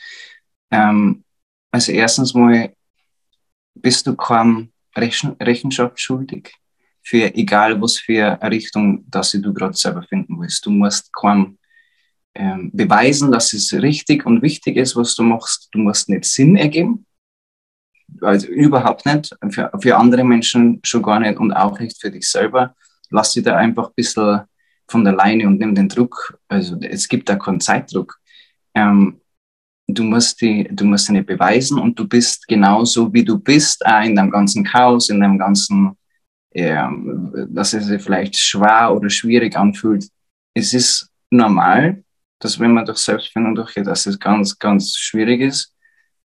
Ähm, 0.70 1.24
also 1.72 1.92
erstens 1.92 2.34
mal 2.34 2.72
bist 3.74 4.06
du 4.06 4.14
kaum 4.14 4.70
Rechen 4.96 5.36
Rechenschaft 5.40 6.00
schuldig 6.00 6.52
für 7.02 7.34
egal 7.34 7.80
was 7.80 7.98
für 7.98 8.40
eine 8.40 8.50
Richtung, 8.54 9.04
dass 9.11 9.32
du 9.32 9.52
gerade 9.52 9.74
selber 9.74 10.02
finden 10.02 10.40
willst. 10.40 10.64
Du 10.64 10.70
musst 10.70 11.12
kaum 11.12 11.58
ähm, 12.34 12.70
beweisen, 12.72 13.32
dass 13.32 13.52
es 13.52 13.72
richtig 13.72 14.26
und 14.26 14.42
wichtig 14.42 14.76
ist, 14.76 14.96
was 14.96 15.14
du 15.14 15.22
machst. 15.22 15.68
Du 15.72 15.78
musst 15.78 16.08
nicht 16.08 16.24
Sinn 16.24 16.56
ergeben. 16.56 17.06
Also 18.20 18.46
überhaupt 18.48 19.06
nicht. 19.06 19.34
Für, 19.50 19.70
für 19.80 19.96
andere 19.96 20.24
Menschen 20.24 20.80
schon 20.84 21.02
gar 21.02 21.20
nicht 21.20 21.38
und 21.38 21.52
auch 21.52 21.78
nicht 21.80 22.00
für 22.00 22.11
dich 22.11 22.28
selber 22.28 22.74
lass 23.11 23.32
dich 23.32 23.44
da 23.44 23.56
einfach 23.56 23.88
ein 23.88 23.94
bisschen 23.94 24.42
von 24.88 25.04
der 25.04 25.12
Leine 25.14 25.46
und 25.46 25.58
nimm 25.58 25.74
den 25.74 25.88
Druck. 25.88 26.38
Also 26.48 26.78
es 26.80 27.08
gibt 27.08 27.28
da 27.28 27.36
keinen 27.36 27.61
Zeitdruck. 27.61 28.18
Ähm, 28.74 29.20
du 29.86 30.02
musst 30.02 30.40
die, 30.40 30.68
du 30.70 30.84
musst 30.84 31.08
dich 31.08 31.14
nicht 31.14 31.26
beweisen 31.26 31.78
und 31.78 31.98
du 31.98 32.06
bist 32.06 32.46
genauso 32.48 33.12
wie 33.12 33.24
du 33.24 33.38
bist, 33.38 33.84
auch 33.86 34.02
in 34.02 34.16
deinem 34.16 34.30
ganzen 34.30 34.64
Chaos, 34.64 35.08
in 35.08 35.20
deinem 35.20 35.38
ganzen, 35.38 35.96
ähm, 36.52 37.48
dass 37.50 37.72
es 37.72 37.86
sich 37.86 38.02
vielleicht 38.02 38.36
schwer 38.36 38.94
oder 38.94 39.11
schwierig 39.11 39.56
anfühlt. 39.56 40.08
Es 40.54 40.74
ist 40.74 41.08
normal, 41.30 42.02
dass 42.40 42.58
wenn 42.58 42.72
man 42.72 42.84
durch 42.84 42.98
Selbstfindung 42.98 43.54
durchgeht, 43.54 43.86
dass 43.86 44.06
es 44.06 44.18
ganz, 44.18 44.58
ganz 44.58 44.96
schwierig 44.96 45.40
ist 45.40 45.74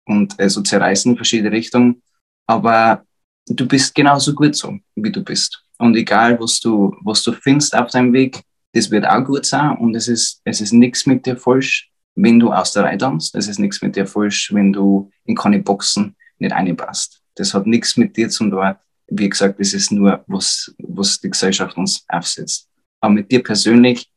und 0.04 0.38
also 0.40 0.62
zerreißen 0.62 1.12
in 1.12 1.16
verschiedene 1.16 1.52
Richtungen. 1.52 2.02
Aber 2.46 3.04
du 3.46 3.66
bist 3.68 3.94
genauso 3.94 4.34
gut 4.34 4.56
so, 4.56 4.78
wie 4.96 5.12
du 5.12 5.22
bist. 5.22 5.62
Und 5.78 5.96
egal, 5.96 6.38
was 6.40 6.60
du, 6.60 6.94
was 7.02 7.22
du 7.22 7.32
findest 7.32 7.74
auf 7.74 7.90
deinem 7.90 8.12
Weg, 8.12 8.42
das 8.72 8.90
wird 8.90 9.06
auch 9.06 9.24
gut 9.24 9.46
sein. 9.46 9.76
Und 9.78 9.94
es 9.94 10.08
ist, 10.08 10.40
es 10.44 10.60
ist 10.60 10.72
nichts 10.72 11.06
mit 11.06 11.24
dir 11.24 11.36
falsch, 11.36 11.90
wenn 12.14 12.40
du 12.40 12.52
aus 12.52 12.72
der 12.72 12.84
Reihe 12.84 12.98
tanzt. 12.98 13.34
Es 13.34 13.48
ist 13.48 13.58
nichts 13.58 13.80
mit 13.80 13.96
dir 13.96 14.06
falsch, 14.06 14.52
wenn 14.52 14.72
du 14.72 15.10
in 15.24 15.36
keine 15.36 15.60
Boxen 15.60 16.16
nicht 16.38 16.52
reinpasst. 16.52 17.22
Das 17.36 17.54
hat 17.54 17.66
nichts 17.66 17.96
mit 17.96 18.16
dir 18.16 18.28
zu 18.28 18.50
tun. 18.50 18.74
Wie 19.06 19.28
gesagt, 19.28 19.58
das 19.58 19.72
ist 19.72 19.90
nur, 19.92 20.22
was, 20.26 20.74
was 20.78 21.20
die 21.20 21.30
Gesellschaft 21.30 21.76
uns 21.76 22.04
aufsetzt. 22.08 22.68
Aber 23.00 23.14
mit 23.14 23.30
dir 23.30 23.42
persönlich, 23.42 24.10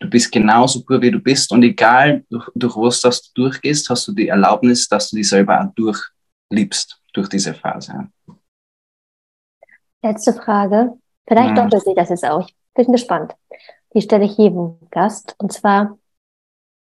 du 0.00 0.10
bist 0.10 0.30
genauso 0.30 0.84
gut, 0.84 1.00
wie 1.00 1.10
du 1.10 1.20
bist. 1.20 1.50
Und 1.52 1.62
egal, 1.62 2.24
durch, 2.28 2.48
durch 2.54 2.76
was 2.76 3.00
das 3.00 3.22
du 3.32 3.42
durchgehst, 3.42 3.88
hast 3.88 4.08
du 4.08 4.12
die 4.12 4.28
Erlaubnis, 4.28 4.88
dass 4.88 5.10
du 5.10 5.16
dich 5.16 5.28
selber 5.28 5.60
auch 5.60 5.72
durchliebst 5.74 7.00
durch 7.14 7.28
diese 7.28 7.54
Phase. 7.54 8.08
Letzte 10.02 10.34
Frage. 10.34 10.98
Vielleicht 11.26 11.50
mhm. 11.50 11.56
doppelt 11.56 11.82
sich 11.82 11.94
das 11.94 12.10
jetzt 12.10 12.24
auch. 12.24 12.46
Ich 12.46 12.54
bin 12.74 12.92
gespannt. 12.92 13.34
Die 13.94 14.02
stelle 14.02 14.24
ich 14.24 14.36
jedem 14.36 14.78
Gast. 14.90 15.34
Und 15.38 15.52
zwar, 15.52 15.98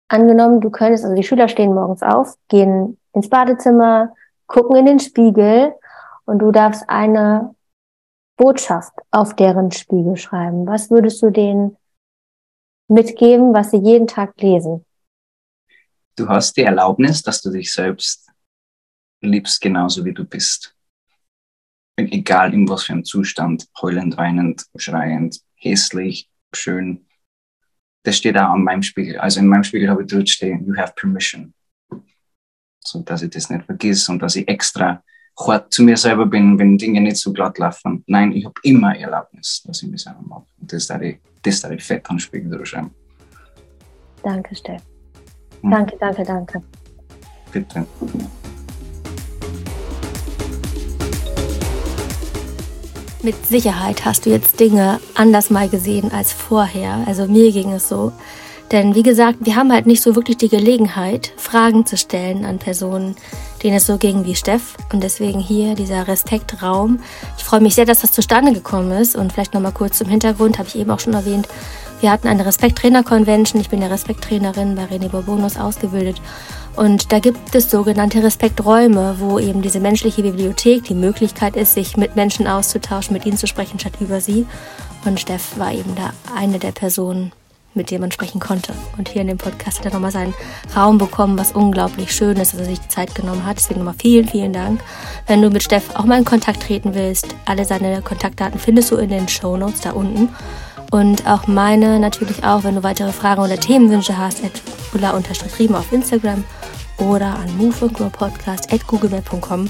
angenommen, 0.08 0.62
du 0.62 0.70
könntest, 0.70 1.04
also 1.04 1.16
die 1.16 1.24
Schüler 1.24 1.48
stehen 1.48 1.74
morgens 1.74 2.04
auf, 2.04 2.36
gehen 2.48 3.00
ins 3.14 3.30
Badezimmer, 3.30 4.14
gucken 4.48 4.76
in 4.76 4.86
den 4.86 5.00
Spiegel 5.00 5.74
und 6.26 6.40
du 6.40 6.52
darfst 6.52 6.88
eine 6.88 7.56
Botschaft 8.38 8.94
auf 9.12 9.36
deren 9.36 9.72
Spiegel 9.72 10.18
schreiben. 10.18 10.66
Was 10.68 10.90
würdest 10.90 11.22
du 11.22 11.30
denen 11.30 11.78
mitgeben, 12.88 13.54
was 13.54 13.72
sie 13.72 13.78
jeden 13.78 14.08
Tag 14.08 14.40
lesen? 14.42 14.86
Du 16.16 16.28
hast 16.28 16.58
die 16.58 16.64
Erlaubnis, 16.64 17.24
dass 17.24 17.42
du 17.42 17.50
dich 17.50 17.74
selbst 17.74 18.30
liebst, 19.22 19.62
genauso 19.62 20.04
wie 20.06 20.14
du 20.14 20.26
bist 20.26 20.76
egal 21.98 22.54
in 22.54 22.68
was 22.68 22.84
für 22.84 22.94
einem 22.94 23.06
Zustand, 23.06 23.68
heulend, 23.82 24.18
weinend, 24.18 24.66
schreiend, 24.76 25.40
hässlich, 25.56 26.30
schön. 26.54 27.06
Das 28.04 28.18
steht 28.18 28.38
auch 28.38 28.52
an 28.52 28.64
meinem 28.64 28.84
Spiegel. 28.84 29.18
Also 29.18 29.40
in 29.40 29.48
meinem 29.48 29.64
Spiegel 29.64 29.90
habe 29.90 30.04
ich 30.04 30.12
dort 30.12 30.30
stehen, 30.30 30.66
you 30.66 30.76
have 30.76 30.94
permission. 30.96 31.54
So 32.84 33.02
dass 33.02 33.22
ich 33.22 33.30
das 33.30 33.50
nicht 33.50 33.66
vergiss 33.66 34.10
und 34.10 34.22
dass 34.22 34.36
ich 34.36 34.48
extra 34.48 35.04
hart 35.40 35.72
zu 35.72 35.84
mir 35.84 35.98
selber 35.98 36.26
bin, 36.26 36.58
wenn 36.58 36.78
Dinge 36.78 37.02
nicht 37.02 37.18
so 37.18 37.32
glatt 37.32 37.58
laufen. 37.58 38.04
Nein, 38.08 38.32
ich 38.32 38.46
habe 38.46 38.56
immer 38.64 38.96
Erlaubnis, 38.96 39.62
dass 39.66 39.84
ich 39.84 39.90
mich 39.90 40.02
selber 40.02 40.22
mache. 40.22 40.46
Und 40.60 40.74
das 40.74 40.88
darf 40.88 41.02
ich, 41.02 41.20
das 41.42 41.62
darf 41.62 41.72
ich 41.72 41.84
fett 41.84 42.10
an 42.10 42.20
Spiegel 42.20 42.50
drüber 42.50 42.90
Danke, 44.24 44.56
Steff. 44.56 44.84
Hm. 45.62 45.72
Danke, 45.72 45.98
danke, 46.00 46.24
danke. 46.24 46.64
Bitte. 47.52 47.86
Mit 53.24 53.46
Sicherheit 53.46 54.04
hast 54.04 54.26
du 54.26 54.32
jetzt 54.32 54.60
Dinge 54.60 55.00
anders 55.14 55.52
mal 55.52 55.70
gesehen 55.70 56.12
als 56.12 56.34
vorher. 56.34 57.04
Also 57.06 57.28
mir 57.28 57.52
ging 57.52 57.72
es 57.72 57.88
so. 57.88 58.12
Denn 58.72 58.96
wie 58.96 59.04
gesagt, 59.04 59.40
wir 59.42 59.56
haben 59.56 59.72
halt 59.72 59.86
nicht 59.86 60.02
so 60.02 60.16
wirklich 60.16 60.38
die 60.38 60.50
Gelegenheit, 60.50 61.32
Fragen 61.38 61.86
zu 61.86 61.98
stellen 61.98 62.46
an 62.46 62.58
Personen, 62.58 63.16
denen 63.62 63.76
es 63.76 63.86
so 63.86 63.98
ging 63.98 64.26
wie 64.26 64.34
Steff. 64.34 64.76
Und 64.92 65.04
deswegen 65.04 65.40
hier 65.40 65.76
dieser 65.76 66.08
Respektraum. 66.08 67.00
Ich 67.38 67.44
freue 67.44 67.60
mich 67.60 67.76
sehr, 67.76 67.86
dass 67.86 68.02
das 68.02 68.12
zustande 68.12 68.54
gekommen 68.54 68.92
ist. 68.92 69.16
Und 69.16 69.34
vielleicht 69.34 69.54
nochmal 69.54 69.74
kurz 69.74 70.00
zum 70.00 70.08
Hintergrund, 70.08 70.58
habe 70.58 70.70
ich 70.70 70.78
eben 70.78 70.90
auch 70.90 71.00
schon 71.00 71.14
erwähnt. 71.14 71.48
Wir 72.00 72.10
hatten 72.10 72.28
eine 72.28 72.44
Respekttrainer-Convention. 72.44 73.62
Ich 73.62 73.70
bin 73.70 73.84
ja 73.84 73.88
Respekttrainerin 73.88 74.74
bei 74.74 74.86
René 74.86 75.10
Bourbonus 75.10 75.58
ausgebildet. 75.58 76.20
Und 76.76 77.12
da 77.12 77.20
gibt 77.20 77.54
es 77.54 77.70
sogenannte 77.70 78.24
Respekträume, 78.24 79.16
wo 79.20 79.40
eben 79.40 79.62
diese 79.62 79.80
menschliche 79.80 80.24
Bibliothek 80.24 80.86
die 80.86 80.94
Möglichkeit 80.94 81.56
ist, 81.56 81.74
sich 81.74 81.98
mit 81.98 82.16
Menschen 82.16 82.48
auszutauschen, 82.48 83.14
mit 83.14 83.26
ihnen 83.26 83.38
zu 83.38 83.48
sprechen, 83.48 83.80
statt 83.80 83.94
über 84.00 84.22
sie. 84.22 84.46
Und 85.06 85.20
Steff 85.20 85.58
war 85.58 85.74
eben 85.74 85.96
da 85.96 86.12
eine 86.36 86.60
der 86.60 86.72
Personen, 86.72 87.34
mit 87.74 87.92
dem 87.92 88.02
man 88.02 88.12
sprechen 88.12 88.40
konnte. 88.40 88.74
Und 88.98 89.10
hier 89.10 89.22
in 89.22 89.28
dem 89.28 89.38
Podcast 89.38 89.80
hat 89.80 89.86
er 89.86 89.94
nochmal 89.94 90.12
seinen 90.12 90.34
Raum 90.76 90.98
bekommen, 90.98 91.38
was 91.38 91.52
unglaublich 91.52 92.14
schön 92.16 92.38
ist, 92.38 92.54
dass 92.54 92.60
er 92.60 92.66
sich 92.66 92.80
die 92.80 92.88
Zeit 92.88 93.16
genommen 93.16 93.46
hat. 93.46 93.58
Deswegen 93.58 93.80
nochmal 93.80 93.96
vielen, 94.00 94.28
vielen 94.28 94.54
Dank. 94.54 94.82
Wenn 95.28 95.42
du 95.42 95.50
mit 95.50 95.64
Steff 95.64 95.96
auch 95.96 96.06
mal 96.06 96.20
in 96.20 96.26
Kontakt 96.26 96.64
treten 96.64 96.94
willst, 96.94 97.36
alle 97.46 97.66
seine 97.66 98.02
Kontaktdaten 98.02 98.60
findest 98.60 98.92
du 98.92 98.96
in 98.96 99.10
den 99.10 99.28
Show 99.28 99.58
Notes 99.58 99.82
da 99.82 99.92
unten. 99.92 100.30
Und 100.92 101.26
auch 101.26 101.48
meine 101.48 102.00
natürlich 102.00 102.44
auch, 102.44 102.64
wenn 102.66 102.76
du 102.76 102.84
weitere 102.84 103.14
Fragen 103.14 103.42
oder 103.42 103.58
Themenwünsche 103.58 104.18
hast, 104.18 104.44
at 104.44 104.52
ulla-riemen 104.94 105.76
auf 105.76 105.90
Instagram 105.92 106.44
oder 106.98 107.38
an 107.38 107.58
moveandgrowpodcast.googlemail.com. 107.58 109.70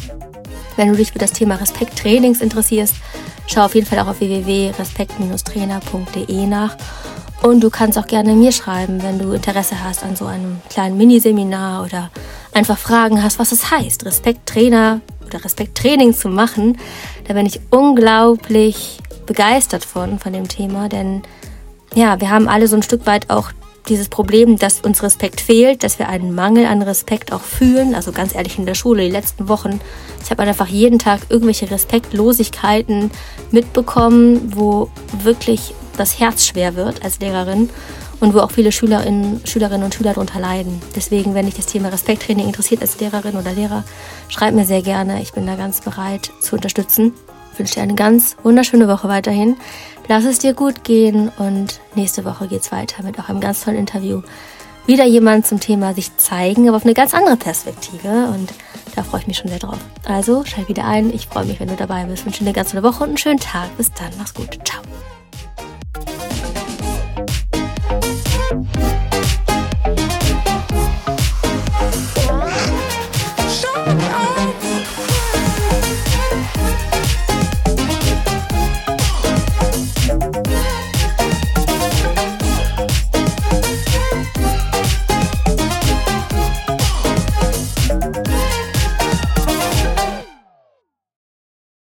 Wenn 0.76 0.89
du 0.89 0.95
dich 0.95 1.11
für 1.11 1.19
das 1.19 1.32
Thema 1.32 1.53
Respekttrainings 1.55 2.41
interessierst, 2.41 2.95
schau 3.45 3.65
auf 3.65 3.76
jeden 3.76 3.86
Fall 3.86 3.99
auch 3.99 4.07
auf 4.07 4.19
www.respekt-trainer.de 4.19 6.47
nach. 6.47 6.76
Und 7.43 7.61
du 7.61 7.69
kannst 7.69 7.99
auch 7.99 8.07
gerne 8.07 8.34
mir 8.34 8.51
schreiben, 8.51 9.03
wenn 9.03 9.19
du 9.19 9.32
Interesse 9.32 9.84
hast 9.84 10.03
an 10.03 10.15
so 10.15 10.26
einem 10.26 10.59
kleinen 10.69 10.97
Miniseminar 10.97 11.84
oder 11.84 12.09
einfach 12.53 12.78
Fragen 12.78 13.24
hast, 13.24 13.39
was 13.39 13.51
es 13.51 13.72
heißt, 13.72 14.05
Respekttrainer 14.05 15.01
oder 15.26 15.43
Respekttraining 15.43 16.13
zu 16.15 16.30
machen. 16.30 16.78
Da 17.28 17.34
bin 17.34 17.45
ich 17.45 17.59
unglaublich 17.69 18.99
begeistert 19.26 19.86
von, 19.86 20.19
von 20.19 20.34
dem 20.34 20.47
Thema, 20.47 20.89
denn 20.89 21.24
ja, 21.93 22.19
wir 22.22 22.30
haben 22.30 22.47
alle 22.47 22.67
so 22.67 22.76
ein 22.76 22.84
Stück 22.84 23.05
weit 23.05 23.30
auch 23.30 23.51
dieses 23.88 24.09
Problem, 24.09 24.57
dass 24.57 24.82
uns 24.82 25.03
Respekt 25.03 25.41
fehlt, 25.41 25.84
dass 25.84 25.99
wir 25.99 26.07
einen 26.07 26.34
Mangel 26.34 26.65
an 26.65 26.82
Respekt 26.82 27.34
auch 27.34 27.41
fühlen. 27.41 27.95
Also 27.95 28.11
ganz 28.11 28.36
ehrlich, 28.36 28.57
in 28.57 28.65
der 28.65 28.76
Schule, 28.76 29.03
die 29.03 29.11
letzten 29.11 29.49
Wochen, 29.49 29.80
ich 30.24 30.30
habe 30.30 30.43
einfach 30.43 30.67
jeden 30.67 30.99
Tag 30.99 31.22
irgendwelche 31.30 31.69
Respektlosigkeiten 31.69 33.11
mitbekommen, 33.49 34.53
wo 34.55 34.89
wirklich 35.24 35.74
das 35.97 36.19
Herz 36.19 36.45
schwer 36.45 36.76
wird 36.76 37.03
als 37.03 37.19
Lehrerin 37.19 37.69
und 38.19 38.34
wo 38.34 38.39
auch 38.39 38.51
viele 38.51 38.72
Schülerinnen, 38.72 39.41
Schülerinnen 39.45 39.84
und 39.84 39.95
Schüler 39.95 40.13
darunter 40.13 40.39
leiden. 40.39 40.80
Deswegen, 40.95 41.34
wenn 41.34 41.47
dich 41.47 41.55
das 41.55 41.65
Thema 41.65 41.89
Respekttraining 41.89 42.45
interessiert 42.45 42.82
als 42.82 42.99
Lehrerin 42.99 43.36
oder 43.36 43.51
Lehrer, 43.51 43.84
schreib 44.30 44.53
mir 44.53 44.65
sehr 44.65 44.84
gerne. 44.84 45.22
Ich 45.22 45.34
bin 45.34 45.47
da 45.47 45.55
ganz 45.55 45.82
bereit 45.82 46.32
zu 46.39 46.55
unterstützen. 46.55 47.13
Ich 47.53 47.59
wünsche 47.59 47.75
dir 47.75 47.81
eine 47.81 47.95
ganz 47.95 48.37
wunderschöne 48.43 48.87
Woche 48.87 49.07
weiterhin. 49.07 49.57
Lass 50.07 50.25
es 50.25 50.39
dir 50.39 50.53
gut 50.53 50.83
gehen 50.83 51.31
und 51.37 51.79
nächste 51.95 52.25
Woche 52.25 52.47
geht 52.47 52.61
es 52.61 52.71
weiter 52.71 53.03
mit 53.03 53.19
auch 53.19 53.29
einem 53.29 53.39
ganz 53.39 53.63
tollen 53.63 53.77
Interview. 53.77 54.21
Wieder 54.87 55.05
jemand 55.05 55.45
zum 55.45 55.59
Thema 55.59 55.93
sich 55.93 56.17
zeigen, 56.17 56.67
aber 56.67 56.77
auf 56.77 56.85
eine 56.85 56.93
ganz 56.93 57.13
andere 57.13 57.37
Perspektive 57.37 58.27
und 58.33 58.51
da 58.95 59.03
freue 59.03 59.21
ich 59.21 59.27
mich 59.27 59.37
schon 59.37 59.49
sehr 59.49 59.59
drauf. 59.59 59.77
Also 60.05 60.43
schalt 60.43 60.67
wieder 60.67 60.85
ein. 60.85 61.13
Ich 61.13 61.27
freue 61.27 61.45
mich, 61.45 61.59
wenn 61.59 61.67
du 61.67 61.75
dabei 61.75 62.03
bist. 62.05 62.19
Ich 62.19 62.25
wünsche 62.25 62.39
dir 62.39 62.47
eine 62.47 62.55
ganz 62.55 62.71
tolle 62.71 62.83
Woche 62.83 63.03
und 63.03 63.09
einen 63.09 63.17
schönen 63.17 63.39
Tag. 63.39 63.75
Bis 63.77 63.91
dann. 63.93 64.11
Mach's 64.17 64.33
gut. 64.33 64.57
Ciao. 64.65 64.81